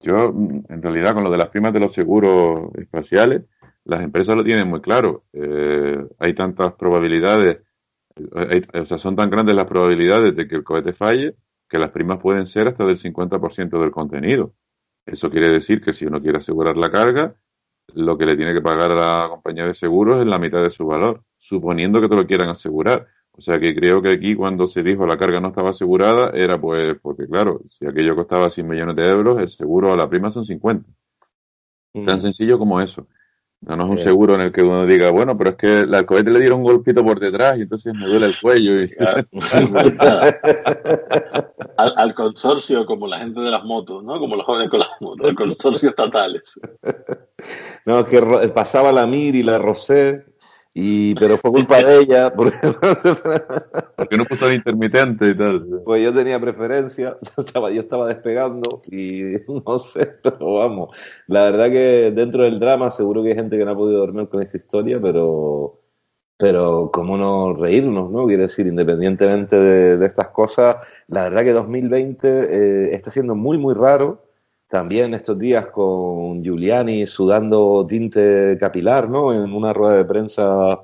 Yo, 0.00 0.26
en 0.68 0.82
realidad, 0.82 1.14
con 1.14 1.24
lo 1.24 1.30
de 1.30 1.38
las 1.38 1.48
primas 1.48 1.72
de 1.72 1.80
los 1.80 1.94
seguros 1.94 2.70
espaciales, 2.76 3.42
las 3.84 4.02
empresas 4.02 4.36
lo 4.36 4.44
tienen 4.44 4.68
muy 4.68 4.80
claro. 4.80 5.24
Eh, 5.32 5.98
hay 6.18 6.34
tantas 6.34 6.74
probabilidades, 6.74 7.62
o 8.16 8.86
sea, 8.86 8.98
son 8.98 9.16
tan 9.16 9.30
grandes 9.30 9.54
las 9.54 9.66
probabilidades 9.66 10.36
de 10.36 10.46
que 10.46 10.56
el 10.56 10.64
cohete 10.64 10.92
falle 10.92 11.36
que 11.68 11.78
las 11.78 11.90
primas 11.90 12.20
pueden 12.20 12.46
ser 12.46 12.68
hasta 12.68 12.84
del 12.84 12.98
50% 12.98 13.80
del 13.80 13.90
contenido. 13.90 14.54
Eso 15.06 15.30
quiere 15.30 15.48
decir 15.48 15.80
que 15.80 15.92
si 15.92 16.06
uno 16.06 16.20
quiere 16.20 16.38
asegurar 16.38 16.76
la 16.76 16.90
carga, 16.90 17.34
lo 17.94 18.16
que 18.16 18.26
le 18.26 18.36
tiene 18.36 18.54
que 18.54 18.62
pagar 18.62 18.92
a 18.92 18.94
la 18.94 19.28
compañía 19.28 19.66
de 19.66 19.74
seguros 19.74 20.20
es 20.20 20.26
la 20.26 20.38
mitad 20.38 20.62
de 20.62 20.70
su 20.70 20.86
valor, 20.86 21.22
suponiendo 21.38 22.00
que 22.00 22.08
te 22.08 22.16
lo 22.16 22.26
quieran 22.26 22.48
asegurar. 22.48 23.06
O 23.32 23.40
sea 23.40 23.58
que 23.58 23.74
creo 23.74 24.00
que 24.00 24.12
aquí 24.12 24.34
cuando 24.34 24.68
se 24.68 24.82
dijo 24.82 25.06
la 25.06 25.18
carga 25.18 25.40
no 25.40 25.48
estaba 25.48 25.70
asegurada 25.70 26.30
era 26.30 26.60
pues 26.60 26.96
porque 27.02 27.26
claro, 27.26 27.62
si 27.68 27.86
aquello 27.86 28.14
costaba 28.14 28.48
100 28.48 28.68
millones 28.68 28.96
de 28.96 29.08
euros, 29.08 29.40
el 29.40 29.48
seguro 29.48 29.92
a 29.92 29.96
la 29.96 30.08
prima 30.08 30.30
son 30.30 30.44
50. 30.46 30.88
Tan 31.92 32.18
mm. 32.18 32.20
sencillo 32.20 32.58
como 32.58 32.80
eso. 32.80 33.08
No, 33.66 33.84
es 33.84 33.90
un 33.90 33.98
seguro 33.98 34.34
en 34.34 34.42
el 34.42 34.52
que 34.52 34.62
uno 34.62 34.84
diga, 34.84 35.10
bueno, 35.10 35.38
pero 35.38 35.50
es 35.50 35.56
que 35.56 35.68
al 35.68 36.04
cohete 36.04 36.30
le 36.30 36.40
dieron 36.40 36.58
un 36.58 36.64
golpito 36.64 37.02
por 37.02 37.18
detrás 37.18 37.56
y 37.58 37.62
entonces 37.62 37.94
me 37.94 38.06
duele 38.06 38.26
el 38.26 38.38
cuello. 38.38 38.82
Y... 38.82 38.94
al, 41.76 42.14
consorcio, 42.14 42.84
como 42.84 43.06
la 43.06 43.20
gente 43.20 43.40
de 43.40 43.50
las 43.50 43.64
motos, 43.64 44.04
¿no? 44.04 44.18
Como 44.18 44.36
los 44.36 44.44
jóvenes 44.44 44.68
con 44.68 44.80
las 44.80 44.90
motos, 45.00 45.26
al 45.26 45.34
consorcio 45.34 45.88
estatales. 45.90 46.60
No, 47.84 47.98
es 47.98 48.06
que 48.06 48.22
pasaba 48.54 48.90
la 48.90 49.06
Mir 49.06 49.34
y 49.34 49.42
la 49.42 49.58
Rosé 49.58 50.24
y, 50.76 51.14
pero 51.14 51.38
fue 51.38 51.52
culpa 51.52 51.78
de 51.78 52.00
ella. 52.00 52.32
Porque, 52.36 52.58
porque 53.96 54.16
no 54.16 54.24
puso 54.24 54.48
el 54.48 54.54
intermitente 54.54 55.28
y 55.28 55.36
tal. 55.36 55.82
Pues 55.84 56.02
yo 56.02 56.12
tenía 56.12 56.40
preferencia, 56.40 57.16
yo 57.36 57.42
estaba, 57.44 57.70
yo 57.70 57.80
estaba 57.80 58.08
despegando 58.08 58.82
y 58.90 59.22
no 59.66 59.78
sé, 59.78 60.06
pero 60.22 60.54
vamos. 60.54 60.96
La 61.28 61.44
verdad 61.44 61.70
que 61.70 62.10
dentro 62.10 62.42
del 62.42 62.58
drama 62.58 62.90
seguro 62.90 63.22
que 63.22 63.30
hay 63.30 63.34
gente 63.36 63.56
que 63.56 63.64
no 63.64 63.70
ha 63.70 63.76
podido 63.76 64.00
dormir 64.00 64.28
con 64.28 64.42
esta 64.42 64.56
historia, 64.56 65.00
pero, 65.00 65.80
pero 66.36 66.90
cómo 66.92 67.16
no 67.16 67.54
reírnos, 67.54 68.10
¿no? 68.10 68.26
Quiere 68.26 68.42
decir, 68.44 68.66
independientemente 68.66 69.54
de, 69.56 69.96
de 69.96 70.06
estas 70.06 70.28
cosas, 70.30 70.76
la 71.06 71.22
verdad 71.22 71.44
que 71.44 71.52
2020 71.52 72.28
eh, 72.28 72.94
está 72.94 73.12
siendo 73.12 73.36
muy, 73.36 73.58
muy 73.58 73.74
raro 73.74 74.23
también 74.74 75.14
estos 75.14 75.38
días 75.38 75.66
con 75.66 76.42
Giuliani 76.42 77.06
sudando 77.06 77.86
tinte 77.88 78.56
capilar, 78.58 79.08
¿no? 79.08 79.32
En 79.32 79.52
una 79.52 79.72
rueda 79.72 79.98
de 79.98 80.04
prensa 80.04 80.80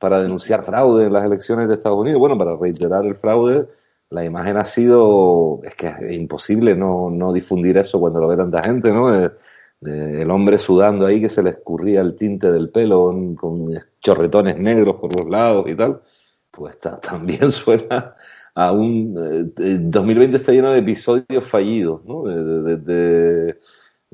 para 0.00 0.22
denunciar 0.22 0.64
fraude 0.64 1.04
en 1.04 1.12
las 1.12 1.26
elecciones 1.26 1.68
de 1.68 1.74
Estados 1.74 1.98
Unidos. 1.98 2.18
Bueno, 2.20 2.38
para 2.38 2.56
reiterar 2.56 3.04
el 3.04 3.16
fraude, 3.16 3.66
la 4.08 4.24
imagen 4.24 4.56
ha 4.56 4.64
sido, 4.64 5.60
es 5.62 5.74
que 5.74 5.88
es 5.88 6.12
imposible 6.12 6.74
no, 6.74 7.10
no 7.10 7.34
difundir 7.34 7.76
eso 7.76 8.00
cuando 8.00 8.18
lo 8.18 8.28
ve 8.28 8.38
tanta 8.38 8.62
gente, 8.62 8.90
¿no? 8.90 9.12
el 9.14 10.30
hombre 10.30 10.56
sudando 10.56 11.04
ahí 11.04 11.20
que 11.20 11.28
se 11.28 11.42
le 11.42 11.50
escurría 11.50 12.00
el 12.00 12.16
tinte 12.16 12.50
del 12.50 12.70
pelo 12.70 13.14
con 13.38 13.78
chorretones 14.00 14.56
negros 14.56 14.96
por 14.98 15.14
los 15.14 15.28
lados 15.28 15.66
y 15.68 15.74
tal, 15.74 16.00
pues 16.50 16.78
también 17.02 17.52
suena 17.52 18.16
aún 18.54 19.14
2020 19.54 20.36
eh, 20.36 20.40
está 20.40 20.52
lleno 20.52 20.72
de 20.72 20.78
episodios 20.78 21.48
fallidos, 21.48 22.04
¿no? 22.04 22.22
Desde 22.24 23.58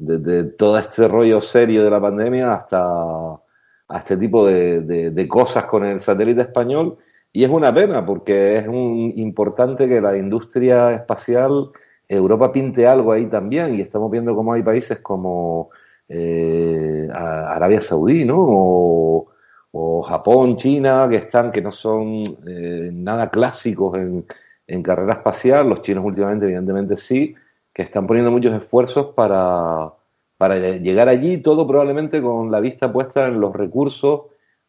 de, 0.01 0.45
todo 0.45 0.79
este 0.79 1.07
rollo 1.09 1.43
serio 1.43 1.85
de 1.85 1.91
la 1.91 2.01
pandemia 2.01 2.53
hasta 2.55 2.81
a 2.83 3.99
este 3.99 4.17
tipo 4.17 4.47
de, 4.47 5.27
cosas 5.29 5.65
con 5.65 5.85
el 5.85 6.01
satélite 6.01 6.43
español. 6.43 6.97
Y 7.33 7.45
es 7.45 7.51
una 7.51 7.73
pena 7.73 8.05
porque 8.05 8.57
es 8.59 8.69
un, 8.69 9.13
importante 9.17 9.89
que 9.89 10.01
la 10.01 10.17
industria 10.17 10.93
espacial, 10.93 11.71
Europa 12.09 12.53
pinte 12.53 12.87
algo 12.87 13.13
ahí 13.13 13.27
también. 13.27 13.75
Y 13.75 13.81
estamos 13.83 14.11
viendo 14.11 14.35
cómo 14.35 14.53
hay 14.53 14.63
países 14.63 15.01
como 15.01 15.71
eh, 16.09 17.09
Arabia 17.13 17.81
Saudí, 17.81 18.25
¿no? 18.25 18.37
O, 18.39 19.29
o 19.73 20.03
Japón, 20.03 20.57
China, 20.57 21.07
que 21.09 21.17
están, 21.17 21.53
que 21.53 21.63
no 21.63 21.73
son 21.73 22.23
eh, 22.47 22.91
nada 22.93 23.31
clásicos 23.31 23.97
en, 23.99 24.27
en, 24.67 24.83
carrera 24.83 25.15
espacial, 25.15 25.69
los 25.69 25.83
chinos 25.83 26.05
últimamente 26.05 26.47
evidentemente 26.47 26.97
sí, 26.99 27.35
que 27.73 27.83
están 27.83 28.07
poniendo 28.07 28.31
muchos 28.31 28.55
esfuerzos 28.55 29.15
para, 29.15 29.93
para 30.37 30.57
llegar 30.57 31.09
allí, 31.09 31.39
todo 31.39 31.67
probablemente 31.67 32.21
con 32.21 32.51
la 32.51 32.61
vista 32.61 32.93
puesta 32.93 33.29
en 33.29 33.41
los 33.41 33.55
recursos 33.55 34.23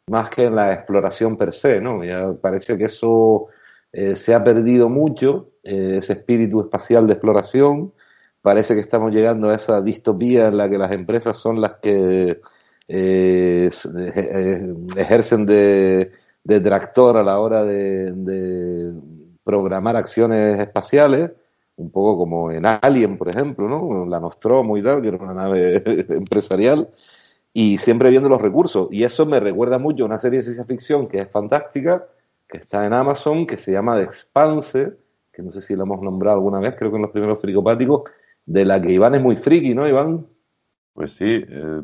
más 0.07 0.29
que 0.29 0.45
en 0.45 0.55
la 0.55 0.73
exploración 0.73 1.37
per 1.37 1.53
se, 1.53 1.79
¿no? 1.81 2.03
Ya 2.03 2.33
parece 2.41 2.77
que 2.77 2.85
eso 2.85 3.47
eh, 3.91 4.15
se 4.15 4.33
ha 4.33 4.43
perdido 4.43 4.89
mucho, 4.89 5.51
eh, 5.63 5.97
ese 5.99 6.13
espíritu 6.13 6.61
espacial 6.61 7.07
de 7.07 7.13
exploración, 7.13 7.93
parece 8.41 8.75
que 8.75 8.81
estamos 8.81 9.13
llegando 9.13 9.49
a 9.49 9.55
esa 9.55 9.81
distopía 9.81 10.47
en 10.47 10.57
la 10.57 10.69
que 10.69 10.77
las 10.77 10.91
empresas 10.91 11.37
son 11.37 11.61
las 11.61 11.73
que 11.81 12.41
eh, 12.93 13.69
eh, 13.97 14.75
ejercen 14.97 15.45
de, 15.45 16.11
tractor 16.43 17.15
a 17.15 17.23
la 17.23 17.39
hora 17.39 17.63
de, 17.63 18.93
programar 19.45 19.95
acciones 19.95 20.59
espaciales, 20.59 21.31
un 21.77 21.89
poco 21.89 22.17
como 22.17 22.51
en 22.51 22.65
Alien, 22.65 23.17
por 23.17 23.29
ejemplo, 23.29 23.69
¿no? 23.69 24.05
La 24.05 24.19
Nostromo 24.19 24.77
y 24.77 24.83
tal, 24.83 25.01
que 25.01 25.07
era 25.07 25.17
una 25.17 25.33
nave 25.33 25.81
empresarial, 26.09 26.89
y 27.53 27.77
siempre 27.77 28.09
viendo 28.09 28.27
los 28.27 28.41
recursos. 28.41 28.89
Y 28.91 29.03
eso 29.03 29.25
me 29.25 29.39
recuerda 29.39 29.77
mucho 29.77 30.03
a 30.03 30.07
una 30.07 30.19
serie 30.19 30.39
de 30.39 30.43
ciencia 30.43 30.65
ficción 30.65 31.07
que 31.07 31.19
es 31.21 31.31
fantástica, 31.31 32.05
que 32.49 32.57
está 32.57 32.85
en 32.85 32.93
Amazon, 32.93 33.47
que 33.47 33.57
se 33.57 33.71
llama 33.71 33.95
The 33.97 34.03
Expanse, 34.03 34.93
que 35.31 35.41
no 35.41 35.51
sé 35.51 35.61
si 35.61 35.75
lo 35.75 35.83
hemos 35.83 36.01
nombrado 36.01 36.37
alguna 36.37 36.59
vez, 36.59 36.75
creo 36.77 36.91
que 36.91 36.97
en 36.97 37.03
los 37.03 37.11
primeros 37.11 37.39
fricopáticos, 37.39 38.03
de 38.45 38.65
la 38.65 38.81
que 38.81 38.91
Iván 38.91 39.15
es 39.15 39.21
muy 39.21 39.37
friki, 39.37 39.73
¿no, 39.73 39.87
Iván? 39.87 40.27
Pues 40.95 41.13
sí, 41.13 41.25
eh, 41.25 41.81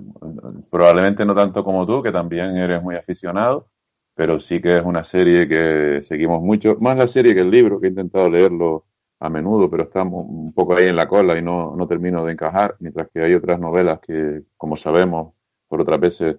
probablemente 0.69 1.25
no 1.25 1.33
tanto 1.33 1.63
como 1.63 1.85
tú, 1.87 2.03
que 2.03 2.11
también 2.11 2.57
eres 2.57 2.81
muy 2.83 2.95
aficionado, 2.95 3.69
pero 4.13 4.39
sí 4.39 4.59
que 4.61 4.77
es 4.79 4.85
una 4.85 5.03
serie 5.05 5.47
que 5.47 6.01
seguimos 6.01 6.41
mucho, 6.41 6.75
más 6.81 6.97
la 6.97 7.07
serie 7.07 7.33
que 7.33 7.39
el 7.41 7.49
libro, 7.51 7.79
que 7.79 7.87
he 7.87 7.89
intentado 7.89 8.29
leerlo 8.29 8.85
a 9.19 9.29
menudo, 9.29 9.69
pero 9.69 9.83
estamos 9.83 10.25
un 10.27 10.53
poco 10.53 10.75
ahí 10.75 10.87
en 10.87 10.95
la 10.97 11.07
cola 11.07 11.37
y 11.37 11.41
no, 11.41 11.75
no 11.75 11.87
termino 11.87 12.25
de 12.25 12.33
encajar, 12.33 12.75
mientras 12.79 13.09
que 13.13 13.21
hay 13.21 13.33
otras 13.33 13.59
novelas 13.59 13.99
que, 14.01 14.41
como 14.57 14.75
sabemos, 14.75 15.33
por 15.69 15.81
otras 15.81 15.99
veces, 16.01 16.35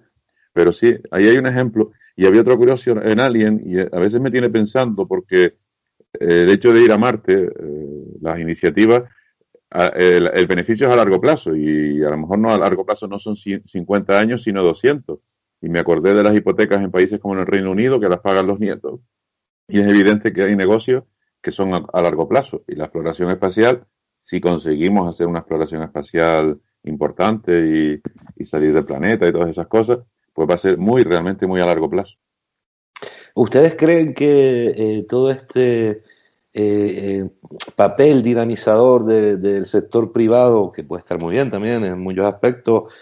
pero 0.53 0.73
sí, 0.73 0.95
ahí 1.11 1.27
hay 1.29 1.39
un 1.39 1.47
ejemplo, 1.47 1.93
y 2.16 2.27
había 2.27 2.43
otro 2.43 2.57
curioso 2.59 2.91
en 3.03 3.19
Alien, 3.21 3.62
y 3.64 3.79
a 3.81 3.99
veces 3.99 4.21
me 4.21 4.31
tiene 4.31 4.51
pensando, 4.51 5.07
porque 5.07 5.55
el 6.14 6.51
hecho 6.51 6.73
de 6.73 6.83
ir 6.83 6.93
a 6.93 6.99
Marte, 6.99 7.35
eh, 7.45 8.05
las 8.21 8.39
iniciativas, 8.41 9.05
el, 9.71 10.47
beneficio 10.47 10.87
es 10.87 10.93
a 10.93 10.97
largo 10.97 11.21
plazo 11.21 11.55
y 11.55 12.03
a 12.03 12.11
lo 12.11 12.19
mejor 12.19 12.39
no 12.39 12.51
a 12.51 12.59
largo 12.59 12.87
plazo 12.87 13.07
no 13.07 13.19
son 13.19 13.37
50 13.37 14.19
años, 14.19 14.43
sino 14.43 14.62
200. 14.62 15.19
Y 15.61 15.69
me 15.69 15.81
acordé 15.81 16.14
de 16.14 16.23
las 16.23 16.35
hipotecas 16.35 16.83
en 16.83 16.91
países 16.91 17.21
como 17.21 17.35
el 17.35 17.47
Reino 17.47 17.71
Unido 17.71 18.01
que 18.01 18.09
las 18.09 18.21
pagan 18.21 18.47
los 18.47 18.61
nietos. 18.61 19.01
Y 19.66 19.81
es 19.81 19.87
evidente 19.87 20.33
que 20.33 20.45
hay 20.45 20.57
negocios 20.57 21.05
que 21.43 21.51
son 21.51 21.75
a, 21.75 22.03
largo 22.03 22.29
plazo. 22.29 22.64
Y 22.66 22.75
la 22.75 22.85
exploración 22.85 23.31
espacial, 23.31 23.85
si 24.23 24.41
conseguimos 24.41 25.09
hacer 25.09 25.27
una 25.27 25.41
exploración 25.41 25.83
espacial 25.83 26.61
importante 26.85 28.01
y, 28.37 28.45
salir 28.47 28.73
del 28.73 28.85
planeta 28.85 29.27
y 29.27 29.33
todas 29.33 29.51
esas 29.51 29.66
cosas, 29.66 29.99
pues 30.33 30.49
va 30.49 30.55
a 30.55 30.59
ser 30.59 30.79
muy, 30.79 31.03
realmente 31.03 31.47
muy 31.47 31.61
a 31.61 31.66
largo 31.66 31.91
plazo. 31.91 32.14
¿Ustedes 33.35 33.75
creen 33.77 34.14
que 34.14 34.69
eh, 34.77 35.07
todo 35.09 35.31
este 35.31 36.03
eh, 36.53 37.22
eh, 37.24 37.30
papel 37.76 38.22
dinamizador 38.22 39.05
del 39.05 39.66
sector 39.66 40.12
privado, 40.12 40.72
que 40.72 40.84
puede 40.84 41.01
estar 41.01 41.20
muy 41.20 41.34
bien 41.34 41.51
también 41.51 41.84
en 41.84 41.99
muchos 41.99 42.26
aspectos, 42.26 42.92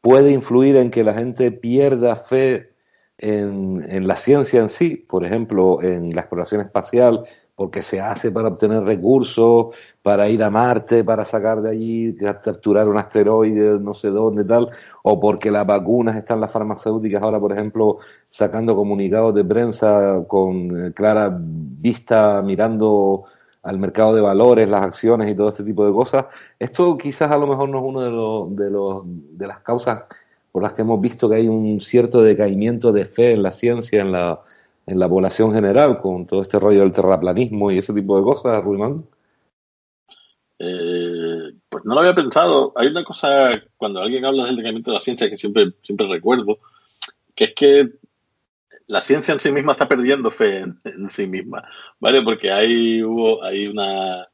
puede 0.00 0.30
influir 0.30 0.76
en 0.76 0.90
que 0.90 1.04
la 1.04 1.14
gente 1.14 1.50
pierda 1.52 2.16
fe 2.16 2.74
en, 3.18 3.84
en 3.88 4.06
la 4.06 4.16
ciencia 4.16 4.60
en 4.60 4.68
sí? 4.68 4.96
Por 4.96 5.24
ejemplo, 5.24 5.82
en 5.82 6.14
la 6.14 6.22
exploración 6.22 6.60
espacial 6.60 7.24
porque 7.54 7.82
se 7.82 8.00
hace 8.00 8.30
para 8.30 8.48
obtener 8.48 8.82
recursos, 8.82 9.74
para 10.04 10.28
ir 10.28 10.42
a 10.42 10.50
Marte, 10.50 11.02
para 11.02 11.24
sacar 11.24 11.62
de 11.62 11.70
allí, 11.70 12.14
capturar 12.18 12.86
un 12.88 12.98
asteroide, 12.98 13.78
no 13.80 13.94
sé 13.94 14.08
dónde, 14.08 14.44
tal, 14.44 14.68
o 15.02 15.18
porque 15.18 15.50
las 15.50 15.66
vacunas 15.66 16.14
están 16.14 16.42
las 16.42 16.52
farmacéuticas 16.52 17.22
ahora, 17.22 17.40
por 17.40 17.52
ejemplo, 17.52 17.96
sacando 18.28 18.76
comunicados 18.76 19.34
de 19.34 19.44
prensa 19.46 20.22
con 20.28 20.88
eh, 20.88 20.92
clara 20.92 21.34
vista, 21.40 22.42
mirando 22.42 23.24
al 23.62 23.78
mercado 23.78 24.14
de 24.14 24.20
valores, 24.20 24.68
las 24.68 24.82
acciones 24.82 25.30
y 25.30 25.34
todo 25.34 25.48
este 25.48 25.64
tipo 25.64 25.86
de 25.86 25.92
cosas. 25.92 26.26
Esto 26.58 26.98
quizás 26.98 27.30
a 27.30 27.38
lo 27.38 27.46
mejor 27.46 27.70
no 27.70 27.78
es 27.78 27.84
uno 27.84 28.00
de, 28.02 28.10
los, 28.10 28.56
de, 28.56 28.70
los, 28.70 29.02
de 29.06 29.46
las 29.46 29.60
causas 29.60 30.02
por 30.52 30.62
las 30.62 30.74
que 30.74 30.82
hemos 30.82 31.00
visto 31.00 31.30
que 31.30 31.36
hay 31.36 31.48
un 31.48 31.80
cierto 31.80 32.20
decaimiento 32.22 32.92
de 32.92 33.06
fe 33.06 33.32
en 33.32 33.42
la 33.42 33.52
ciencia, 33.52 34.02
en 34.02 34.12
la 34.12 34.40
en 34.86 34.98
la 34.98 35.08
población 35.08 35.52
general 35.54 36.00
con 36.00 36.26
todo 36.26 36.42
este 36.42 36.58
rollo 36.58 36.80
del 36.80 36.92
terraplanismo 36.92 37.70
y 37.70 37.78
ese 37.78 37.94
tipo 37.94 38.18
de 38.18 38.24
cosas, 38.24 38.62
Ruimán? 38.62 39.04
Eh, 40.58 41.52
pues 41.68 41.84
no 41.84 41.94
lo 41.94 42.00
había 42.00 42.14
pensado. 42.14 42.72
Hay 42.76 42.88
una 42.88 43.04
cosa, 43.04 43.62
cuando 43.76 44.00
alguien 44.00 44.24
habla 44.24 44.46
del 44.46 44.56
decaimiento 44.56 44.90
de 44.90 44.96
la 44.96 45.00
ciencia, 45.00 45.28
que 45.28 45.36
siempre, 45.36 45.72
siempre 45.82 46.06
recuerdo, 46.06 46.58
que 47.34 47.44
es 47.44 47.54
que 47.54 47.88
la 48.86 49.00
ciencia 49.00 49.32
en 49.32 49.40
sí 49.40 49.50
misma 49.50 49.72
está 49.72 49.88
perdiendo 49.88 50.30
fe 50.30 50.58
en, 50.58 51.10
sí 51.10 51.26
misma, 51.26 51.68
¿vale? 51.98 52.22
Porque 52.22 52.52
hay, 52.52 53.02
hubo, 53.02 53.42
hay 53.42 53.66
una, 53.66 54.28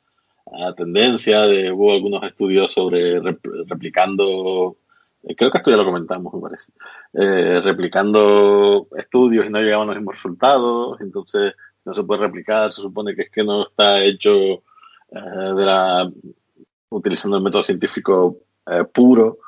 tendencia, 0.76 1.42
de, 1.42 1.70
hubo 1.70 1.92
algunos 1.92 2.24
estudios 2.24 2.72
sobre 2.72 3.20
replicando 3.20 4.76
eh, 5.22 5.36
creo 5.36 5.50
que 5.50 5.58
esto 5.58 5.70
ya 5.70 5.76
lo 5.76 5.84
comentamos, 5.84 6.32
me 6.32 6.40
parece, 6.40 6.72
eh, 7.12 7.60
replicando 7.62 8.88
estudios 8.96 9.46
y 9.46 9.50
no 9.50 9.60
llegaban 9.60 9.88
los 9.88 9.96
mismos 9.96 10.14
resultados, 10.14 11.00
entonces 11.00 11.54
no 11.84 11.94
se 11.94 12.04
puede 12.04 12.22
replicar, 12.22 12.72
se 12.72 12.82
supone 12.82 13.14
que 13.14 13.22
es 13.22 13.30
que 13.30 13.44
no 13.44 13.64
está 13.64 14.02
hecho 14.02 14.62
eh, 15.11 15.54
de 15.54 15.64
la, 15.64 16.11
utilizando 16.90 17.36
el 17.36 17.42
método 17.42 17.62
científico 17.62 18.38
puro 18.92 19.38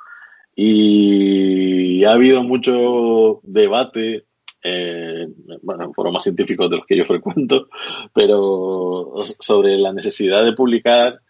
y 0.56 2.02
ha 2.04 2.12
habido 2.12 2.42
mucho 2.42 3.40
debate 3.44 4.26
bueno, 5.62 5.84
en 5.84 5.94
foros 5.94 6.12
más 6.12 6.24
científicos 6.24 6.68
de 6.70 6.76
los 6.76 6.86
que 6.86 6.96
yo 6.96 7.04
frecuento, 7.04 7.68
pero 8.12 9.14
sobre 9.38 9.76
la 9.78 9.92
necesidad 9.92 10.44
de 10.44 10.52
publicar 10.54 11.20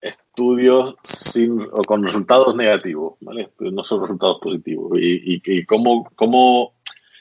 estudios 0.00 0.94
sin, 1.04 1.60
o 1.60 1.82
con 1.82 2.02
resultados 2.02 2.54
negativos, 2.56 3.14
¿vale? 3.20 3.50
No 3.58 3.84
son 3.84 4.02
resultados 4.02 4.38
positivos. 4.40 4.98
Y, 4.98 5.42
y, 5.44 5.64
cómo, 5.66 6.10
cómo, 6.16 6.74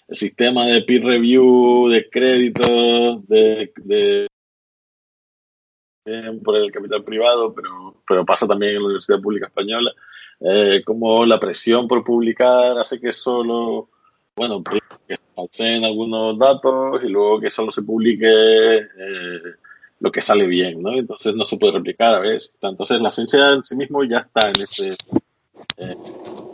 el 0.10 0.18
sistema 0.18 0.66
de 0.66 0.82
peer 0.82 1.04
review, 1.04 1.88
de 1.90 2.10
créditos, 2.10 3.28
de, 3.28 3.72
de, 3.84 4.28
por 6.44 6.58
el 6.58 6.72
capital 6.72 7.04
privado, 7.04 7.54
pero, 7.54 8.02
pero 8.08 8.26
pasa 8.26 8.48
también 8.48 8.72
en 8.72 8.80
la 8.80 8.86
Universidad 8.86 9.22
Pública 9.22 9.48
Española, 9.48 9.92
eh, 10.40 10.82
cómo 10.84 11.26
la 11.26 11.40
presión 11.40 11.88
por 11.88 12.04
publicar 12.04 12.78
hace 12.80 13.00
que 13.00 13.14
solo, 13.14 13.90
bueno, 14.36 14.64
que 15.08 15.16
se 15.52 15.76
algunos 15.76 16.38
datos 16.40 17.04
y 17.04 17.08
luego 17.08 17.40
que 17.40 17.52
solo 17.52 17.72
se 17.72 17.84
publique 17.84 18.28
eh, 18.28 19.42
lo 20.00 20.12
que 20.12 20.22
sale 20.22 20.48
bien, 20.48 20.82
¿no? 20.82 20.98
Entonces 20.98 21.36
no 21.36 21.46
se 21.46 21.58
puede 21.58 21.74
replicar 21.74 22.16
a 22.16 22.20
veces. 22.20 22.56
Entonces 22.62 23.00
la 23.00 23.10
ciencia 23.10 23.52
en 23.52 23.64
sí 23.64 23.76
mismo 23.76 24.04
ya 24.04 24.20
está 24.20 24.50
en 24.50 24.62
ese, 24.62 24.98
eh, 25.78 25.96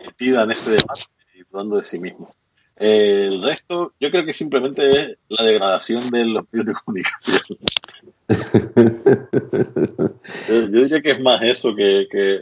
metida 0.06 0.44
en 0.44 0.52
ese 0.52 0.72
debate 0.72 1.04
y 1.36 1.44
dudando 1.50 1.78
de 1.78 1.84
sí 1.84 2.00
mismo. 2.00 2.34
El 2.78 3.42
resto, 3.42 3.94
yo 4.00 4.12
creo 4.12 4.26
que 4.26 4.34
simplemente 4.34 4.90
es 4.92 5.18
la 5.30 5.46
degradación 5.46 6.10
de 6.10 6.26
los 6.26 6.46
medios 6.52 6.68
de 6.68 6.74
comunicación. 6.74 7.42
yo, 10.50 10.68
diría 10.68 11.02
que 11.02 11.12
es 11.12 11.22
más 11.22 11.42
eso 11.44 11.76
que, 11.76 12.08
que 12.10 12.40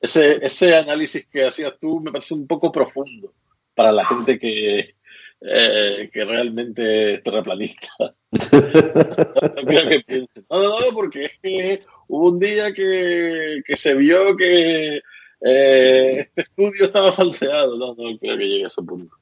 ese, 0.00 0.44
ese 0.44 0.76
análisis 0.76 1.26
que 1.26 1.44
hacías 1.44 1.78
tú 1.78 2.00
me 2.00 2.10
parece 2.10 2.34
un 2.34 2.46
poco 2.46 2.72
profundo 2.72 3.32
para 3.74 3.92
la 3.92 4.04
gente 4.04 4.38
que, 4.38 4.94
eh, 5.40 6.10
que 6.12 6.24
realmente 6.24 7.14
es 7.14 7.22
terraplanista. 7.22 7.88
no 7.98 8.08
creo 9.66 9.88
que 9.88 10.00
piense. 10.06 10.42
No, 10.50 10.62
no, 10.62 10.80
no, 10.80 10.86
porque 10.94 11.26
es 11.26 11.32
que 11.42 11.82
hubo 12.08 12.30
un 12.30 12.38
día 12.38 12.72
que, 12.72 13.62
que 13.66 13.76
se 13.76 13.94
vio 13.94 14.36
que 14.36 15.00
eh, 15.40 16.20
este 16.20 16.42
estudio 16.42 16.86
estaba 16.86 17.12
falseado. 17.12 17.76
No, 17.76 17.94
no 17.94 18.18
creo 18.18 18.38
que 18.38 18.44
llegue 18.44 18.64
a 18.64 18.68
ese 18.68 18.82
punto. 18.82 19.14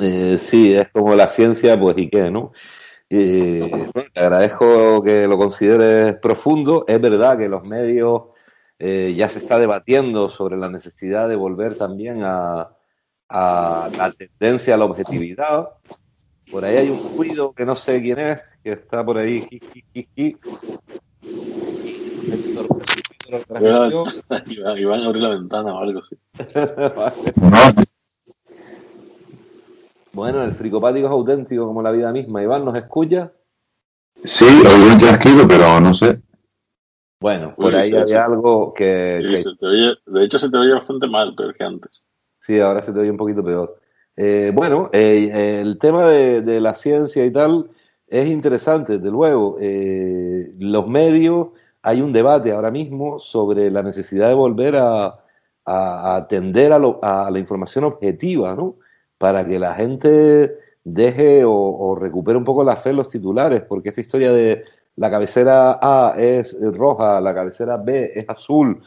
Eh, 0.00 0.38
sí, 0.38 0.72
es 0.72 0.90
como 0.90 1.14
la 1.14 1.28
ciencia, 1.28 1.78
pues 1.78 1.98
y 1.98 2.08
qué, 2.08 2.30
¿no? 2.30 2.52
Eh, 3.10 3.70
te 4.14 4.20
agradezco 4.20 5.02
que 5.02 5.26
lo 5.26 5.36
consideres 5.36 6.16
profundo. 6.16 6.84
Es 6.86 7.00
verdad 7.00 7.38
que 7.38 7.48
los 7.48 7.64
medios 7.64 8.22
ya 8.80 9.28
se 9.28 9.38
está 9.38 9.60
debatiendo 9.60 10.28
sobre 10.28 10.56
la 10.56 10.68
necesidad 10.68 11.28
de 11.28 11.36
volver 11.36 11.76
también 11.76 12.24
a, 12.24 12.68
a 13.28 13.90
la 13.96 14.12
tendencia 14.12 14.74
a 14.74 14.78
la 14.78 14.84
objetividad. 14.84 15.68
Por 16.50 16.64
ahí 16.64 16.76
hay 16.76 16.90
un 16.90 17.16
ruido 17.16 17.52
que 17.52 17.64
no 17.64 17.76
sé 17.76 18.02
quién 18.02 18.18
es, 18.18 18.40
que 18.62 18.72
está 18.72 19.04
por 19.04 19.18
ahí. 19.18 19.46
Iván, 24.76 25.02
abrir 25.02 25.22
la 25.22 25.28
ventana 25.30 25.74
o 25.74 25.78
algo 25.78 26.00
así. 26.00 26.16
Bueno, 30.22 30.44
el 30.44 30.52
fricopático 30.52 31.08
es 31.08 31.12
auténtico 31.12 31.66
como 31.66 31.82
la 31.82 31.90
vida 31.90 32.12
misma. 32.12 32.40
Iván, 32.40 32.64
¿nos 32.64 32.76
escucha? 32.76 33.32
Sí, 34.22 34.44
un 34.44 34.96
chasquido, 34.96 35.48
pero 35.48 35.80
no 35.80 35.92
sé. 35.94 36.20
Bueno, 37.18 37.56
por 37.56 37.74
ahí 37.74 37.90
hay 37.92 38.12
algo 38.12 38.72
que, 38.72 38.84
de 38.84 40.24
hecho, 40.24 40.38
se 40.38 40.48
te 40.48 40.56
oye 40.56 40.74
bastante 40.74 41.08
mal, 41.08 41.34
pero 41.36 41.52
que 41.52 41.64
antes. 41.64 42.04
Sí, 42.38 42.60
ahora 42.60 42.82
se 42.82 42.92
te 42.92 43.00
oye 43.00 43.10
un 43.10 43.16
poquito 43.16 43.42
peor. 43.42 43.80
Eh, 44.14 44.52
bueno, 44.54 44.90
eh, 44.92 45.58
el 45.60 45.76
tema 45.80 46.06
de, 46.06 46.60
la 46.60 46.76
ciencia 46.76 47.26
y 47.26 47.32
tal 47.32 47.70
es 48.06 48.30
interesante, 48.30 48.98
desde 48.98 49.10
luego. 49.10 49.56
Eh, 49.58 50.52
los 50.60 50.86
medios, 50.86 51.48
hay 51.82 52.00
un 52.00 52.12
debate 52.12 52.52
ahora 52.52 52.70
mismo 52.70 53.18
sobre 53.18 53.72
la 53.72 53.82
necesidad 53.82 54.28
de 54.28 54.34
volver 54.34 54.76
a, 54.76 55.18
atender 55.64 56.72
a, 56.72 56.76
a, 56.76 57.28
la 57.28 57.38
información 57.40 57.82
objetiva, 57.82 58.54
¿no? 58.54 58.76
Para 59.22 59.46
que 59.46 59.56
la 59.56 59.76
gente 59.76 60.58
deje 60.82 61.44
o, 61.46 61.94
recupere 61.94 62.36
un 62.36 62.42
poco 62.42 62.64
la 62.64 62.78
fe 62.78 62.90
en 62.90 62.96
los 62.96 63.08
titulares, 63.08 63.62
porque 63.62 63.90
esta 63.90 64.00
historia 64.00 64.32
de 64.32 64.64
la 64.96 65.12
cabecera 65.12 65.78
A 65.80 66.14
es 66.18 66.56
roja, 66.60 67.20
la 67.20 67.32
cabecera 67.32 67.76
B 67.76 68.10
es 68.16 68.28
azul, 68.28 68.80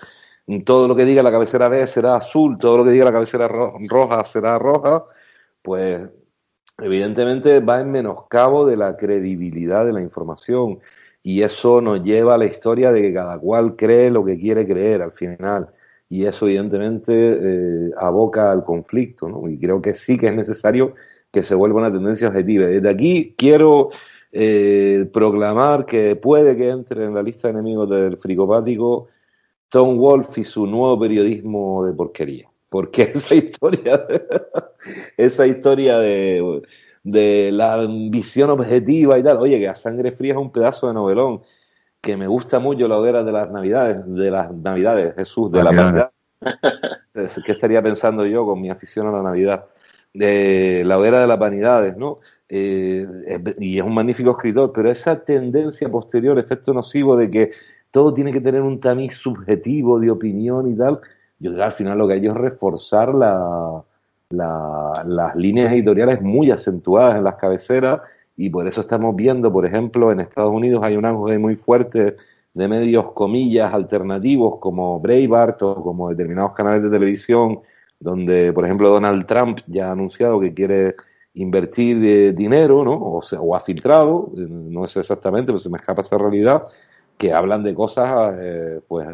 todo 0.65 0.89
lo 0.89 0.95
que 0.97 1.05
diga 1.05 1.23
la 1.23 1.31
cabecera 1.31 1.69
B 1.69 1.87
será 1.87 2.17
azul, 2.17 2.57
todo 2.57 2.75
lo 2.75 2.83
que 2.83 2.89
diga 2.89 3.05
la 3.05 3.13
cabecera 3.13 3.47
roja 3.47 4.25
será 4.25 4.59
roja, 4.59 5.05
pues 5.61 6.05
evidentemente 6.79 7.61
va 7.61 7.79
en 7.79 7.91
menoscabo 7.91 8.65
de 8.65 8.75
la 8.75 8.97
credibilidad 8.97 9.85
de 9.85 9.93
la 9.93 10.01
información 10.01 10.79
y 11.23 11.43
eso 11.43 11.79
nos 11.79 12.03
lleva 12.03 12.35
a 12.35 12.37
la 12.37 12.45
historia 12.45 12.91
de 12.91 13.01
que 13.01 13.13
cada 13.13 13.39
cual 13.39 13.77
cree 13.77 14.11
lo 14.11 14.25
que 14.25 14.37
quiere 14.37 14.67
creer 14.67 15.01
al 15.01 15.13
final 15.13 15.69
y 16.15 16.25
eso 16.25 16.47
evidentemente 16.47 17.11
eh, 17.13 17.91
aboca 17.97 18.49
al 18.49 18.63
conflicto, 18.63 19.27
¿no? 19.27 19.49
Y 19.49 19.59
creo 19.59 19.81
que 19.81 19.93
sí 19.93 20.17
que 20.17 20.27
es 20.27 20.33
necesario 20.33 20.95
que 21.29 21.43
se 21.43 21.55
vuelva 21.55 21.81
una 21.81 21.91
tendencia 21.91 22.29
objetiva. 22.29 22.67
Desde 22.67 22.89
aquí 22.89 23.35
quiero 23.37 23.89
eh, 24.31 25.09
proclamar 25.11 25.85
que 25.85 26.15
puede 26.15 26.55
que 26.55 26.69
entre 26.69 27.03
en 27.03 27.13
la 27.13 27.21
lista 27.21 27.49
de 27.49 27.55
enemigos 27.55 27.89
del 27.89 28.15
fricopático 28.15 29.09
Tom 29.67 29.97
Wolf 29.97 30.37
y 30.37 30.45
su 30.45 30.65
nuevo 30.65 30.97
periodismo 30.97 31.85
de 31.85 31.91
porquería. 31.91 32.47
Porque 32.69 33.11
esa 33.13 33.35
historia, 33.35 34.07
esa 35.17 35.45
historia 35.45 35.97
de, 35.97 36.61
de 37.03 37.51
la 37.51 37.73
ambición 37.73 38.51
objetiva 38.51 39.19
y 39.19 39.23
tal, 39.23 39.37
oye, 39.37 39.59
que 39.59 39.67
a 39.67 39.75
sangre 39.75 40.13
fría 40.13 40.31
es 40.31 40.39
un 40.39 40.51
pedazo 40.53 40.87
de 40.87 40.93
novelón, 40.93 41.41
que 42.05 42.15
me 42.15 42.27
gusta 42.27 42.59
mucho 42.59 42.87
la 42.87 42.99
hoguera 42.99 43.23
de 43.23 43.31
las 43.31 43.51
navidades, 43.51 43.97
de 44.05 44.29
las 44.29 44.53
navidades, 44.53 45.15
Jesús, 45.15 45.51
de 45.51 45.63
la 45.63 45.71
Navidad. 45.71 46.11
¿Qué 47.45 47.51
estaría 47.51 47.81
pensando 47.81 48.27
yo 48.27 48.45
con 48.45 48.61
mi 48.61 48.69
afición 48.69 49.07
a 49.07 49.11
la 49.11 49.23
Navidad? 49.23 49.65
de 50.13 50.83
La 50.85 50.97
hoguera 50.97 51.19
de 51.19 51.27
las 51.27 51.39
vanidades, 51.39 51.97
¿no? 51.97 52.19
Eh, 52.47 53.07
y 53.59 53.77
es 53.79 53.83
un 53.83 53.93
magnífico 53.93 54.31
escritor, 54.31 54.71
pero 54.71 54.89
esa 54.91 55.19
tendencia 55.19 55.89
posterior, 55.89 56.37
efecto 56.37 56.73
nocivo 56.73 57.17
de 57.17 57.29
que 57.29 57.51
todo 57.91 58.13
tiene 58.13 58.31
que 58.31 58.39
tener 58.39 58.61
un 58.61 58.79
tamiz 58.79 59.15
subjetivo 59.15 59.99
de 59.99 60.11
opinión 60.11 60.71
y 60.71 60.75
tal, 60.75 60.99
yo 61.39 61.51
creo 61.51 61.57
que 61.57 61.63
al 61.63 61.71
final 61.71 61.97
lo 61.97 62.07
que 62.07 62.13
hay 62.13 62.27
es 62.27 62.33
reforzar 62.33 63.13
la, 63.15 63.83
las 64.29 65.35
líneas 65.35 65.73
editoriales 65.73 66.21
muy 66.21 66.51
acentuadas 66.51 67.15
en 67.15 67.23
las 67.23 67.35
cabeceras 67.35 68.01
y 68.37 68.49
por 68.49 68.67
eso 68.67 68.81
estamos 68.81 69.15
viendo, 69.15 69.51
por 69.51 69.65
ejemplo, 69.65 70.11
en 70.11 70.19
Estados 70.19 70.51
Unidos 70.51 70.83
hay 70.83 70.97
un 70.97 71.05
auge 71.05 71.37
muy 71.37 71.55
fuerte 71.55 72.17
de 72.53 72.67
medios 72.67 73.11
comillas 73.13 73.73
alternativos 73.73 74.59
como 74.59 74.99
Breitbart 74.99 75.61
o 75.61 75.75
como 75.83 76.09
determinados 76.09 76.53
canales 76.53 76.83
de 76.83 76.89
televisión 76.89 77.59
donde, 77.99 78.53
por 78.53 78.65
ejemplo, 78.65 78.89
Donald 78.89 79.25
Trump 79.25 79.59
ya 79.67 79.89
ha 79.89 79.91
anunciado 79.91 80.39
que 80.39 80.53
quiere 80.53 80.95
invertir 81.33 82.03
eh, 82.03 82.33
dinero, 82.33 82.83
¿no? 82.83 82.93
O, 82.93 83.21
sea, 83.21 83.41
o 83.41 83.55
ha 83.55 83.59
filtrado, 83.59 84.31
eh, 84.37 84.45
no 84.47 84.87
sé 84.87 85.01
exactamente, 85.01 85.47
pero 85.47 85.59
se 85.59 85.69
me 85.69 85.77
escapa 85.77 86.01
esa 86.01 86.17
realidad, 86.17 86.63
que 87.17 87.33
hablan 87.33 87.63
de 87.63 87.73
cosas, 87.73 88.37
eh, 88.39 88.81
pues, 88.87 89.07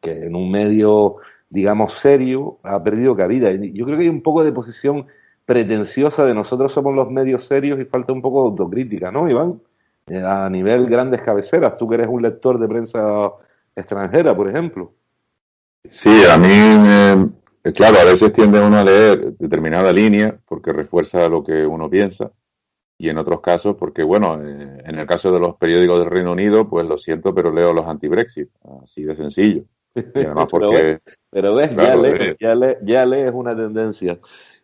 que 0.00 0.26
en 0.26 0.34
un 0.34 0.50
medio, 0.50 1.16
digamos, 1.50 1.94
serio 1.94 2.58
ha 2.62 2.82
perdido 2.82 3.16
cabida. 3.16 3.52
Yo 3.52 3.84
creo 3.84 3.96
que 3.96 4.04
hay 4.04 4.08
un 4.08 4.22
poco 4.22 4.44
de 4.44 4.52
posición 4.52 5.06
pretenciosa 5.44 6.24
de 6.24 6.34
nosotros 6.34 6.72
somos 6.72 6.94
los 6.94 7.10
medios 7.10 7.44
serios 7.44 7.80
y 7.80 7.84
falta 7.84 8.12
un 8.12 8.22
poco 8.22 8.42
de 8.42 8.50
autocrítica, 8.50 9.10
¿no, 9.10 9.28
Iván? 9.28 9.60
a 10.08 10.50
nivel 10.50 10.86
grandes 10.88 11.22
cabeceras, 11.22 11.78
tú 11.78 11.88
que 11.88 11.94
eres 11.94 12.08
un 12.08 12.22
lector 12.22 12.58
de 12.58 12.68
prensa 12.68 13.30
extranjera, 13.74 14.34
por 14.36 14.48
ejemplo. 14.48 14.92
Sí, 15.90 16.24
a 16.28 16.36
mí 16.38 16.48
eh, 17.64 17.72
claro, 17.72 17.98
a 17.98 18.04
veces 18.04 18.32
tiende 18.32 18.60
uno 18.60 18.78
a 18.78 18.84
leer 18.84 19.36
determinada 19.36 19.92
línea 19.92 20.36
porque 20.46 20.72
refuerza 20.72 21.28
lo 21.28 21.44
que 21.44 21.66
uno 21.66 21.88
piensa 21.88 22.30
y 22.98 23.08
en 23.08 23.18
otros 23.18 23.40
casos 23.40 23.76
porque, 23.76 24.02
bueno, 24.02 24.40
eh, 24.42 24.82
en 24.84 24.98
el 24.98 25.06
caso 25.06 25.32
de 25.32 25.40
los 25.40 25.56
periódicos 25.56 26.00
del 26.00 26.10
Reino 26.10 26.32
Unido, 26.32 26.68
pues 26.68 26.86
lo 26.86 26.98
siento, 26.98 27.34
pero 27.34 27.52
leo 27.52 27.72
los 27.72 27.86
anti-Brexit, 27.86 28.48
así 28.84 29.02
de 29.02 29.16
sencillo. 29.16 29.64
porque... 30.50 31.00
pero, 31.30 31.54
ves, 31.54 31.74
ya, 31.74 31.96
lees, 31.96 32.36
ya, 32.38 32.54
ya 32.82 33.06
lees 33.06 33.32
una 33.34 33.56
tendencia. 33.56 34.18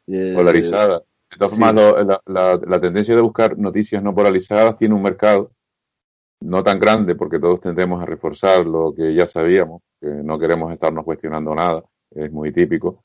Eh, 0.09 0.33
polarizada. 0.35 1.03
De 1.31 1.37
todas 1.37 1.51
formas, 1.51 1.75
la, 1.75 2.23
la, 2.27 2.61
la, 2.67 2.81
tendencia 2.81 3.15
de 3.15 3.21
buscar 3.21 3.59
noticias 3.59 4.03
no 4.03 4.15
polarizadas 4.15 4.79
tiene 4.79 4.95
un 4.95 5.03
mercado 5.03 5.53
no 6.41 6.63
tan 6.63 6.79
grande 6.79 7.15
porque 7.15 7.39
todos 7.39 7.61
tendemos 7.61 8.03
a 8.03 8.07
reforzar 8.07 8.65
lo 8.65 8.95
que 8.95 9.15
ya 9.15 9.27
sabíamos, 9.27 9.83
que 10.01 10.09
no 10.09 10.39
queremos 10.39 10.73
estarnos 10.73 11.05
cuestionando 11.05 11.55
nada 11.55 11.83
es 12.11 12.33
muy 12.33 12.53
típico. 12.53 13.05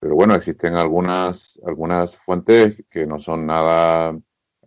Pero 0.00 0.14
bueno, 0.14 0.34
existen 0.34 0.74
algunas, 0.74 1.60
algunas 1.64 2.16
fuentes 2.16 2.82
que 2.90 3.06
no 3.06 3.20
son 3.20 3.46
nada 3.46 4.18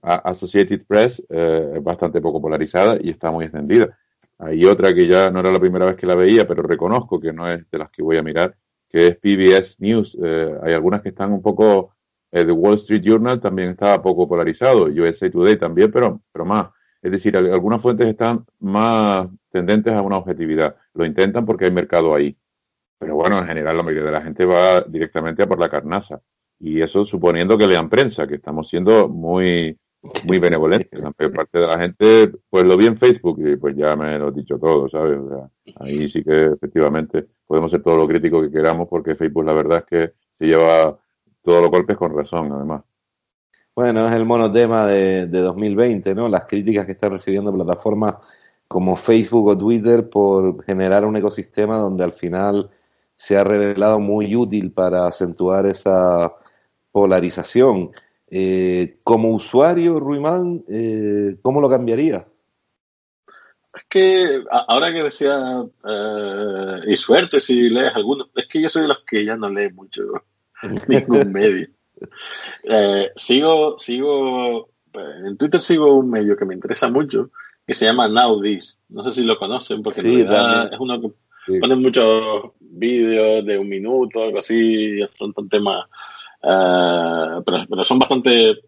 Associated 0.02 0.86
Press, 0.86 1.24
eh, 1.30 1.74
es 1.76 1.84
bastante 1.84 2.22
poco 2.22 2.42
polarizada 2.42 2.98
y 3.02 3.10
está 3.10 3.32
muy 3.32 3.46
extendida. 3.46 3.98
Hay 4.38 4.64
otra 4.66 4.94
que 4.94 5.08
ya 5.08 5.30
no 5.30 5.40
era 5.40 5.52
la 5.52 5.60
primera 5.60 5.86
vez 5.86 5.96
que 5.96 6.06
la 6.06 6.16
veía, 6.16 6.48
pero 6.48 6.62
reconozco 6.62 7.20
que 7.20 7.34
no 7.34 7.50
es 7.50 7.70
de 7.70 7.78
las 7.78 7.90
que 7.90 8.04
voy 8.04 8.18
a 8.18 8.24
mirar, 8.24 8.56
que 8.94 9.08
es 9.08 9.18
PBS 9.18 9.78
News. 9.80 10.16
Eh, 10.24 10.56
hay 10.62 10.74
algunas 10.74 11.02
que 11.02 11.10
están 11.10 11.34
un 11.34 11.42
poco, 11.42 11.96
eh, 12.32 12.46
The 12.46 12.52
Wall 12.52 12.76
Street 12.76 13.02
Journal 13.04 13.42
también 13.42 13.70
está 13.70 14.00
poco 14.04 14.28
polarizado, 14.28 14.84
USA 14.84 15.32
Today 15.32 15.58
también, 15.58 15.92
pero, 15.92 16.22
pero 16.32 16.46
más. 16.46 16.70
Es 17.02 17.12
decir, 17.12 17.36
algunas 17.36 17.82
fuentes 17.82 18.08
están 18.08 18.46
más 18.60 19.28
tendentes 19.50 19.94
a 19.94 20.02
una 20.04 20.18
objetividad. 20.18 20.76
Lo 20.94 21.06
intentan 21.06 21.44
porque 21.44 21.66
hay 21.66 21.72
mercado 21.72 22.14
ahí. 22.14 22.38
Pero 23.00 23.16
bueno, 23.16 23.40
en 23.40 23.48
general 23.48 23.78
la 23.78 23.84
mayoría 23.84 24.06
de 24.06 24.12
la 24.12 24.22
gente 24.22 24.46
va 24.46 24.82
directamente 24.82 25.44
a 25.44 25.48
por 25.48 25.60
la 25.60 25.70
carnaza. 25.70 26.22
Y 26.60 26.82
eso 26.82 27.04
suponiendo 27.04 27.58
que 27.58 27.68
lean 27.68 27.90
prensa, 27.90 28.28
que 28.28 28.36
estamos 28.36 28.70
siendo 28.70 29.10
muy, 29.10 29.78
muy 30.26 30.40
benevolentes. 30.40 31.00
La 31.00 31.14
mayor 31.18 31.34
parte 31.34 31.60
de 31.60 31.68
la 31.68 31.80
gente, 31.80 32.32
pues 32.50 32.66
lo 32.66 32.78
vi 32.78 32.88
en 32.88 32.98
Facebook 32.98 33.40
y 33.40 33.56
pues 33.56 33.76
ya 33.76 33.96
me 33.96 34.18
lo 34.20 34.30
he 34.30 34.32
dicho 34.32 34.58
todo, 34.58 34.90
¿sabes? 34.90 35.20
O 35.20 35.30
sea, 35.30 35.50
ahí 35.80 36.08
sí 36.08 36.24
que 36.24 36.48
efectivamente 36.48 37.26
podemos 37.48 37.72
ser 37.72 37.82
todo 37.82 37.98
lo 37.98 38.08
crítico 38.08 38.42
que 38.42 38.52
queramos 38.52 38.88
porque 38.90 39.16
Facebook 39.16 39.46
la 39.46 39.54
verdad 39.54 39.80
es 39.80 39.86
que 39.86 40.14
se 40.34 40.46
lleva 40.46 40.98
todos 41.42 41.62
los 41.62 41.72
golpes 41.72 41.98
con 41.98 42.16
razón, 42.16 42.52
además. 42.52 42.84
Bueno, 43.76 44.08
es 44.08 44.14
el 44.14 44.26
monotema 44.26 44.86
de, 44.86 45.26
de 45.28 45.40
2020, 45.40 46.14
¿no? 46.14 46.28
Las 46.30 46.46
críticas 46.46 46.86
que 46.86 46.92
están 46.92 47.12
recibiendo 47.12 47.52
plataformas 47.54 48.16
como 48.68 48.96
Facebook 48.96 49.48
o 49.48 49.58
Twitter 49.58 50.10
por 50.10 50.64
generar 50.64 51.06
un 51.06 51.16
ecosistema 51.16 51.78
donde 51.78 52.04
al 52.04 52.14
final 52.14 52.70
se 53.16 53.38
ha 53.38 53.44
revelado 53.44 54.00
muy 54.00 54.36
útil 54.36 54.72
para 54.72 55.08
acentuar 55.08 55.66
esa 55.66 56.34
polarización. 56.92 57.92
Eh, 58.36 58.98
como 59.04 59.30
usuario, 59.30 60.00
Ruimán, 60.00 60.64
eh, 60.68 61.38
¿cómo 61.44 61.62
lo 61.62 61.70
cambiaría? 61.70 62.26
Es 63.72 63.84
que 63.88 64.44
ahora 64.50 64.92
que 64.92 65.04
decía, 65.04 65.64
eh, 65.88 66.80
y 66.88 66.96
suerte 66.96 67.40
si 67.40 67.70
lees 67.70 67.94
alguno, 67.94 68.30
es 68.36 68.48
que 68.48 68.60
yo 68.60 68.70
soy 68.70 68.82
de 68.82 68.88
los 68.88 69.04
que 69.06 69.24
ya 69.24 69.38
no 69.38 69.50
lee 69.50 69.72
mucho 69.72 70.02
ningún 70.88 71.32
medio. 71.32 71.68
sigo, 73.16 73.78
sigo, 73.78 74.70
en 74.94 75.38
Twitter 75.38 75.62
sigo 75.62 75.96
un 75.96 76.10
medio 76.10 76.36
que 76.36 76.46
me 76.46 76.56
interesa 76.56 76.90
mucho, 76.90 77.30
que 77.68 77.76
se 77.76 77.86
llama 77.86 78.08
Now 78.08 78.42
No 78.90 79.04
sé 79.04 79.12
si 79.12 79.24
lo 79.24 79.38
conocen, 79.38 79.84
porque 79.84 80.02
en 80.02 80.08
realidad 80.08 80.74
es 80.74 80.80
uno 80.80 81.00
que 81.00 81.12
Ponen 81.46 81.82
muchos 81.82 82.52
vídeos 82.60 83.46
de 83.46 83.58
un 83.58 83.68
minuto, 83.68 84.24
algo 84.24 84.40
así, 84.40 85.00
son 85.18 85.34
temas, 85.50 85.88
uh, 86.44 87.44
pero, 87.44 87.66
pero, 87.70 87.84
son 87.84 88.00
bastante 88.00 88.60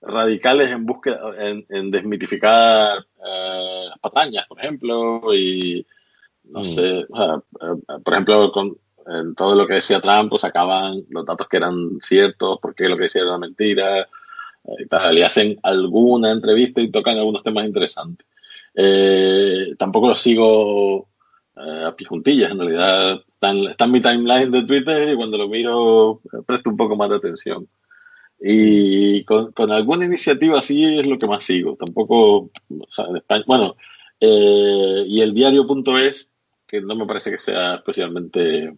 radicales 0.00 0.72
en 0.72 0.86
búsqueda, 0.86 1.20
en, 1.38 1.90
desmitificar 1.90 2.98
uh, 2.98 3.88
las 3.88 3.98
patañas, 4.00 4.46
por 4.46 4.58
ejemplo, 4.58 5.34
y 5.34 5.86
no 6.44 6.60
mm. 6.60 6.64
sé, 6.64 7.06
por 8.04 8.14
ejemplo, 8.14 8.50
con 8.52 8.76
en 9.06 9.34
todo 9.34 9.54
lo 9.54 9.66
que 9.66 9.74
decía 9.74 10.00
Trump, 10.00 10.30
pues 10.30 10.42
sacaban 10.42 11.02
los 11.08 11.24
datos 11.24 11.48
que 11.48 11.56
eran 11.56 11.98
ciertos, 12.00 12.58
porque 12.60 12.88
lo 12.88 12.96
que 12.96 13.04
decía 13.04 13.22
era 13.22 13.38
mentira, 13.38 14.08
y 14.78 14.86
tal, 14.86 15.18
y 15.18 15.22
hacen 15.22 15.58
alguna 15.62 16.30
entrevista 16.30 16.80
y 16.80 16.90
tocan 16.90 17.18
algunos 17.18 17.42
temas 17.42 17.64
interesantes. 17.64 18.26
Eh, 18.74 19.74
tampoco 19.78 20.08
lo 20.08 20.14
sigo 20.14 21.08
eh, 21.56 21.84
a 21.86 21.96
pie 21.96 22.06
juntillas. 22.06 22.52
En 22.52 22.58
realidad 22.58 23.20
está 23.40 23.84
en, 23.84 23.90
mi 23.90 24.00
timeline 24.00 24.50
de 24.50 24.64
Twitter 24.64 25.10
y 25.10 25.16
cuando 25.16 25.38
lo 25.38 25.48
miro 25.48 26.20
presto 26.46 26.70
un 26.70 26.76
poco 26.76 26.96
más 26.96 27.08
de 27.08 27.16
atención. 27.16 27.68
Y 28.38 29.24
con, 29.24 29.52
alguna 29.70 30.06
iniciativa 30.06 30.58
así 30.58 30.98
es 30.98 31.06
lo 31.06 31.18
que 31.18 31.26
más 31.26 31.44
sigo. 31.44 31.76
Tampoco, 31.76 32.36
o 32.38 32.50
sea, 32.88 33.06
en 33.06 33.16
España, 33.16 33.44
bueno, 33.46 33.76
eh, 34.18 35.04
y 35.06 35.20
el 35.20 35.34
diario.es, 35.34 36.30
que 36.66 36.80
no 36.80 36.94
me 36.94 37.06
parece 37.06 37.30
que 37.30 37.38
sea 37.38 37.76
especialmente 37.76 38.74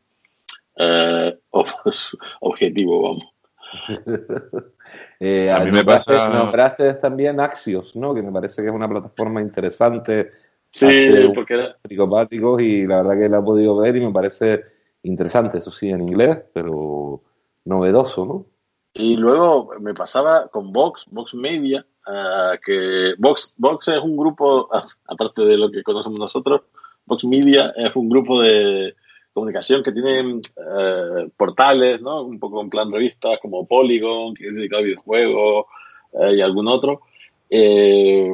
eh, 0.76 1.38
objetivo, 2.40 3.02
vamos. 3.02 3.24
a 5.50 5.64
mí 5.64 5.70
me 5.70 5.84
pasa. 5.84 6.28
Nombraste 6.28 6.94
también 6.94 7.40
Axios, 7.40 7.94
¿no? 7.96 8.14
Que 8.14 8.22
me 8.22 8.32
parece 8.32 8.62
que 8.62 8.68
es 8.68 8.74
una 8.74 8.88
plataforma 8.88 9.40
interesante 9.40 10.30
Sí, 10.72 11.12
porque 11.34 11.54
era... 11.54 11.76
y 11.88 12.86
la 12.86 13.02
verdad 13.02 13.18
que 13.18 13.28
la 13.28 13.38
he 13.38 13.42
podido 13.42 13.76
ver 13.76 13.94
y 13.96 14.00
me 14.00 14.12
parece 14.12 14.64
interesante, 15.02 15.58
eso 15.58 15.70
sí, 15.70 15.90
en 15.90 16.00
inglés, 16.00 16.38
pero 16.54 17.20
novedoso, 17.64 18.24
¿no? 18.24 18.46
Y 18.94 19.16
luego 19.16 19.70
me 19.80 19.94
pasaba 19.94 20.48
con 20.48 20.72
Vox, 20.72 21.06
Vox 21.10 21.34
Media, 21.34 21.84
uh, 22.06 22.58
que 22.64 23.14
Vox, 23.18 23.54
Vox 23.56 23.88
es 23.88 23.98
un 23.98 24.16
grupo, 24.16 24.68
aparte 25.06 25.44
de 25.44 25.56
lo 25.56 25.70
que 25.70 25.82
conocemos 25.82 26.18
nosotros, 26.18 26.62
Vox 27.04 27.24
Media 27.24 27.72
es 27.76 27.94
un 27.94 28.08
grupo 28.08 28.40
de 28.40 28.94
comunicación 29.32 29.82
que 29.82 29.92
tiene 29.92 30.34
uh, 30.34 31.30
portales, 31.36 32.00
¿no? 32.00 32.22
Un 32.22 32.38
poco 32.38 32.60
en 32.62 32.70
plan 32.70 32.92
revistas 32.92 33.38
como 33.40 33.66
Polygon, 33.66 34.34
que 34.34 34.48
es 34.48 34.54
dedicado 34.54 34.82
a 34.82 34.84
videojuegos 34.84 35.66
uh, 36.12 36.26
y 36.26 36.40
algún 36.40 36.68
otro. 36.68 37.02
Eh, 37.48 38.30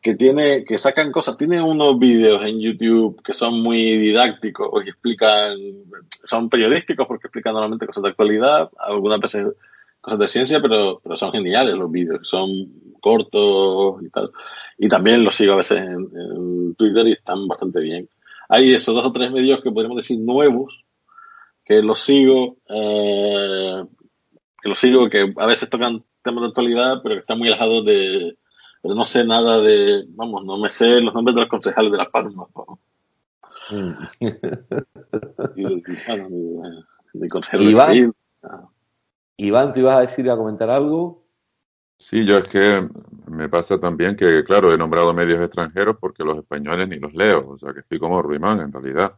que 0.00 0.14
tiene, 0.14 0.64
que 0.64 0.78
sacan 0.78 1.12
cosas, 1.12 1.36
tiene 1.36 1.60
unos 1.60 1.98
vídeos 1.98 2.44
en 2.44 2.60
YouTube 2.60 3.20
que 3.22 3.34
son 3.34 3.60
muy 3.60 3.98
didácticos 3.98 4.84
y 4.84 4.88
explican, 4.88 5.56
son 6.24 6.48
periodísticos 6.48 7.06
porque 7.06 7.26
explican 7.26 7.52
normalmente 7.52 7.86
cosas 7.86 8.04
de 8.04 8.10
actualidad, 8.10 8.70
algunas 8.78 9.20
veces 9.20 9.48
cosas 10.00 10.18
de 10.18 10.26
ciencia, 10.28 10.60
pero, 10.62 11.00
pero 11.02 11.16
son 11.16 11.32
geniales 11.32 11.74
los 11.74 11.90
vídeos, 11.90 12.28
son 12.28 12.48
cortos 13.00 14.02
y 14.02 14.08
tal. 14.10 14.30
Y 14.78 14.88
también 14.88 15.24
los 15.24 15.34
sigo 15.34 15.54
a 15.54 15.56
veces 15.56 15.78
en, 15.78 16.74
Twitter 16.76 17.08
y 17.08 17.12
están 17.12 17.48
bastante 17.48 17.80
bien. 17.80 18.08
Hay 18.48 18.72
esos 18.72 18.94
dos 18.94 19.04
o 19.04 19.12
tres 19.12 19.30
medios 19.32 19.60
que 19.62 19.72
podríamos 19.72 19.96
decir 19.96 20.18
nuevos, 20.20 20.84
que 21.64 21.82
los 21.82 22.00
sigo, 22.00 22.56
eh, 22.68 23.84
que 24.62 24.68
los 24.68 24.78
sigo, 24.78 25.10
que 25.10 25.34
a 25.36 25.46
veces 25.46 25.68
tocan 25.68 26.04
temas 26.22 26.42
de 26.42 26.48
actualidad, 26.48 27.00
pero 27.02 27.16
que 27.16 27.20
están 27.20 27.38
muy 27.38 27.48
alejados 27.48 27.84
de, 27.84 28.36
pero 28.82 28.94
no 28.94 29.04
sé 29.04 29.24
nada 29.24 29.60
de, 29.60 30.04
vamos, 30.10 30.44
no 30.44 30.58
me 30.58 30.70
sé 30.70 31.00
los 31.00 31.14
nombres 31.14 31.34
de 31.34 31.42
los 31.42 31.50
concejales 31.50 31.92
de 31.92 31.98
Las 31.98 32.08
Palmas. 32.08 32.48
Mm. 33.70 33.92
Iván, 37.60 38.14
Iván, 39.36 39.72
¿tú 39.72 39.80
ibas 39.80 39.96
a 39.96 40.00
decir, 40.00 40.30
a 40.30 40.36
comentar 40.36 40.70
algo? 40.70 41.24
Sí, 41.98 42.24
yo 42.24 42.38
es 42.38 42.48
que 42.48 42.88
me 43.26 43.48
pasa 43.48 43.78
también 43.78 44.16
que, 44.16 44.44
claro, 44.44 44.72
he 44.72 44.78
nombrado 44.78 45.12
medios 45.12 45.42
extranjeros 45.42 45.96
porque 46.00 46.24
los 46.24 46.38
españoles 46.38 46.88
ni 46.88 46.98
los 46.98 47.12
leo, 47.12 47.50
o 47.50 47.58
sea 47.58 47.72
que 47.72 47.80
estoy 47.80 47.98
como 47.98 48.22
Ruimán 48.22 48.60
en 48.60 48.72
realidad. 48.72 49.14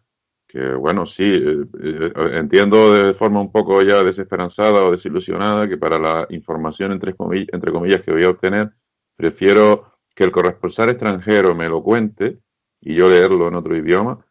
Que 0.46 0.74
bueno, 0.74 1.06
sí, 1.06 1.22
eh, 1.22 1.64
eh, 1.80 2.12
entiendo 2.34 2.92
de 2.92 3.14
forma 3.14 3.40
un 3.40 3.52
poco 3.52 3.82
ya 3.82 4.02
desesperanzada 4.02 4.84
o 4.84 4.90
desilusionada 4.90 5.68
que 5.68 5.76
para 5.76 5.98
la 5.98 6.26
información 6.30 6.92
entre 6.92 7.14
comillas, 7.14 7.48
entre 7.52 7.70
comillas 7.70 8.02
que 8.02 8.10
voy 8.12 8.24
a 8.24 8.30
obtener, 8.30 8.72
prefiero 9.20 9.92
que 10.14 10.24
el 10.24 10.32
corresponsal 10.32 10.88
extranjero 10.88 11.54
me 11.54 11.68
lo 11.68 11.82
cuente 11.82 12.38
y 12.80 12.94
yo 12.94 13.08
leerlo 13.08 13.48
en 13.48 13.54
otro 13.54 13.76
idioma 13.76 14.24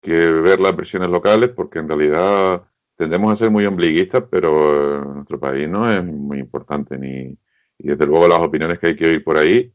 que 0.00 0.12
ver 0.12 0.60
las 0.60 0.76
versiones 0.76 1.10
locales 1.10 1.50
porque 1.50 1.80
en 1.80 1.88
realidad 1.88 2.62
tendemos 2.96 3.32
a 3.32 3.36
ser 3.36 3.50
muy 3.50 3.66
ombliguistas, 3.66 4.24
pero 4.30 5.02
en 5.02 5.14
nuestro 5.14 5.40
país 5.40 5.68
no 5.68 5.90
es 5.90 6.04
muy 6.04 6.38
importante 6.38 6.96
ni 6.96 7.36
y 7.80 7.88
desde 7.88 8.06
luego 8.06 8.26
las 8.26 8.40
opiniones 8.40 8.78
que 8.78 8.88
hay 8.88 8.96
que 8.96 9.06
oír 9.06 9.22
por 9.22 9.38
ahí, 9.38 9.72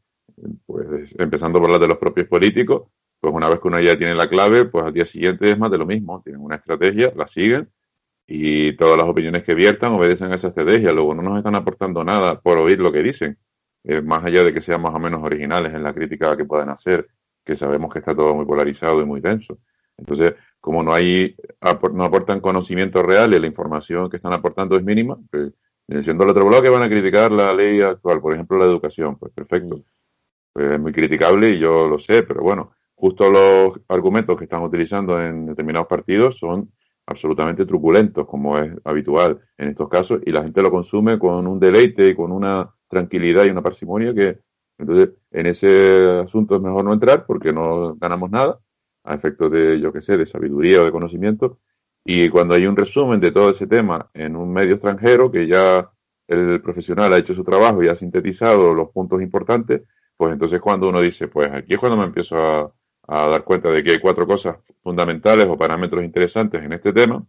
pues 0.66 1.14
empezando 1.18 1.58
por 1.58 1.70
las 1.70 1.80
de 1.80 1.88
los 1.88 1.96
propios 1.98 2.28
políticos, 2.28 2.88
pues 3.18 3.34
una 3.34 3.48
vez 3.48 3.60
que 3.60 3.68
uno 3.68 3.80
ya 3.80 3.96
tiene 3.96 4.14
la 4.14 4.28
clave, 4.28 4.66
pues 4.66 4.84
al 4.84 4.92
día 4.92 5.06
siguiente 5.06 5.50
es 5.50 5.58
más 5.58 5.70
de 5.70 5.78
lo 5.78 5.86
mismo, 5.86 6.20
tienen 6.22 6.42
una 6.42 6.56
estrategia, 6.56 7.12
la 7.16 7.26
siguen 7.26 7.70
y 8.26 8.76
todas 8.76 8.98
las 8.98 9.06
opiniones 9.08 9.44
que 9.44 9.54
viertan 9.54 9.92
obedecen 9.92 10.32
a 10.32 10.36
esa 10.36 10.48
estrategia, 10.48 10.92
luego 10.92 11.14
no 11.14 11.22
nos 11.22 11.38
están 11.38 11.54
aportando 11.54 12.04
nada 12.04 12.40
por 12.40 12.58
oír 12.58 12.78
lo 12.78 12.92
que 12.92 13.02
dicen, 13.02 13.38
eh, 13.84 14.00
más 14.02 14.24
allá 14.24 14.44
de 14.44 14.52
que 14.52 14.60
sean 14.60 14.82
más 14.82 14.94
o 14.94 14.98
menos 14.98 15.22
originales 15.22 15.74
en 15.74 15.82
la 15.82 15.94
crítica 15.94 16.36
que 16.36 16.44
puedan 16.44 16.70
hacer, 16.70 17.08
que 17.44 17.56
sabemos 17.56 17.92
que 17.92 18.00
está 18.00 18.14
todo 18.14 18.34
muy 18.34 18.46
polarizado 18.46 19.00
y 19.00 19.04
muy 19.04 19.20
denso. 19.20 19.58
Entonces, 19.96 20.34
como 20.60 20.82
no 20.82 20.92
hay, 20.92 21.36
no 21.92 22.04
aportan 22.04 22.40
conocimiento 22.40 23.02
real 23.02 23.34
y 23.34 23.38
la 23.38 23.46
información 23.46 24.10
que 24.10 24.16
están 24.16 24.32
aportando 24.32 24.76
es 24.76 24.82
mínima, 24.82 25.16
pues 25.30 25.52
Siendo 25.86 26.24
el 26.24 26.30
otro 26.30 26.46
bloque 26.46 26.70
van 26.70 26.82
a 26.82 26.88
criticar 26.88 27.30
la 27.30 27.52
ley 27.52 27.82
actual, 27.82 28.20
por 28.20 28.32
ejemplo 28.32 28.56
la 28.56 28.64
educación, 28.64 29.16
pues 29.18 29.32
perfecto. 29.32 29.82
Pues 30.52 30.72
es 30.72 30.80
muy 30.80 30.92
criticable 30.92 31.50
y 31.50 31.58
yo 31.58 31.86
lo 31.86 31.98
sé, 31.98 32.22
pero 32.22 32.42
bueno, 32.42 32.72
justo 32.94 33.30
los 33.30 33.80
argumentos 33.88 34.38
que 34.38 34.44
están 34.44 34.62
utilizando 34.62 35.20
en 35.20 35.46
determinados 35.46 35.86
partidos 35.86 36.38
son 36.38 36.70
absolutamente 37.06 37.66
truculentos, 37.66 38.26
como 38.26 38.56
es 38.58 38.72
habitual 38.84 39.40
en 39.58 39.68
estos 39.68 39.90
casos, 39.90 40.20
y 40.24 40.32
la 40.32 40.42
gente 40.42 40.62
lo 40.62 40.70
consume 40.70 41.18
con 41.18 41.46
un 41.46 41.60
deleite 41.60 42.08
y 42.08 42.14
con 42.14 42.32
una 42.32 42.70
tranquilidad 42.94 43.44
y 43.44 43.50
una 43.50 43.62
parsimonia 43.62 44.14
que, 44.14 44.38
entonces, 44.78 45.10
en 45.30 45.46
ese 45.46 46.20
asunto 46.24 46.56
es 46.56 46.62
mejor 46.62 46.84
no 46.84 46.94
entrar 46.94 47.26
porque 47.26 47.52
no 47.52 47.94
ganamos 47.96 48.30
nada, 48.30 48.58
a 49.04 49.14
efectos 49.14 49.52
de, 49.52 49.80
yo 49.80 49.92
qué 49.92 50.00
sé, 50.00 50.16
de 50.16 50.26
sabiduría 50.26 50.80
o 50.80 50.84
de 50.84 50.92
conocimiento, 50.92 51.58
y 52.04 52.28
cuando 52.28 52.54
hay 52.54 52.66
un 52.66 52.76
resumen 52.76 53.20
de 53.20 53.32
todo 53.32 53.50
ese 53.50 53.66
tema 53.66 54.10
en 54.12 54.36
un 54.36 54.52
medio 54.52 54.74
extranjero, 54.74 55.30
que 55.30 55.46
ya 55.46 55.90
el 56.28 56.60
profesional 56.60 57.12
ha 57.12 57.18
hecho 57.18 57.34
su 57.34 57.44
trabajo 57.44 57.82
y 57.82 57.88
ha 57.88 57.96
sintetizado 57.96 58.74
los 58.74 58.90
puntos 58.90 59.22
importantes, 59.22 59.82
pues 60.16 60.32
entonces 60.32 60.60
cuando 60.60 60.88
uno 60.88 61.00
dice, 61.00 61.28
pues 61.28 61.50
aquí 61.52 61.74
es 61.74 61.78
cuando 61.78 61.96
me 61.96 62.04
empiezo 62.04 62.36
a, 62.36 62.72
dar 63.06 63.44
cuenta 63.44 63.70
de 63.70 63.82
que 63.82 63.92
hay 63.92 63.98
cuatro 64.00 64.26
cosas 64.26 64.56
fundamentales 64.82 65.46
o 65.46 65.58
parámetros 65.58 66.04
interesantes 66.04 66.62
en 66.62 66.72
este 66.72 66.92
tema, 66.92 67.24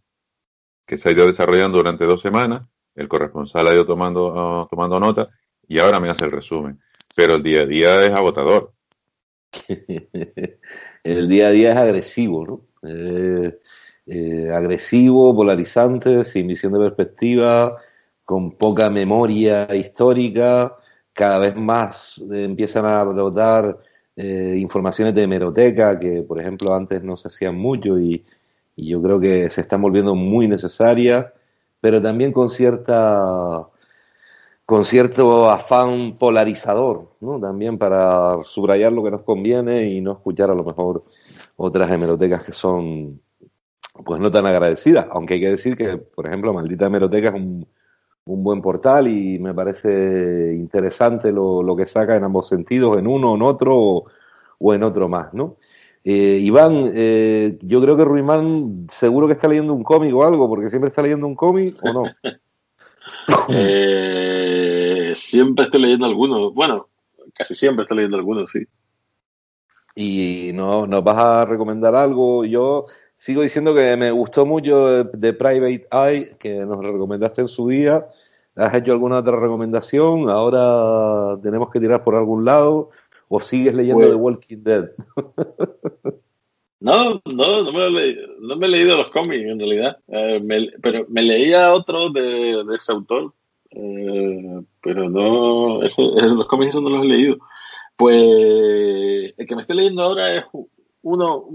que 0.86 0.98
se 0.98 1.10
ha 1.10 1.12
ido 1.12 1.26
desarrollando 1.26 1.78
durante 1.78 2.06
dos 2.06 2.22
semanas, 2.22 2.68
el 2.96 3.08
corresponsal 3.08 3.68
ha 3.68 3.74
ido 3.74 3.86
tomando, 3.86 4.34
ah, 4.38 4.68
tomando 4.70 5.00
nota 5.00 5.30
y 5.68 5.80
ahora 5.80 6.00
me 6.00 6.10
hace 6.10 6.26
el 6.26 6.32
resumen. 6.32 6.80
Pero 7.16 7.36
el 7.36 7.44
día 7.44 7.62
a 7.62 7.66
día 7.66 8.06
es 8.06 8.12
agotador. 8.12 8.74
el 11.04 11.30
día 11.30 11.48
a 11.48 11.52
día 11.52 11.72
es 11.72 11.78
agresivo, 11.78 12.46
¿no? 12.46 12.62
Eh, 12.90 13.58
eh, 14.08 14.52
agresivo, 14.52 15.36
polarizante, 15.36 16.24
sin 16.26 16.48
visión 16.48 16.74
de 16.74 16.80
perspectiva, 16.80 17.78
con 18.24 18.58
poca 18.58 18.90
memoria 18.90 19.74
histórica, 19.76 20.78
cada 21.14 21.40
vez 21.40 21.56
más 21.56 22.22
eh, 22.32 22.44
empiezan 22.44 22.86
a 22.86 23.04
brotar 23.04 23.80
eh, 24.16 24.56
informaciones 24.58 25.16
de 25.16 25.24
hemeroteca 25.24 26.00
que, 26.00 26.24
por 26.24 26.40
ejemplo, 26.40 26.74
antes 26.76 27.04
no 27.04 27.18
se 27.18 27.30
hacían 27.30 27.56
mucho 27.56 28.00
y, 28.00 28.26
yo 28.78 29.02
creo 29.02 29.22
que 29.22 29.50
se 29.50 29.62
están 29.62 29.82
volviendo 29.82 30.16
muy 30.16 30.50
necesarias, 30.50 31.28
pero 31.80 32.02
también 32.02 32.34
con 32.34 32.50
cierta 32.50 33.62
con 34.66 34.84
cierto 34.86 35.50
afán 35.50 36.18
polarizador, 36.18 37.12
¿no? 37.22 37.40
También 37.40 37.78
para 37.78 38.44
subrayar 38.44 38.92
lo 38.92 39.04
que 39.04 39.12
nos 39.12 39.24
conviene 39.24 39.90
y 39.90 40.02
no 40.02 40.14
escuchar 40.14 40.50
a 40.50 40.56
lo 40.56 40.64
mejor 40.64 41.04
otras 41.56 41.92
hemerotecas 41.92 42.44
que 42.44 42.54
son 42.54 43.22
pues 44.04 44.20
no 44.20 44.32
tan 44.32 44.46
agradecida, 44.46 45.08
aunque 45.12 45.36
hay 45.36 45.40
que 45.40 45.52
decir 45.52 45.78
que, 45.78 45.98
por 45.98 46.28
ejemplo, 46.28 46.54
Maldita 46.54 46.88
Hemeroteca 46.88 47.30
es 47.30 47.36
un, 47.36 47.66
un 48.26 48.44
buen 48.44 48.62
portal 48.62 49.08
y 49.08 49.40
me 49.40 49.54
parece 49.54 50.54
interesante 50.54 51.32
lo, 51.32 51.64
lo, 51.64 51.76
que 51.76 51.86
saca 51.86 52.16
en 52.18 52.24
ambos 52.24 52.50
sentidos, 52.50 52.98
en 52.98 53.08
uno, 53.08 53.36
en 53.36 53.42
otro 53.42 54.04
o, 54.60 54.74
en 54.74 54.84
otro 54.84 55.08
más, 55.08 55.34
¿no? 55.34 55.58
Eh, 56.04 56.40
Iván, 56.42 56.92
eh, 56.94 57.58
yo 57.62 57.82
creo 57.82 57.98
que 57.98 58.06
Ruimán 58.06 58.88
seguro 58.90 59.28
que 59.28 59.34
está 59.34 59.48
leyendo 59.48 59.74
un 59.74 59.84
cómic 59.84 60.14
o 60.14 60.24
algo, 60.24 60.48
porque 60.50 60.70
siempre 60.70 60.90
está 60.90 61.02
leyendo 61.02 61.26
un 61.26 61.36
cómic 61.36 61.78
o 61.82 61.94
no. 61.94 62.04
eh, 63.50 65.12
siempre 65.16 65.66
estoy 65.66 65.82
leyendo 65.82 66.06
algunos, 66.06 66.54
bueno, 66.54 66.88
casi 67.34 67.56
siempre 67.56 67.84
estoy 67.84 67.98
leyendo 67.98 68.18
algunos, 68.18 68.52
sí. 68.52 68.66
Y 69.96 70.52
no, 70.54 70.86
nos 70.86 71.04
vas 71.04 71.18
a 71.18 71.46
recomendar 71.46 71.96
algo. 71.96 72.44
Yo 72.44 72.88
sigo 73.18 73.42
diciendo 73.42 73.74
que 73.74 73.96
me 73.96 74.12
gustó 74.12 74.46
mucho 74.46 75.06
de 75.06 75.34
Private 75.34 75.88
Eye, 75.92 76.36
que 76.38 76.60
nos 76.60 76.84
recomendaste 76.84 77.42
en 77.42 77.48
su 77.48 77.70
día. 77.70 78.06
¿Has 78.56 78.74
hecho 78.74 78.92
alguna 78.92 79.20
otra 79.20 79.38
recomendación? 79.38 80.30
Ahora 80.30 81.40
tenemos 81.42 81.70
que 81.72 81.80
tirar 81.80 82.04
por 82.04 82.16
algún 82.16 82.44
lado. 82.44 82.90
¿O 83.28 83.40
sigues 83.40 83.74
leyendo 83.74 84.02
pues 84.02 84.10
The 84.10 84.16
Walking 84.16 84.64
Dead? 84.64 84.92
no, 86.80 87.22
no, 87.26 87.64
no 87.64 87.72
me, 87.72 88.16
no 88.40 88.56
me 88.56 88.68
he 88.68 88.70
leído 88.70 88.98
los 88.98 89.12
cómics 89.12 89.46
en 89.46 89.60
realidad. 89.60 89.98
Eh, 90.08 90.42
pero 90.82 91.06
me 91.10 91.22
leía 91.22 91.74
otro 91.74 92.10
de, 92.10 92.64
ese 92.76 92.92
autor. 92.92 93.34
Eh, 93.72 94.62
pero 94.82 95.10
no, 95.10 95.82
los 95.82 96.48
cómics 96.48 96.76
no 96.76 96.90
los 96.90 97.04
he 97.04 97.08
leído. 97.08 97.38
Pues 97.96 99.34
el 99.38 99.48
que 99.48 99.56
me 99.56 99.62
estoy 99.62 99.78
leyendo 99.78 100.04
ahora 100.04 100.34
es 100.34 100.44
uno 101.02 101.48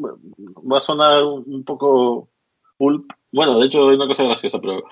va 0.70 0.78
a 0.78 0.80
sonar 0.80 1.24
un 1.24 1.64
poco 1.64 2.30
pulp. 2.78 3.10
Bueno, 3.32 3.58
de 3.58 3.66
hecho 3.66 3.88
hay 3.88 3.96
una 3.96 4.06
cosa 4.06 4.24
graciosa, 4.24 4.60
pero 4.60 4.82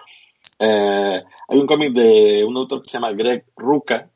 eh, 0.58 1.22
hay 1.48 1.58
un 1.58 1.66
cómic 1.66 1.92
de 1.92 2.44
un 2.44 2.56
autor 2.56 2.82
que 2.82 2.90
se 2.90 2.98
llama 2.98 3.12
Greg 3.12 3.46
Ruca, 3.56 4.10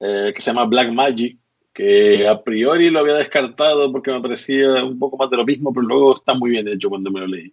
eh, 0.00 0.32
que 0.34 0.40
se 0.40 0.50
llama 0.50 0.66
Black 0.66 0.90
Magic, 0.90 1.38
que 1.74 2.26
a 2.26 2.42
priori 2.42 2.88
lo 2.90 3.00
había 3.00 3.16
descartado 3.16 3.90
porque 3.92 4.12
me 4.12 4.20
parecía 4.20 4.84
un 4.84 4.98
poco 4.98 5.16
más 5.16 5.28
de 5.28 5.36
lo 5.36 5.44
mismo, 5.44 5.72
pero 5.72 5.86
luego 5.86 6.14
está 6.14 6.34
muy 6.34 6.50
bien 6.50 6.68
hecho 6.68 6.88
cuando 6.88 7.10
me 7.10 7.20
lo 7.20 7.26
leí. 7.26 7.52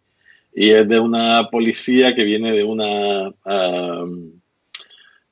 Y 0.54 0.70
es 0.70 0.88
de 0.88 1.00
una 1.00 1.50
policía 1.50 2.16
que 2.16 2.24
viene 2.24 2.52
de 2.52 2.64
una 2.64 3.30
um, 3.46 4.32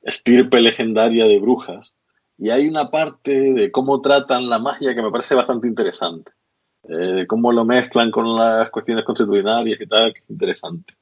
estirpe 0.02 0.60
legendaria 0.60 1.26
de 1.26 1.38
brujas. 1.38 1.94
Y 2.36 2.50
hay 2.50 2.66
una 2.68 2.90
parte 2.90 3.52
de 3.52 3.70
cómo 3.70 4.00
tratan 4.00 4.48
la 4.48 4.58
magia 4.58 4.94
que 4.94 5.02
me 5.02 5.10
parece 5.10 5.34
bastante 5.34 5.68
interesante 5.68 6.32
eh, 6.88 7.26
cómo 7.26 7.52
lo 7.52 7.64
mezclan 7.64 8.10
con 8.10 8.36
las 8.36 8.70
cuestiones 8.70 9.04
constitucionarias 9.04 9.80
y 9.80 9.86
tal, 9.86 10.12
que 10.12 10.20
es 10.20 10.30
interesante. 10.30 10.94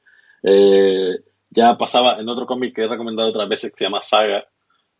Eh, 0.43 1.19
ya 1.49 1.77
pasaba 1.77 2.19
en 2.19 2.29
otro 2.29 2.45
cómic 2.45 2.75
que 2.75 2.83
he 2.83 2.87
recomendado 2.87 3.29
otras 3.29 3.49
veces 3.49 3.71
que 3.71 3.77
se 3.77 3.83
llama 3.85 4.01
Saga, 4.01 4.45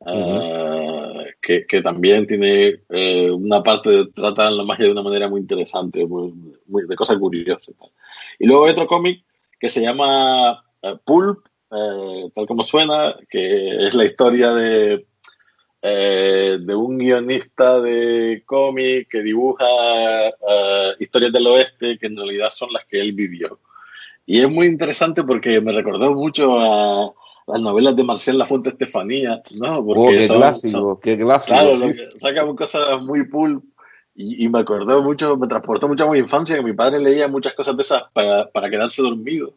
ah, 0.05 1.18
que, 1.41 1.81
también 1.81 2.27
tiene 2.27 2.81
eh, 2.89 3.31
una 3.31 3.63
parte 3.63 3.89
de 3.89 4.05
tratar 4.07 4.51
la 4.51 4.63
magia 4.63 4.85
de 4.85 4.91
una 4.91 5.03
manera 5.03 5.27
muy 5.27 5.41
interesante, 5.41 6.05
muy, 6.05 6.33
de 6.87 6.95
cosas 6.95 7.17
curiosas. 7.17 7.75
Y 8.37 8.47
luego 8.47 8.65
hay 8.65 8.71
otro 8.71 8.87
cómic 8.87 9.23
que 9.59 9.69
se 9.69 9.81
llama 9.81 10.63
eh, 10.81 10.95
Pulp, 11.03 11.45
eh, 11.71 12.29
tal 12.35 12.47
como 12.47 12.63
suena, 12.63 13.15
que 13.29 13.87
es 13.87 13.93
la 13.93 14.05
historia 14.05 14.53
de 14.53 15.05
de 15.81 16.75
un 16.75 16.97
guionista 16.97 17.79
de 17.79 18.43
cómic 18.45 19.07
que 19.09 19.21
dibuja 19.21 19.65
historias 20.99 21.31
del 21.31 21.47
oeste 21.47 21.97
que 21.97 22.07
en 22.07 22.17
realidad 22.17 22.49
son 22.51 22.73
las 22.73 22.85
que 22.85 22.99
él 22.99 23.13
vivió. 23.13 23.59
Y 24.25 24.41
es 24.41 24.53
muy 24.53 24.67
interesante 24.67 25.23
porque 25.23 25.61
me 25.61 25.71
recordó 25.71 26.13
mucho 26.13 26.59
a 26.59 27.13
las 27.51 27.61
novelas 27.61 27.95
de 27.95 28.03
Marcel 28.03 28.37
Lafonte 28.37 28.69
Estefanía, 28.69 29.41
¿no? 29.51 29.83
Porque 29.85 30.01
oh, 30.01 30.19
qué 30.19 30.27
clásico, 30.27 30.99
qué 30.99 31.17
clásico. 31.17 31.57
Claro, 31.57 31.93
sacan 32.19 32.55
cosas 32.55 33.01
muy 33.01 33.27
pulp 33.27 33.63
y, 34.15 34.45
y, 34.45 34.49
me 34.49 34.59
acordó 34.59 35.01
mucho, 35.01 35.37
me 35.37 35.47
transportó 35.47 35.87
mucho 35.87 36.05
a 36.05 36.11
mi 36.11 36.19
infancia, 36.19 36.55
que 36.55 36.63
mi 36.63 36.73
padre 36.73 36.99
leía 36.99 37.27
muchas 37.27 37.53
cosas 37.53 37.75
de 37.75 37.81
esas 37.83 38.03
para, 38.13 38.49
para 38.51 38.69
quedarse 38.69 39.01
dormido 39.01 39.53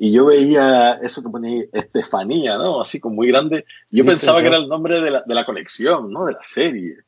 y 0.00 0.12
yo 0.12 0.26
veía 0.26 0.92
eso 1.02 1.22
que 1.22 1.28
ponía 1.28 1.64
Estefanía, 1.72 2.56
¿no? 2.56 2.80
Así 2.80 3.00
como 3.00 3.16
muy 3.16 3.28
grande. 3.28 3.64
Yo 3.90 4.04
pensaba 4.04 4.40
que 4.40 4.46
era 4.46 4.58
el 4.58 4.68
nombre 4.68 5.00
de 5.00 5.10
la, 5.10 5.22
de 5.26 5.34
la 5.34 5.44
colección, 5.44 6.12
¿no? 6.12 6.24
De 6.24 6.32
la 6.32 6.42
serie. 6.42 6.98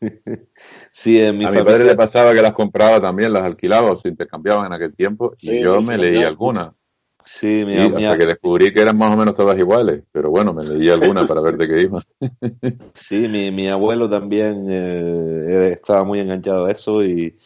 Sí, 0.92 1.20
en 1.20 1.36
mi 1.36 1.44
a 1.44 1.50
mi 1.50 1.62
padre 1.62 1.84
le 1.84 1.94
pasaba 1.94 2.32
que 2.32 2.40
las 2.40 2.54
compraba 2.54 3.00
también, 3.00 3.32
las 3.32 3.44
alquilaba 3.44 3.92
o 3.92 3.96
se 3.96 4.08
intercambiaban 4.08 4.66
en 4.66 4.72
aquel 4.72 4.94
tiempo 4.94 5.34
y 5.40 5.60
yo 5.60 5.82
me 5.82 5.98
leí 5.98 6.22
algunas. 6.22 6.74
Sí, 7.26 7.64
mi, 7.66 7.72
Sí, 7.72 7.80
hasta 7.80 8.18
que 8.18 8.26
descubrí 8.26 8.72
que 8.72 8.80
eran 8.80 8.96
más 8.96 9.12
o 9.12 9.16
menos 9.16 9.34
todas 9.34 9.58
iguales, 9.58 10.04
pero 10.12 10.30
bueno, 10.30 10.54
me 10.54 10.62
leí 10.62 10.88
alguna 10.88 11.24
para 11.24 11.40
ver 11.40 11.56
de 11.56 11.68
qué 11.68 11.82
iba. 11.82 12.06
sí, 12.94 13.26
mi, 13.28 13.50
mi 13.50 13.66
abuelo 13.66 14.08
también 14.08 14.66
eh, 14.70 15.72
estaba 15.72 16.04
muy 16.04 16.20
enganchado 16.20 16.66
a 16.66 16.70
eso 16.70 17.02
y, 17.02 17.36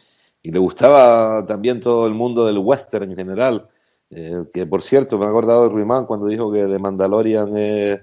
y 0.43 0.51
le 0.53 0.59
gustaba 0.59 1.47
también 1.47 1.81
todo 1.81 2.07
el 2.07 2.13
mundo 2.13 2.45
del 2.45 2.59
western 2.59 3.11
en 3.11 3.17
general. 3.17 3.69
Eh, 4.11 4.45
que 4.53 4.67
por 4.67 4.83
cierto, 4.83 5.17
me 5.17 5.25
he 5.25 5.29
acordado 5.29 5.63
de 5.63 5.71
Ruimán 5.71 6.05
cuando 6.05 6.27
dijo 6.27 6.53
que 6.53 6.67
de 6.67 6.79
Mandalorian 6.79 7.57
es 7.57 8.01